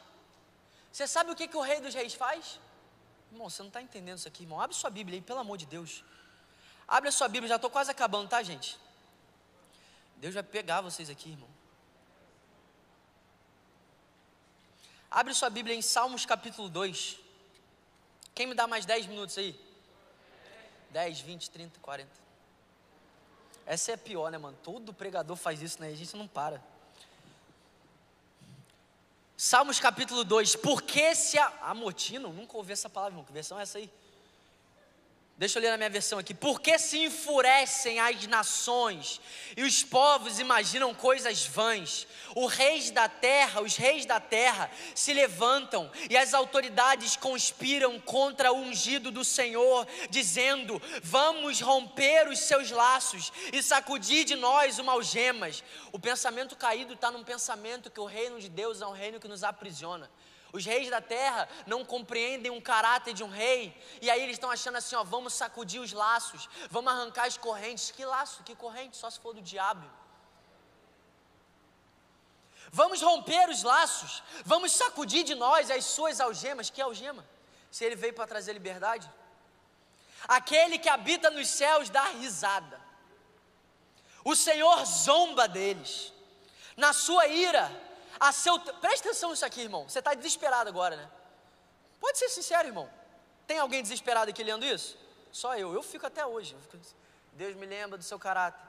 Você 0.91 1.07
sabe 1.07 1.31
o 1.31 1.35
que, 1.35 1.47
que 1.47 1.57
o 1.57 1.61
rei 1.61 1.79
dos 1.79 1.93
reis 1.93 2.13
faz? 2.13 2.59
Irmão, 3.31 3.49
você 3.49 3.61
não 3.61 3.67
está 3.67 3.81
entendendo 3.81 4.17
isso 4.17 4.27
aqui, 4.27 4.43
irmão. 4.43 4.59
Abre 4.61 4.75
sua 4.75 4.89
Bíblia 4.89 5.17
aí, 5.17 5.21
pelo 5.21 5.39
amor 5.39 5.57
de 5.57 5.65
Deus. 5.65 6.03
Abre 6.87 7.09
a 7.09 7.11
sua 7.11 7.27
Bíblia, 7.27 7.49
já 7.49 7.55
estou 7.55 7.69
quase 7.69 7.91
acabando, 7.91 8.29
tá, 8.29 8.41
gente? 8.41 8.79
Deus 10.25 10.33
vai 10.33 10.41
pegar 10.41 10.81
vocês 10.81 11.07
aqui, 11.07 11.29
irmão. 11.29 11.47
Abre 15.11 15.35
sua 15.35 15.51
Bíblia 15.51 15.75
em 15.75 15.83
Salmos 15.83 16.25
capítulo 16.25 16.67
2. 16.67 17.19
Quem 18.33 18.47
me 18.47 18.55
dá 18.55 18.65
mais 18.65 18.87
10 18.87 19.05
minutos 19.05 19.37
aí? 19.37 19.55
10, 20.89 21.19
20, 21.19 21.51
30, 21.51 21.79
40. 21.79 22.09
Essa 23.67 23.91
é 23.91 23.93
a 23.93 23.97
pior, 23.99 24.31
né, 24.31 24.39
mano? 24.39 24.57
Todo 24.63 24.91
pregador 24.95 25.37
faz 25.37 25.61
isso, 25.61 25.79
né? 25.79 25.89
A 25.89 25.95
gente 25.95 26.17
não 26.17 26.27
para. 26.27 26.59
Salmos 29.37 29.79
capítulo 29.79 30.23
2. 30.23 30.55
Por 30.55 30.81
que 30.81 31.13
se 31.13 31.37
amotinam? 31.37 32.33
Nunca 32.33 32.57
ouvi 32.57 32.73
essa 32.73 32.89
palavra, 32.89 33.11
irmão. 33.11 33.25
Que 33.25 33.31
versão 33.31 33.59
é 33.59 33.61
essa 33.61 33.77
aí? 33.77 33.93
Deixa 35.37 35.59
eu 35.59 35.63
ler 35.63 35.71
na 35.71 35.77
minha 35.77 35.89
versão 35.89 36.17
aqui. 36.17 36.33
Por 36.33 36.61
que 36.61 36.79
se 36.79 36.97
enfurecem 36.97 37.99
as 37.99 38.25
nações 38.25 39.19
e 39.57 39.63
os 39.63 39.83
povos 39.83 40.39
imaginam 40.39 40.93
coisas 40.93 41.45
vãs? 41.45 42.07
Os 42.33 42.53
reis 42.53 42.89
da 42.89 43.09
terra, 43.09 43.59
os 43.59 43.75
reis 43.75 44.05
da 44.05 44.17
terra 44.17 44.71
se 44.95 45.11
levantam 45.11 45.91
e 46.09 46.15
as 46.15 46.33
autoridades 46.33 47.17
conspiram 47.17 47.99
contra 47.99 48.53
o 48.53 48.59
ungido 48.59 49.11
do 49.11 49.25
Senhor, 49.25 49.85
dizendo: 50.09 50.81
Vamos 51.03 51.59
romper 51.59 52.29
os 52.29 52.39
seus 52.39 52.71
laços 52.71 53.33
e 53.51 53.61
sacudir 53.61 54.23
de 54.23 54.37
nós 54.37 54.79
uma 54.79 54.93
algemas. 54.93 55.61
O 55.91 55.99
pensamento 55.99 56.55
caído 56.55 56.93
está 56.93 57.11
num 57.11 57.25
pensamento 57.25 57.91
que 57.91 57.99
o 57.99 58.05
reino 58.05 58.39
de 58.39 58.47
Deus 58.47 58.81
é 58.81 58.87
um 58.87 58.93
reino 58.93 59.19
que 59.19 59.27
nos 59.27 59.43
aprisiona. 59.43 60.09
Os 60.55 60.65
reis 60.65 60.89
da 60.89 61.01
terra 61.01 61.49
não 61.67 61.83
compreendem 61.83 62.49
um 62.49 62.61
caráter 62.61 63.13
de 63.13 63.25
um 63.25 63.29
rei, 63.29 63.77
e 64.01 64.09
aí 64.09 64.21
eles 64.23 64.35
estão 64.37 64.49
achando 64.49 64.77
assim: 64.77 64.95
ó, 64.95 65.03
vamos 65.03 65.33
sacudir 65.33 65.81
os 65.81 65.91
laços, 65.91 66.47
vamos 66.69 66.93
arrancar 66.93 67.25
as 67.25 67.35
correntes. 67.35 67.91
Que 67.91 68.05
laço, 68.05 68.41
que 68.41 68.55
corrente? 68.55 68.95
Só 68.95 69.09
se 69.09 69.19
for 69.19 69.33
do 69.33 69.41
diabo. 69.41 69.85
Vamos 72.71 73.01
romper 73.01 73.49
os 73.49 73.63
laços, 73.63 74.23
vamos 74.45 74.71
sacudir 74.71 75.25
de 75.25 75.35
nós 75.35 75.69
as 75.69 75.83
suas 75.83 76.21
algemas. 76.21 76.69
Que 76.69 76.81
algema? 76.81 77.27
Se 77.69 77.83
ele 77.83 77.97
veio 77.97 78.13
para 78.13 78.25
trazer 78.25 78.53
liberdade? 78.53 79.11
Aquele 80.25 80.79
que 80.79 80.87
habita 80.87 81.29
nos 81.29 81.49
céus 81.49 81.89
dá 81.89 82.05
risada. 82.11 82.79
O 84.23 84.37
Senhor 84.37 84.85
zomba 84.85 85.49
deles. 85.49 86.13
Na 86.77 86.93
sua 86.93 87.27
ira, 87.27 87.69
a 88.19 88.31
seu. 88.31 88.59
Presta 88.59 89.09
atenção 89.09 89.31
nisso 89.31 89.45
aqui, 89.45 89.61
irmão. 89.61 89.87
Você 89.87 89.99
está 89.99 90.13
desesperado 90.13 90.69
agora, 90.69 90.95
né? 90.95 91.09
Pode 91.99 92.17
ser 92.17 92.29
sincero, 92.29 92.67
irmão. 92.67 92.89
Tem 93.47 93.59
alguém 93.59 93.81
desesperado 93.81 94.29
aqui 94.29 94.43
lendo 94.43 94.65
isso? 94.65 94.97
Só 95.31 95.55
eu. 95.57 95.73
Eu 95.73 95.83
fico 95.83 96.05
até 96.05 96.25
hoje. 96.25 96.55
Deus 97.33 97.55
me 97.55 97.65
lembra 97.65 97.97
do 97.97 98.03
seu 98.03 98.17
caráter. 98.17 98.65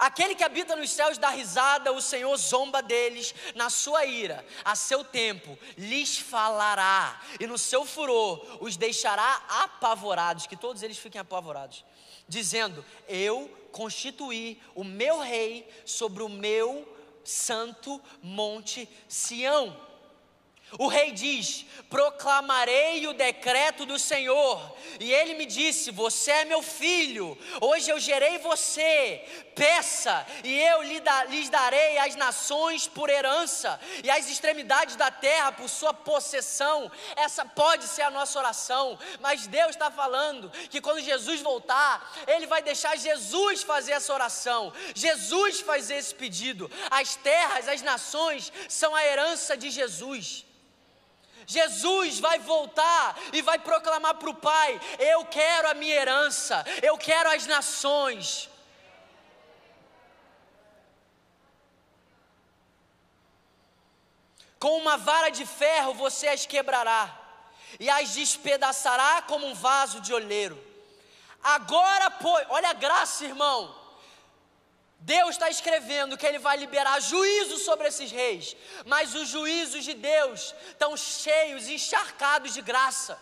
Aquele 0.00 0.34
que 0.34 0.42
habita 0.42 0.74
nos 0.74 0.90
céus 0.90 1.18
dá 1.18 1.28
risada, 1.28 1.92
o 1.92 2.00
Senhor 2.00 2.34
zomba 2.38 2.82
deles 2.82 3.34
na 3.54 3.68
sua 3.68 4.06
ira, 4.06 4.42
a 4.64 4.74
seu 4.74 5.04
tempo 5.04 5.58
lhes 5.76 6.16
falará, 6.16 7.20
e 7.38 7.46
no 7.46 7.58
seu 7.58 7.84
furor 7.84 8.58
os 8.62 8.78
deixará 8.78 9.44
apavorados, 9.46 10.46
que 10.46 10.56
todos 10.56 10.82
eles 10.82 10.96
fiquem 10.96 11.20
apavorados, 11.20 11.84
dizendo: 12.26 12.82
Eu 13.06 13.54
constituí 13.72 14.58
o 14.74 14.82
meu 14.82 15.18
rei 15.18 15.68
sobre 15.84 16.22
o 16.22 16.30
meu 16.30 16.88
santo 17.24 18.00
monte 18.22 18.88
Sião. 19.08 19.89
O 20.78 20.86
rei 20.86 21.10
diz: 21.10 21.66
Proclamarei 21.88 23.06
o 23.08 23.12
decreto 23.12 23.84
do 23.84 23.98
Senhor. 23.98 24.76
E 25.00 25.12
ele 25.12 25.34
me 25.34 25.44
disse: 25.44 25.90
Você 25.90 26.30
é 26.30 26.44
meu 26.44 26.62
filho, 26.62 27.36
hoje 27.60 27.90
eu 27.90 27.98
gerei 27.98 28.38
você. 28.38 29.24
Peça, 29.54 30.24
e 30.44 30.58
eu 30.58 30.82
lhes 30.82 31.48
darei 31.50 31.98
as 31.98 32.14
nações 32.14 32.86
por 32.86 33.10
herança, 33.10 33.78
e 34.02 34.08
as 34.08 34.30
extremidades 34.30 34.96
da 34.96 35.10
terra 35.10 35.52
por 35.52 35.68
sua 35.68 35.92
possessão. 35.92 36.90
Essa 37.16 37.44
pode 37.44 37.84
ser 37.86 38.02
a 38.02 38.10
nossa 38.10 38.38
oração, 38.38 38.98
mas 39.20 39.46
Deus 39.48 39.70
está 39.70 39.90
falando 39.90 40.50
que 40.70 40.80
quando 40.80 41.00
Jesus 41.00 41.40
voltar, 41.40 42.10
Ele 42.26 42.46
vai 42.46 42.62
deixar 42.62 42.96
Jesus 42.96 43.62
fazer 43.62 43.92
essa 43.92 44.14
oração, 44.14 44.72
Jesus 44.94 45.60
fazer 45.60 45.96
esse 45.96 46.14
pedido. 46.14 46.70
As 46.90 47.16
terras, 47.16 47.68
as 47.68 47.82
nações 47.82 48.52
são 48.68 48.94
a 48.94 49.04
herança 49.04 49.56
de 49.56 49.68
Jesus. 49.70 50.44
Jesus 51.50 52.20
vai 52.20 52.38
voltar 52.38 53.18
e 53.32 53.42
vai 53.42 53.58
proclamar 53.58 54.14
para 54.14 54.30
o 54.30 54.34
Pai: 54.34 54.80
Eu 54.98 55.24
quero 55.24 55.68
a 55.68 55.74
minha 55.74 55.94
herança, 55.94 56.64
eu 56.80 56.96
quero 56.96 57.28
as 57.28 57.44
nações. 57.44 58.48
Com 64.60 64.78
uma 64.78 64.96
vara 64.96 65.30
de 65.30 65.44
ferro 65.44 65.94
você 65.94 66.28
as 66.28 66.46
quebrará, 66.46 67.18
e 67.80 67.90
as 67.90 68.10
despedaçará 68.10 69.22
como 69.22 69.46
um 69.46 69.54
vaso 69.54 70.00
de 70.00 70.14
olheiro. 70.14 70.56
Agora, 71.42 72.10
pois, 72.12 72.46
olha 72.50 72.70
a 72.70 72.74
graça, 72.74 73.24
irmão. 73.24 73.79
Deus 75.00 75.30
está 75.30 75.48
escrevendo 75.48 76.16
que 76.16 76.26
Ele 76.26 76.38
vai 76.38 76.56
liberar 76.58 77.00
juízo 77.00 77.56
sobre 77.58 77.88
esses 77.88 78.10
reis, 78.10 78.54
mas 78.84 79.14
os 79.14 79.28
juízos 79.28 79.82
de 79.84 79.94
Deus 79.94 80.54
estão 80.68 80.94
cheios, 80.96 81.68
encharcados 81.68 82.52
de 82.52 82.60
graça. 82.60 83.18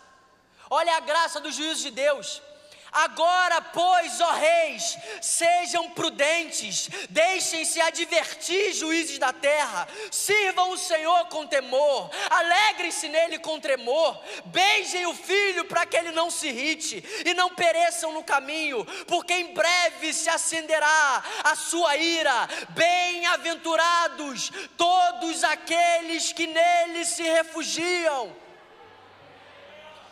Olha 0.69 0.97
a 0.97 1.01
graça 1.01 1.41
dos 1.41 1.55
juízos 1.55 1.83
de 1.83 1.93
Deus. 1.93 2.43
Agora, 2.91 3.61
pois, 3.61 4.21
ó 4.21 4.33
reis, 4.33 4.97
sejam 5.21 5.91
prudentes, 5.91 6.89
deixem-se 7.11 7.81
advertir, 7.81 8.73
juízes 8.73 9.19
da 9.19 9.33
terra, 9.33 9.87
sirvam 10.11 10.71
o 10.71 10.79
Senhor 10.79 11.27
com 11.27 11.47
temor, 11.47 12.11
alegrem-se 12.31 13.09
nele 13.09 13.39
com 13.39 13.61
tremor, 13.61 14.19
beijem 14.47 15.05
o 15.07 15.15
filho 15.15 15.67
para 15.67 15.85
que 15.85 15.97
ele 15.97 16.13
não 16.13 16.31
se 16.31 16.49
irrite 16.49 17.05
e 17.27 17.35
não 17.35 17.51
pereçam 17.51 18.13
no 18.13 18.25
caminho, 18.25 18.85
porque 19.07 19.35
em 19.35 19.53
breve 19.53 20.15
se 20.15 20.31
acenderá 20.31 21.23
a 21.45 21.55
sua 21.55 21.97
ira. 21.97 22.49
Bem-aventurados 22.71 24.51
todos 24.77 25.45
aqueles 25.45 26.33
que 26.33 26.47
nele 26.47 27.05
se 27.05 27.23
refugiam. 27.23 28.35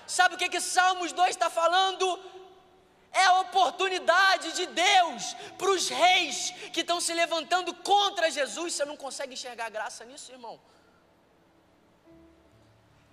Sabe 0.06 0.34
o 0.34 0.38
que 0.38 0.48
que 0.48 0.60
Salmos 0.60 1.12
2 1.12 1.30
está 1.30 1.50
falando? 1.50 2.35
É 3.16 3.24
a 3.26 3.40
oportunidade 3.40 4.52
de 4.52 4.66
Deus 4.66 5.34
para 5.56 5.70
os 5.70 5.88
reis 5.88 6.52
que 6.72 6.80
estão 6.80 7.00
se 7.00 7.12
levantando 7.14 7.72
contra 7.74 8.30
Jesus. 8.30 8.74
Você 8.74 8.84
não 8.84 8.96
consegue 8.96 9.34
enxergar 9.34 9.70
graça 9.70 10.04
nisso, 10.04 10.32
irmão? 10.32 10.60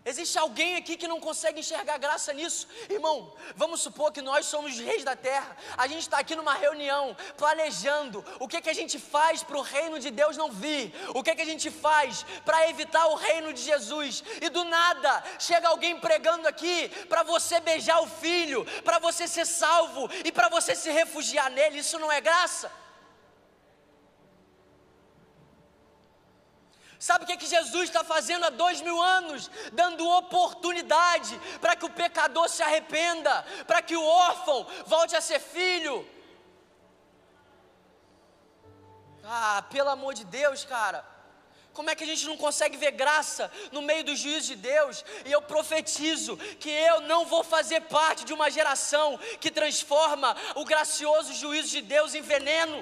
Existe 0.05 0.37
alguém 0.37 0.75
aqui 0.75 0.97
que 0.97 1.07
não 1.07 1.17
consegue 1.17 1.61
enxergar 1.61 1.97
graça 1.97 2.33
nisso? 2.33 2.67
Irmão, 2.89 3.33
vamos 3.55 3.81
supor 3.81 4.11
que 4.11 4.21
nós 4.21 4.45
somos 4.45 4.77
reis 4.77 5.01
da 5.01 5.15
terra. 5.15 5.55
A 5.77 5.87
gente 5.87 6.01
está 6.01 6.17
aqui 6.17 6.35
numa 6.35 6.55
reunião, 6.55 7.15
planejando 7.37 8.23
o 8.37 8.45
que, 8.45 8.59
que 8.59 8.69
a 8.69 8.73
gente 8.73 8.99
faz 8.99 9.43
para 9.43 9.57
o 9.57 9.61
reino 9.61 9.97
de 9.99 10.11
Deus 10.11 10.35
não 10.35 10.51
vir. 10.51 10.93
O 11.15 11.23
que, 11.23 11.33
que 11.33 11.41
a 11.41 11.45
gente 11.45 11.71
faz 11.71 12.25
para 12.43 12.69
evitar 12.69 13.07
o 13.07 13.15
reino 13.15 13.53
de 13.53 13.61
Jesus. 13.61 14.25
E 14.41 14.49
do 14.49 14.65
nada, 14.65 15.23
chega 15.39 15.69
alguém 15.69 15.97
pregando 15.97 16.49
aqui 16.49 16.89
para 17.07 17.23
você 17.23 17.61
beijar 17.61 18.01
o 18.01 18.07
filho, 18.07 18.65
para 18.83 18.99
você 18.99 19.25
ser 19.25 19.45
salvo 19.45 20.09
e 20.25 20.33
para 20.33 20.49
você 20.49 20.75
se 20.75 20.91
refugiar 20.91 21.49
nele. 21.49 21.79
Isso 21.79 21.97
não 21.97 22.11
é 22.11 22.19
graça? 22.19 22.82
Sabe 27.05 27.25
o 27.25 27.27
que, 27.27 27.35
que 27.35 27.53
Jesus 27.57 27.89
está 27.89 28.01
fazendo 28.01 28.45
há 28.45 28.49
dois 28.49 28.79
mil 28.79 28.97
anos? 29.01 29.51
Dando 29.73 30.07
oportunidade 30.07 31.37
para 31.59 31.75
que 31.75 31.83
o 31.83 31.89
pecador 31.89 32.47
se 32.47 32.63
arrependa, 32.63 33.45
para 33.67 33.81
que 33.81 33.93
o 33.97 34.05
órfão 34.05 34.65
volte 34.85 35.13
a 35.13 35.19
ser 35.19 35.41
filho. 35.41 36.07
Ah, 39.21 39.65
pelo 39.69 39.89
amor 39.89 40.13
de 40.13 40.23
Deus, 40.23 40.63
cara. 40.63 41.03
Como 41.73 41.89
é 41.89 41.95
que 41.95 42.05
a 42.05 42.07
gente 42.07 42.25
não 42.25 42.37
consegue 42.37 42.77
ver 42.77 42.91
graça 42.91 43.51
no 43.73 43.81
meio 43.81 44.05
dos 44.05 44.19
juízos 44.19 44.45
de 44.45 44.55
Deus? 44.55 45.03
E 45.25 45.31
eu 45.33 45.41
profetizo 45.41 46.37
que 46.63 46.69
eu 46.69 47.01
não 47.01 47.25
vou 47.25 47.43
fazer 47.43 47.81
parte 47.81 48.23
de 48.23 48.31
uma 48.31 48.49
geração 48.49 49.19
que 49.41 49.51
transforma 49.51 50.37
o 50.55 50.63
gracioso 50.63 51.33
juízo 51.33 51.67
de 51.67 51.81
Deus 51.81 52.15
em 52.15 52.21
veneno. 52.21 52.81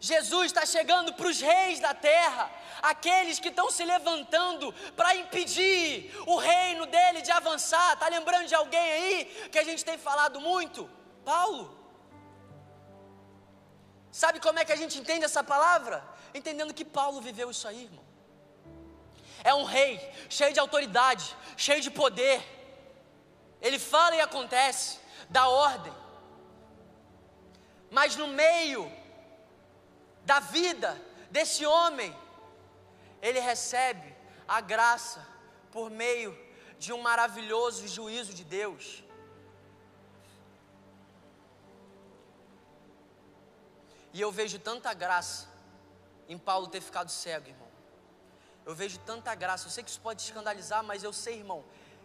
Jesus 0.00 0.46
está 0.46 0.64
chegando 0.64 1.12
para 1.12 1.26
os 1.26 1.40
reis 1.40 1.78
da 1.78 1.92
terra, 1.92 2.50
aqueles 2.80 3.38
que 3.38 3.48
estão 3.48 3.70
se 3.70 3.84
levantando 3.84 4.72
para 4.96 5.14
impedir 5.14 6.10
o 6.26 6.36
reino 6.36 6.86
dele 6.86 7.20
de 7.20 7.30
avançar. 7.30 7.92
Está 7.92 8.08
lembrando 8.08 8.46
de 8.46 8.54
alguém 8.54 8.80
aí 8.80 9.48
que 9.52 9.58
a 9.58 9.62
gente 9.62 9.84
tem 9.84 9.98
falado 9.98 10.40
muito? 10.40 10.88
Paulo. 11.22 11.78
Sabe 14.10 14.40
como 14.40 14.58
é 14.58 14.64
que 14.64 14.72
a 14.72 14.76
gente 14.76 14.98
entende 14.98 15.26
essa 15.26 15.44
palavra? 15.44 16.02
Entendendo 16.32 16.72
que 16.72 16.84
Paulo 16.84 17.20
viveu 17.20 17.50
isso 17.50 17.68
aí, 17.68 17.84
irmão. 17.84 18.04
É 19.44 19.54
um 19.54 19.64
rei 19.64 20.00
cheio 20.30 20.52
de 20.52 20.60
autoridade, 20.60 21.36
cheio 21.58 21.82
de 21.82 21.90
poder. 21.90 22.42
Ele 23.60 23.78
fala 23.78 24.16
e 24.16 24.20
acontece, 24.20 24.98
dá 25.28 25.46
ordem. 25.46 25.92
Mas 27.90 28.16
no 28.16 28.28
meio 28.28 28.99
da 30.30 30.38
vida 30.38 30.90
desse 31.28 31.66
homem, 31.66 32.16
ele 33.20 33.40
recebe 33.40 34.08
a 34.46 34.60
graça 34.60 35.20
por 35.72 35.90
meio 35.90 36.30
de 36.78 36.92
um 36.92 37.00
maravilhoso 37.02 37.88
juízo 37.88 38.32
de 38.32 38.44
Deus. 38.44 39.02
E 44.12 44.20
eu 44.20 44.30
vejo 44.30 44.56
tanta 44.60 44.94
graça 44.94 45.48
em 46.28 46.38
Paulo 46.38 46.68
ter 46.68 46.80
ficado 46.80 47.10
cego, 47.10 47.48
irmão. 47.48 47.70
Eu 48.64 48.74
vejo 48.82 48.98
tanta 49.00 49.34
graça. 49.34 49.66
Eu 49.66 49.72
sei 49.72 49.82
que 49.82 49.90
isso 49.90 50.00
pode 50.00 50.22
te 50.22 50.26
escandalizar, 50.28 50.82
mas 50.84 51.02
eu 51.02 51.12
sei, 51.12 51.38
irmão, 51.38 51.64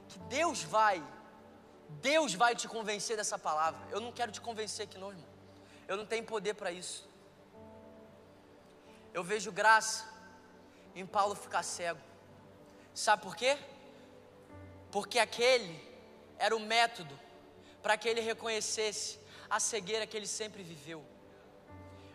que 0.10 0.18
Deus 0.38 0.64
vai, 0.64 0.98
Deus 2.12 2.34
vai 2.34 2.56
te 2.56 2.68
convencer 2.68 3.16
dessa 3.18 3.38
palavra. 3.38 3.82
Eu 3.92 4.02
não 4.02 4.12
quero 4.12 4.32
te 4.32 4.42
convencer 4.42 4.86
aqui, 4.88 4.98
não, 4.98 5.12
irmão. 5.12 5.34
Eu 5.88 5.96
não 5.96 6.08
tenho 6.08 6.26
poder 6.26 6.56
para 6.56 6.72
isso 6.72 7.08
eu 9.16 9.24
vejo 9.24 9.50
graça 9.50 10.06
em 10.94 11.06
Paulo 11.06 11.36
ficar 11.36 11.64
cego. 11.64 12.02
Sabe 12.94 13.24
por 13.24 13.34
quê? 13.34 13.58
Porque 14.92 15.18
aquele 15.18 15.74
era 16.38 16.54
o 16.54 16.60
método 16.60 17.18
para 17.82 17.98
que 17.98 18.10
ele 18.10 18.20
reconhecesse 18.20 19.18
a 19.50 19.58
cegueira 19.58 20.06
que 20.06 20.18
ele 20.18 20.28
sempre 20.28 20.62
viveu. 20.64 21.02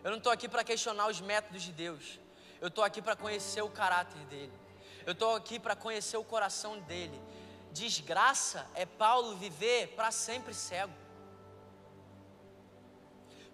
Eu 0.03 0.11
não 0.11 0.19
estou 0.19 0.31
aqui 0.31 0.47
para 0.47 0.63
questionar 0.63 1.07
os 1.07 1.19
métodos 1.19 1.63
de 1.63 1.71
Deus. 1.71 2.19
Eu 2.59 2.67
estou 2.67 2.83
aqui 2.83 3.01
para 3.01 3.15
conhecer 3.15 3.63
o 3.63 3.69
caráter 3.69 4.23
dele. 4.25 4.53
Eu 5.03 5.13
estou 5.13 5.35
aqui 5.35 5.59
para 5.59 5.75
conhecer 5.75 6.17
o 6.17 6.23
coração 6.23 6.79
dele. 6.81 7.19
Desgraça 7.71 8.67
é 8.75 8.85
Paulo 8.85 9.37
viver 9.37 9.87
para 9.95 10.11
sempre 10.11 10.53
cego. 10.53 10.93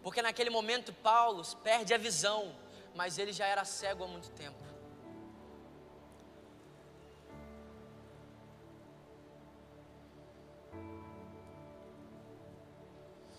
Porque 0.03 0.21
naquele 0.21 0.49
momento 0.49 0.91
Paulo 0.91 1.45
perde 1.63 1.93
a 1.93 1.97
visão 1.97 2.53
mas 2.97 3.19
ele 3.19 3.31
já 3.31 3.45
era 3.45 3.63
cego 3.63 4.03
há 4.03 4.07
muito 4.07 4.29
tempo. 4.31 4.57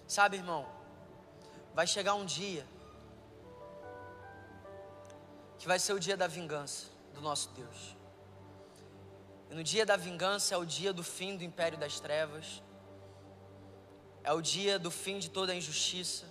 Sabe, 0.07 0.37
irmão, 0.37 0.65
vai 1.75 1.87
chegar 1.87 2.15
um 2.15 2.25
dia 2.25 2.65
que 5.59 5.67
vai 5.67 5.79
ser 5.81 5.93
o 5.93 5.99
dia 5.99 6.17
da 6.17 6.29
vingança 6.29 6.87
do 7.13 7.21
nosso 7.21 7.51
Deus. 7.51 7.97
E 9.51 9.55
no 9.55 9.65
dia 9.65 9.85
da 9.85 9.97
vingança 9.97 10.55
é 10.55 10.59
o 10.59 10.65
dia 10.65 10.93
do 10.93 11.03
fim 11.03 11.37
do 11.37 11.43
império 11.43 11.77
das 11.77 11.99
trevas. 11.99 12.63
É 14.23 14.33
o 14.33 14.41
dia 14.41 14.79
do 14.79 14.91
fim 14.91 15.19
de 15.19 15.29
toda 15.29 15.51
a 15.53 15.57
injustiça. 15.57 16.27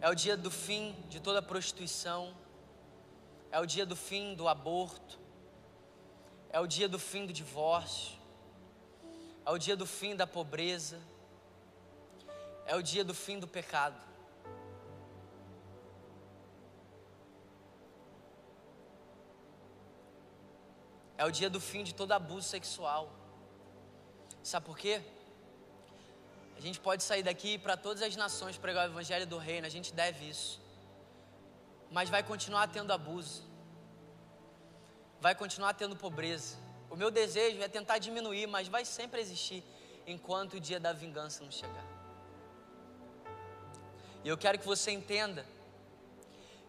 É 0.00 0.10
o 0.10 0.14
dia 0.14 0.36
do 0.36 0.50
fim 0.50 0.94
de 1.08 1.20
toda 1.20 1.40
prostituição. 1.40 2.34
É 3.50 3.58
o 3.58 3.66
dia 3.66 3.86
do 3.86 3.96
fim 3.96 4.34
do 4.34 4.48
aborto. 4.48 5.18
É 6.50 6.60
o 6.60 6.66
dia 6.66 6.88
do 6.88 6.98
fim 6.98 7.26
do 7.26 7.32
divórcio. 7.32 8.18
É 9.44 9.50
o 9.50 9.58
dia 9.58 9.76
do 9.76 9.86
fim 9.86 10.14
da 10.14 10.26
pobreza. 10.26 11.00
É 12.66 12.76
o 12.76 12.82
dia 12.82 13.04
do 13.04 13.14
fim 13.14 13.38
do 13.38 13.46
pecado. 13.46 14.00
É 21.18 21.24
o 21.24 21.30
dia 21.30 21.48
do 21.48 21.60
fim 21.60 21.82
de 21.82 21.94
todo 21.94 22.12
abuso 22.12 22.46
sexual. 22.46 23.10
Sabe 24.42 24.66
por 24.66 24.76
quê? 24.76 25.02
A 26.56 26.60
gente 26.60 26.80
pode 26.80 27.02
sair 27.02 27.22
daqui 27.22 27.58
para 27.58 27.76
todas 27.76 28.02
as 28.02 28.16
nações 28.16 28.56
pregar 28.56 28.88
o 28.88 28.92
evangelho 28.92 29.26
do 29.26 29.38
reino, 29.38 29.66
a 29.66 29.70
gente 29.70 29.92
deve 29.92 30.28
isso. 30.28 30.60
Mas 31.90 32.08
vai 32.08 32.22
continuar 32.22 32.66
tendo 32.68 32.92
abuso. 32.92 33.44
Vai 35.20 35.34
continuar 35.34 35.74
tendo 35.74 35.94
pobreza. 35.96 36.56
O 36.88 36.96
meu 36.96 37.10
desejo 37.10 37.60
é 37.62 37.68
tentar 37.68 37.98
diminuir, 37.98 38.46
mas 38.46 38.68
vai 38.68 38.84
sempre 38.84 39.20
existir 39.20 39.62
enquanto 40.06 40.54
o 40.54 40.60
dia 40.60 40.80
da 40.80 40.92
vingança 40.92 41.44
não 41.44 41.50
chegar. 41.50 41.84
E 44.24 44.28
eu 44.28 44.36
quero 44.36 44.58
que 44.58 44.66
você 44.66 44.90
entenda 44.90 45.46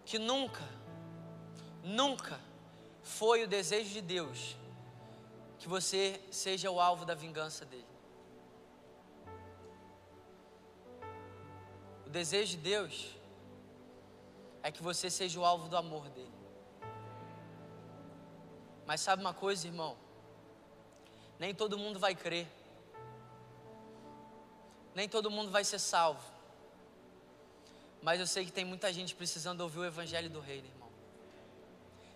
que 0.05 0.19
nunca, 0.19 0.63
nunca 1.83 2.39
foi 3.01 3.43
o 3.43 3.47
desejo 3.47 3.91
de 3.91 4.01
Deus 4.01 4.55
que 5.57 5.67
você 5.67 6.21
seja 6.29 6.69
o 6.69 6.79
alvo 6.79 7.03
da 7.03 7.15
vingança 7.15 7.65
dele. 7.65 7.86
Desejo 12.17 12.51
de 12.51 12.57
Deus 12.57 12.93
é 14.63 14.71
que 14.71 14.81
você 14.81 15.07
seja 15.09 15.39
o 15.39 15.45
alvo 15.45 15.69
do 15.69 15.77
amor 15.77 16.09
dele. 16.09 16.37
Mas 18.87 19.01
sabe 19.01 19.21
uma 19.21 19.33
coisa, 19.33 19.67
irmão? 19.67 19.95
Nem 21.37 21.53
todo 21.53 21.77
mundo 21.77 21.99
vai 21.99 22.15
crer. 22.15 22.47
Nem 24.95 25.07
todo 25.07 25.29
mundo 25.29 25.51
vai 25.51 25.63
ser 25.63 25.77
salvo. 25.77 26.25
Mas 28.01 28.19
eu 28.19 28.25
sei 28.25 28.45
que 28.45 28.51
tem 28.51 28.65
muita 28.65 28.91
gente 28.91 29.13
precisando 29.13 29.61
ouvir 29.61 29.79
o 29.79 29.85
evangelho 29.85 30.29
do 30.29 30.39
reino, 30.39 30.67
irmão. 30.67 30.89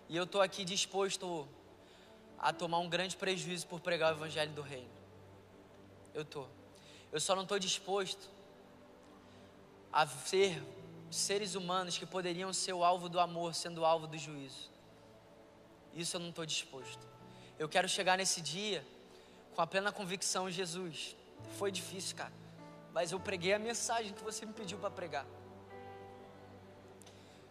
E 0.08 0.16
eu 0.16 0.24
estou 0.24 0.40
aqui 0.40 0.64
disposto 0.64 1.48
a 2.38 2.52
tomar 2.52 2.80
um 2.80 2.88
grande 2.88 3.16
prejuízo 3.16 3.68
por 3.68 3.80
pregar 3.80 4.12
o 4.12 4.16
Evangelho 4.16 4.52
do 4.52 4.62
Reino. 4.62 4.90
Eu 6.12 6.22
estou. 6.22 6.48
Eu 7.12 7.20
só 7.20 7.36
não 7.36 7.44
estou 7.44 7.58
disposto 7.58 8.28
a 9.92 10.06
ser 10.06 10.62
seres 11.10 11.54
humanos 11.54 11.98
que 11.98 12.06
poderiam 12.06 12.52
ser 12.52 12.72
o 12.72 12.82
alvo 12.82 13.08
do 13.08 13.20
amor, 13.20 13.54
sendo 13.54 13.82
o 13.82 13.84
alvo 13.84 14.06
do 14.06 14.16
juízo. 14.16 14.70
Isso 15.92 16.16
eu 16.16 16.20
não 16.20 16.30
estou 16.30 16.46
disposto. 16.46 17.06
Eu 17.58 17.68
quero 17.68 17.88
chegar 17.88 18.16
nesse 18.16 18.40
dia 18.40 18.84
com 19.54 19.60
a 19.60 19.66
plena 19.66 19.92
convicção 19.92 20.48
em 20.48 20.52
Jesus. 20.52 21.14
Foi 21.58 21.70
difícil, 21.70 22.16
cara, 22.16 22.32
mas 22.92 23.12
eu 23.12 23.20
preguei 23.20 23.52
a 23.52 23.58
mensagem 23.58 24.12
que 24.12 24.22
você 24.22 24.46
me 24.46 24.54
pediu 24.54 24.78
para 24.78 24.90
pregar. 24.90 25.26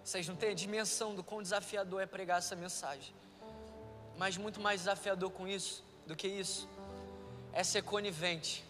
Vocês 0.03 0.27
não 0.27 0.35
têm 0.35 0.49
a 0.49 0.55
dimensão 0.55 1.13
do 1.13 1.23
quão 1.23 1.43
desafiador 1.43 2.01
é 2.01 2.07
pregar 2.07 2.39
essa 2.39 2.55
mensagem. 2.55 3.13
Mas 4.17 4.35
muito 4.35 4.59
mais 4.59 4.81
desafiador 4.81 5.29
com 5.31 5.47
isso 5.47 5.83
do 6.07 6.15
que 6.15 6.27
isso 6.27 6.67
é 7.53 7.63
ser 7.63 7.83
conivente 7.83 8.65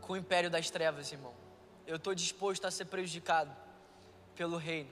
com 0.00 0.14
o 0.14 0.16
império 0.16 0.50
das 0.50 0.70
trevas, 0.70 1.12
irmão. 1.12 1.37
Eu 1.88 1.96
estou 1.96 2.14
disposto 2.14 2.66
a 2.66 2.70
ser 2.70 2.84
prejudicado 2.84 3.50
pelo 4.36 4.58
reino. 4.58 4.90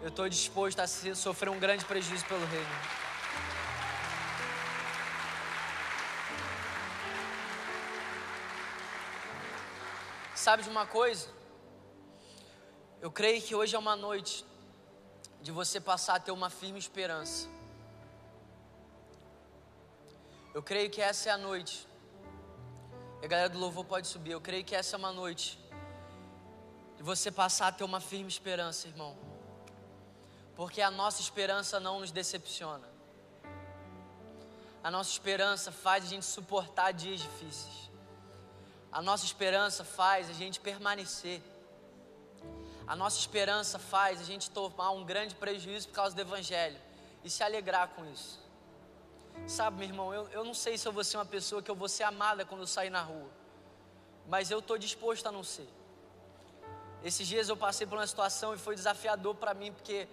Eu 0.00 0.08
estou 0.08 0.26
disposto 0.26 0.80
a 0.80 0.86
sofrer 0.86 1.50
um 1.50 1.58
grande 1.58 1.84
prejuízo 1.84 2.24
pelo 2.24 2.46
reino. 2.46 2.74
Sabe 10.34 10.62
de 10.62 10.70
uma 10.70 10.86
coisa? 10.86 11.28
Eu 13.02 13.10
creio 13.12 13.42
que 13.42 13.54
hoje 13.54 13.76
é 13.76 13.78
uma 13.78 13.94
noite 13.94 14.46
de 15.42 15.52
você 15.52 15.78
passar 15.78 16.14
a 16.14 16.20
ter 16.20 16.32
uma 16.32 16.48
firme 16.48 16.78
esperança. 16.78 17.46
Eu 20.54 20.62
creio 20.62 20.88
que 20.88 21.02
essa 21.02 21.28
é 21.28 21.32
a 21.32 21.36
noite. 21.36 21.86
E 23.20 23.26
a 23.26 23.28
galera 23.28 23.50
do 23.50 23.58
louvor 23.58 23.84
pode 23.84 24.08
subir. 24.08 24.30
Eu 24.30 24.40
creio 24.40 24.64
que 24.64 24.74
essa 24.74 24.96
é 24.96 24.98
uma 24.98 25.12
noite 25.12 25.60
de 27.02 27.06
você 27.06 27.32
passar 27.32 27.66
a 27.66 27.72
ter 27.72 27.82
uma 27.82 27.98
firme 27.98 28.28
esperança, 28.28 28.86
irmão. 28.86 29.16
Porque 30.54 30.80
a 30.80 30.88
nossa 30.88 31.20
esperança 31.20 31.80
não 31.80 31.98
nos 31.98 32.12
decepciona. 32.12 32.88
A 34.84 34.88
nossa 34.88 35.10
esperança 35.10 35.72
faz 35.72 36.04
a 36.04 36.06
gente 36.06 36.24
suportar 36.24 36.92
dias 36.92 37.20
difíceis. 37.20 37.90
A 38.92 39.02
nossa 39.02 39.24
esperança 39.24 39.82
faz 39.82 40.30
a 40.30 40.32
gente 40.32 40.60
permanecer. 40.60 41.42
A 42.86 42.94
nossa 42.94 43.18
esperança 43.18 43.80
faz 43.80 44.20
a 44.20 44.24
gente 44.24 44.48
tomar 44.48 44.92
um 44.92 45.04
grande 45.04 45.34
prejuízo 45.34 45.88
por 45.88 45.94
causa 45.94 46.14
do 46.14 46.20
Evangelho 46.20 46.78
e 47.24 47.28
se 47.28 47.42
alegrar 47.42 47.88
com 47.88 48.04
isso. 48.12 48.38
Sabe, 49.48 49.78
meu 49.78 49.88
irmão, 49.88 50.14
eu, 50.14 50.28
eu 50.28 50.44
não 50.44 50.54
sei 50.54 50.78
se 50.78 50.86
eu 50.86 50.92
vou 50.92 51.02
ser 51.02 51.16
uma 51.16 51.26
pessoa 51.26 51.60
que 51.60 51.70
eu 51.70 51.74
vou 51.74 51.88
ser 51.88 52.04
amada 52.04 52.44
quando 52.44 52.60
eu 52.60 52.66
sair 52.68 52.90
na 52.90 53.02
rua, 53.02 53.30
mas 54.28 54.52
eu 54.52 54.60
estou 54.60 54.78
disposto 54.78 55.26
a 55.26 55.32
não 55.32 55.42
ser. 55.42 55.68
Esses 57.04 57.26
dias 57.26 57.48
eu 57.48 57.56
passei 57.56 57.86
por 57.86 57.98
uma 57.98 58.06
situação 58.06 58.54
e 58.54 58.58
foi 58.58 58.76
desafiador 58.76 59.34
para 59.34 59.52
mim, 59.54 59.72
porque 59.72 60.08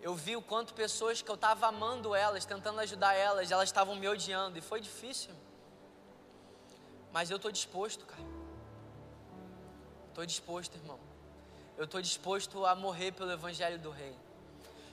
eu 0.00 0.14
vi 0.14 0.36
o 0.36 0.42
quanto 0.42 0.74
pessoas 0.74 1.22
que 1.22 1.30
eu 1.30 1.36
estava 1.36 1.68
amando 1.68 2.14
elas, 2.14 2.44
tentando 2.44 2.80
ajudar 2.80 3.14
elas, 3.14 3.50
elas 3.50 3.68
estavam 3.68 3.94
me 3.94 4.08
odiando, 4.08 4.58
e 4.58 4.60
foi 4.60 4.80
difícil. 4.80 5.32
Mas 7.12 7.30
eu 7.30 7.36
estou 7.36 7.50
disposto, 7.50 8.04
cara. 8.04 8.22
Estou 10.08 10.26
disposto, 10.26 10.74
irmão. 10.76 10.98
Eu 11.76 11.84
estou 11.84 12.02
disposto 12.02 12.66
a 12.66 12.74
morrer 12.74 13.12
pelo 13.12 13.30
Evangelho 13.30 13.78
do 13.78 13.90
Rei. 13.90 14.16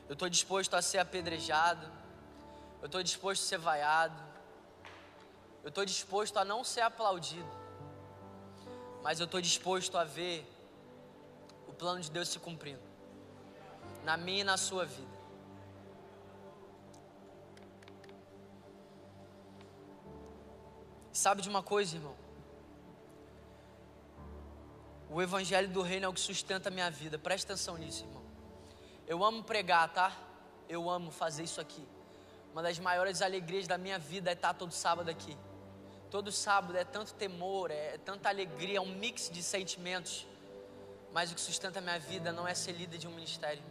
Eu 0.08 0.14
estou 0.14 0.30
disposto 0.30 0.74
a 0.76 0.82
ser 0.82 0.98
apedrejado. 1.00 1.88
Eu 2.82 2.88
estou 2.88 3.02
disposto 3.02 3.42
a 3.44 3.46
ser 3.46 3.58
vaiado. 3.58 4.22
Eu 5.64 5.70
estou 5.70 5.86
disposto 5.86 6.38
a 6.38 6.46
não 6.46 6.64
ser 6.64 6.82
aplaudido. 6.82 7.52
Mas 9.04 9.20
eu 9.20 9.26
estou 9.26 9.40
disposto 9.40 9.98
a 9.98 10.04
ver 10.04 10.48
plano 11.82 12.00
de 12.00 12.12
Deus 12.12 12.30
se 12.30 12.38
cumprindo. 12.38 12.84
Na 14.04 14.16
minha 14.16 14.42
e 14.42 14.44
na 14.44 14.56
sua 14.56 14.86
vida. 14.86 15.16
Sabe 21.12 21.42
de 21.42 21.50
uma 21.50 21.64
coisa, 21.64 21.96
irmão? 21.96 22.16
O 25.10 25.20
evangelho 25.24 25.70
do 25.70 25.82
reino 25.82 26.06
é 26.06 26.08
o 26.08 26.14
que 26.14 26.20
sustenta 26.20 26.70
a 26.70 26.72
minha 26.72 26.92
vida. 26.92 27.18
Presta 27.18 27.54
atenção 27.54 27.76
nisso, 27.78 28.04
irmão. 28.06 28.22
Eu 29.08 29.24
amo 29.24 29.44
pregar, 29.44 29.92
tá? 29.92 30.16
Eu 30.70 30.88
amo 30.88 31.10
fazer 31.10 31.44
isso 31.44 31.60
aqui. 31.60 31.84
Uma 32.52 32.62
das 32.62 32.78
maiores 32.78 33.24
alegrias 33.24 33.68
da 33.68 33.80
minha 33.80 33.98
vida 33.98 34.30
é 34.30 34.34
estar 34.34 34.54
todo 34.54 34.72
sábado 34.72 35.10
aqui. 35.10 35.36
Todo 36.12 36.32
sábado 36.32 36.78
é 36.78 36.86
tanto 36.86 37.16
temor, 37.16 37.72
é 37.72 37.98
tanta 37.98 38.30
alegria, 38.30 38.78
é 38.78 38.82
um 38.82 38.94
mix 38.94 39.32
de 39.32 39.42
sentimentos. 39.42 40.28
Mas 41.14 41.32
o 41.32 41.36
que 41.36 41.42
sustenta 41.42 41.80
a 41.80 41.82
minha 41.82 42.00
vida 42.00 42.32
não 42.32 42.48
é 42.48 42.54
ser 42.54 42.72
líder 42.72 42.98
de 42.98 43.08
um 43.08 43.12
ministério. 43.12 43.64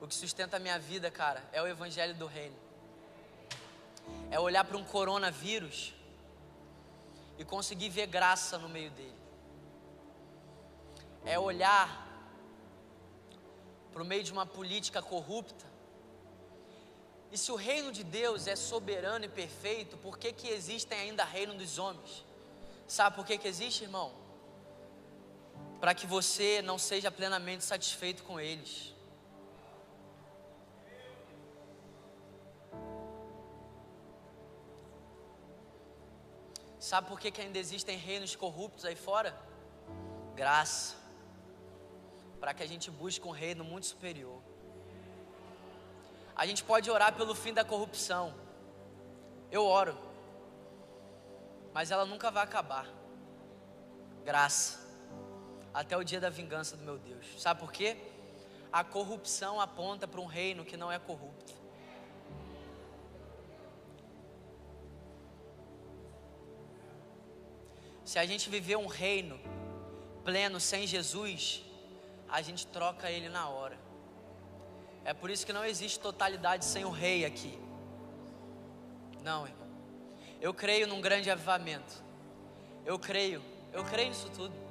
O 0.00 0.08
que 0.08 0.14
sustenta 0.14 0.56
a 0.56 0.60
minha 0.60 0.78
vida, 0.78 1.10
cara, 1.10 1.42
é 1.52 1.62
o 1.62 1.66
evangelho 1.66 2.14
do 2.14 2.26
reino. 2.26 2.56
É 4.30 4.40
olhar 4.40 4.64
para 4.64 4.76
um 4.76 4.84
coronavírus 4.84 5.94
e 7.38 7.44
conseguir 7.44 7.88
ver 7.88 8.06
graça 8.06 8.58
no 8.58 8.68
meio 8.68 8.90
dele 8.90 9.22
é 11.24 11.38
olhar 11.38 12.08
para 13.92 14.02
o 14.02 14.04
meio 14.04 14.22
de 14.22 14.32
uma 14.32 14.46
política 14.46 15.02
corrupta. 15.02 15.66
E 17.30 17.38
se 17.38 17.50
o 17.50 17.56
reino 17.56 17.92
de 17.92 18.04
Deus 18.04 18.46
é 18.46 18.56
soberano 18.56 19.24
e 19.24 19.28
perfeito, 19.28 19.96
por 19.98 20.18
que, 20.18 20.32
que 20.32 20.48
existem 20.48 20.98
ainda 20.98 21.24
reino 21.24 21.54
dos 21.54 21.78
homens? 21.78 22.24
Sabe 22.86 23.16
por 23.16 23.24
que, 23.24 23.38
que 23.38 23.48
existe, 23.48 23.84
irmão? 23.84 24.12
Para 25.82 25.94
que 25.98 26.06
você 26.06 26.62
não 26.62 26.78
seja 26.78 27.10
plenamente 27.10 27.64
satisfeito 27.64 28.22
com 28.22 28.38
eles. 28.38 28.94
Sabe 36.78 37.08
por 37.08 37.18
que, 37.20 37.30
que 37.32 37.40
ainda 37.40 37.58
existem 37.58 37.96
reinos 37.98 38.36
corruptos 38.36 38.84
aí 38.84 38.96
fora? 38.96 39.36
Graça 40.36 41.02
para 42.42 42.52
que 42.52 42.62
a 42.64 42.66
gente 42.66 42.90
busque 42.90 43.24
um 43.24 43.30
reino 43.30 43.62
muito 43.62 43.86
superior. 43.86 44.42
A 46.34 46.44
gente 46.44 46.64
pode 46.64 46.90
orar 46.90 47.14
pelo 47.14 47.36
fim 47.36 47.54
da 47.54 47.64
corrupção. 47.64 48.34
Eu 49.48 49.64
oro. 49.64 49.96
Mas 51.72 51.92
ela 51.92 52.04
nunca 52.04 52.32
vai 52.32 52.42
acabar. 52.42 52.88
Graça. 54.24 54.81
Até 55.72 55.96
o 55.96 56.04
dia 56.04 56.20
da 56.20 56.28
vingança 56.28 56.76
do 56.76 56.84
meu 56.84 56.98
Deus. 56.98 57.26
Sabe 57.38 57.60
por 57.60 57.72
quê? 57.72 57.96
A 58.72 58.82
corrupção 58.84 59.60
aponta 59.60 60.06
para 60.06 60.20
um 60.20 60.26
reino 60.26 60.64
que 60.64 60.76
não 60.76 60.90
é 60.90 60.98
corrupto. 60.98 61.52
Se 68.04 68.18
a 68.18 68.26
gente 68.26 68.50
viver 68.50 68.76
um 68.76 68.86
reino 68.86 69.38
pleno 70.24 70.60
sem 70.60 70.86
Jesus, 70.86 71.62
a 72.28 72.42
gente 72.42 72.66
troca 72.66 73.10
ele 73.10 73.28
na 73.28 73.48
hora. 73.48 73.78
É 75.04 75.12
por 75.12 75.30
isso 75.30 75.44
que 75.44 75.52
não 75.52 75.64
existe 75.64 75.98
totalidade 75.98 76.64
sem 76.64 76.84
o 76.84 76.90
rei 76.90 77.24
aqui. 77.24 77.58
Não, 79.22 79.46
irmão. 79.46 79.68
Eu 80.40 80.52
creio 80.52 80.86
num 80.86 81.00
grande 81.00 81.30
avivamento. 81.30 82.02
Eu 82.84 82.98
creio, 82.98 83.42
eu 83.72 83.84
creio 83.84 84.08
nisso 84.08 84.30
tudo. 84.30 84.61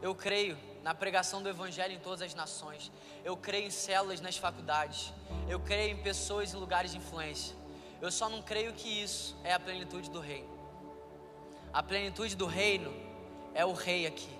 Eu 0.00 0.14
creio 0.14 0.56
na 0.82 0.94
pregação 0.94 1.42
do 1.42 1.48
evangelho 1.48 1.92
em 1.92 1.98
todas 1.98 2.22
as 2.22 2.34
nações. 2.34 2.90
Eu 3.24 3.36
creio 3.36 3.66
em 3.66 3.70
células 3.70 4.20
nas 4.20 4.36
faculdades. 4.36 5.12
Eu 5.48 5.60
creio 5.60 5.92
em 5.92 6.02
pessoas 6.02 6.52
e 6.52 6.56
lugares 6.56 6.92
de 6.92 6.98
influência. 6.98 7.56
Eu 8.00 8.10
só 8.12 8.28
não 8.28 8.40
creio 8.40 8.72
que 8.72 8.88
isso 8.88 9.36
é 9.42 9.52
a 9.52 9.58
plenitude 9.58 10.08
do 10.10 10.20
reino. 10.20 10.48
A 11.72 11.82
plenitude 11.82 12.36
do 12.36 12.46
reino 12.46 12.94
é 13.54 13.64
o 13.64 13.72
rei 13.72 14.06
aqui. 14.06 14.38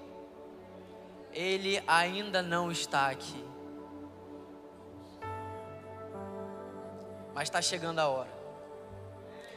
Ele 1.32 1.82
ainda 1.86 2.40
não 2.40 2.70
está 2.70 3.09
aqui. 3.11 3.44
Mas 7.34 7.48
está 7.48 7.61
chegando 7.61 7.98
a 7.98 8.09
hora. 8.09 8.30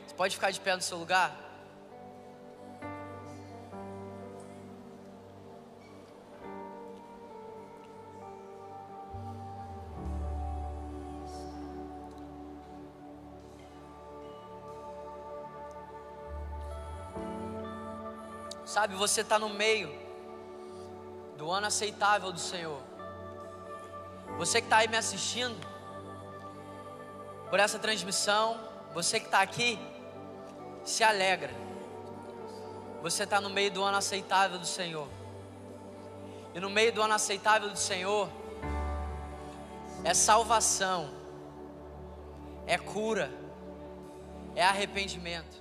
Você 0.05 0.15
pode 0.15 0.35
ficar 0.35 0.51
de 0.51 0.59
pé 0.59 0.75
no 0.75 0.81
seu 0.81 0.97
lugar? 0.97 1.35
Sabe, 18.71 18.95
você 18.95 19.19
está 19.19 19.37
no 19.37 19.49
meio 19.49 19.91
do 21.35 21.51
ano 21.51 21.67
aceitável 21.67 22.31
do 22.31 22.39
Senhor. 22.39 22.81
Você 24.37 24.61
que 24.61 24.67
está 24.67 24.77
aí 24.77 24.87
me 24.87 24.95
assistindo 24.95 25.59
por 27.49 27.59
essa 27.59 27.77
transmissão, 27.77 28.57
você 28.93 29.19
que 29.19 29.25
está 29.25 29.41
aqui, 29.41 29.77
se 30.85 31.03
alegra. 31.03 31.53
Você 33.01 33.23
está 33.23 33.41
no 33.41 33.49
meio 33.49 33.71
do 33.71 33.83
ano 33.83 33.97
aceitável 33.97 34.57
do 34.57 34.65
Senhor. 34.65 35.09
E 36.55 36.59
no 36.61 36.69
meio 36.69 36.93
do 36.93 37.01
ano 37.01 37.13
aceitável 37.13 37.69
do 37.69 37.77
Senhor 37.77 38.29
é 40.05 40.13
salvação, 40.13 41.09
é 42.65 42.77
cura, 42.77 43.29
é 44.55 44.63
arrependimento. 44.63 45.60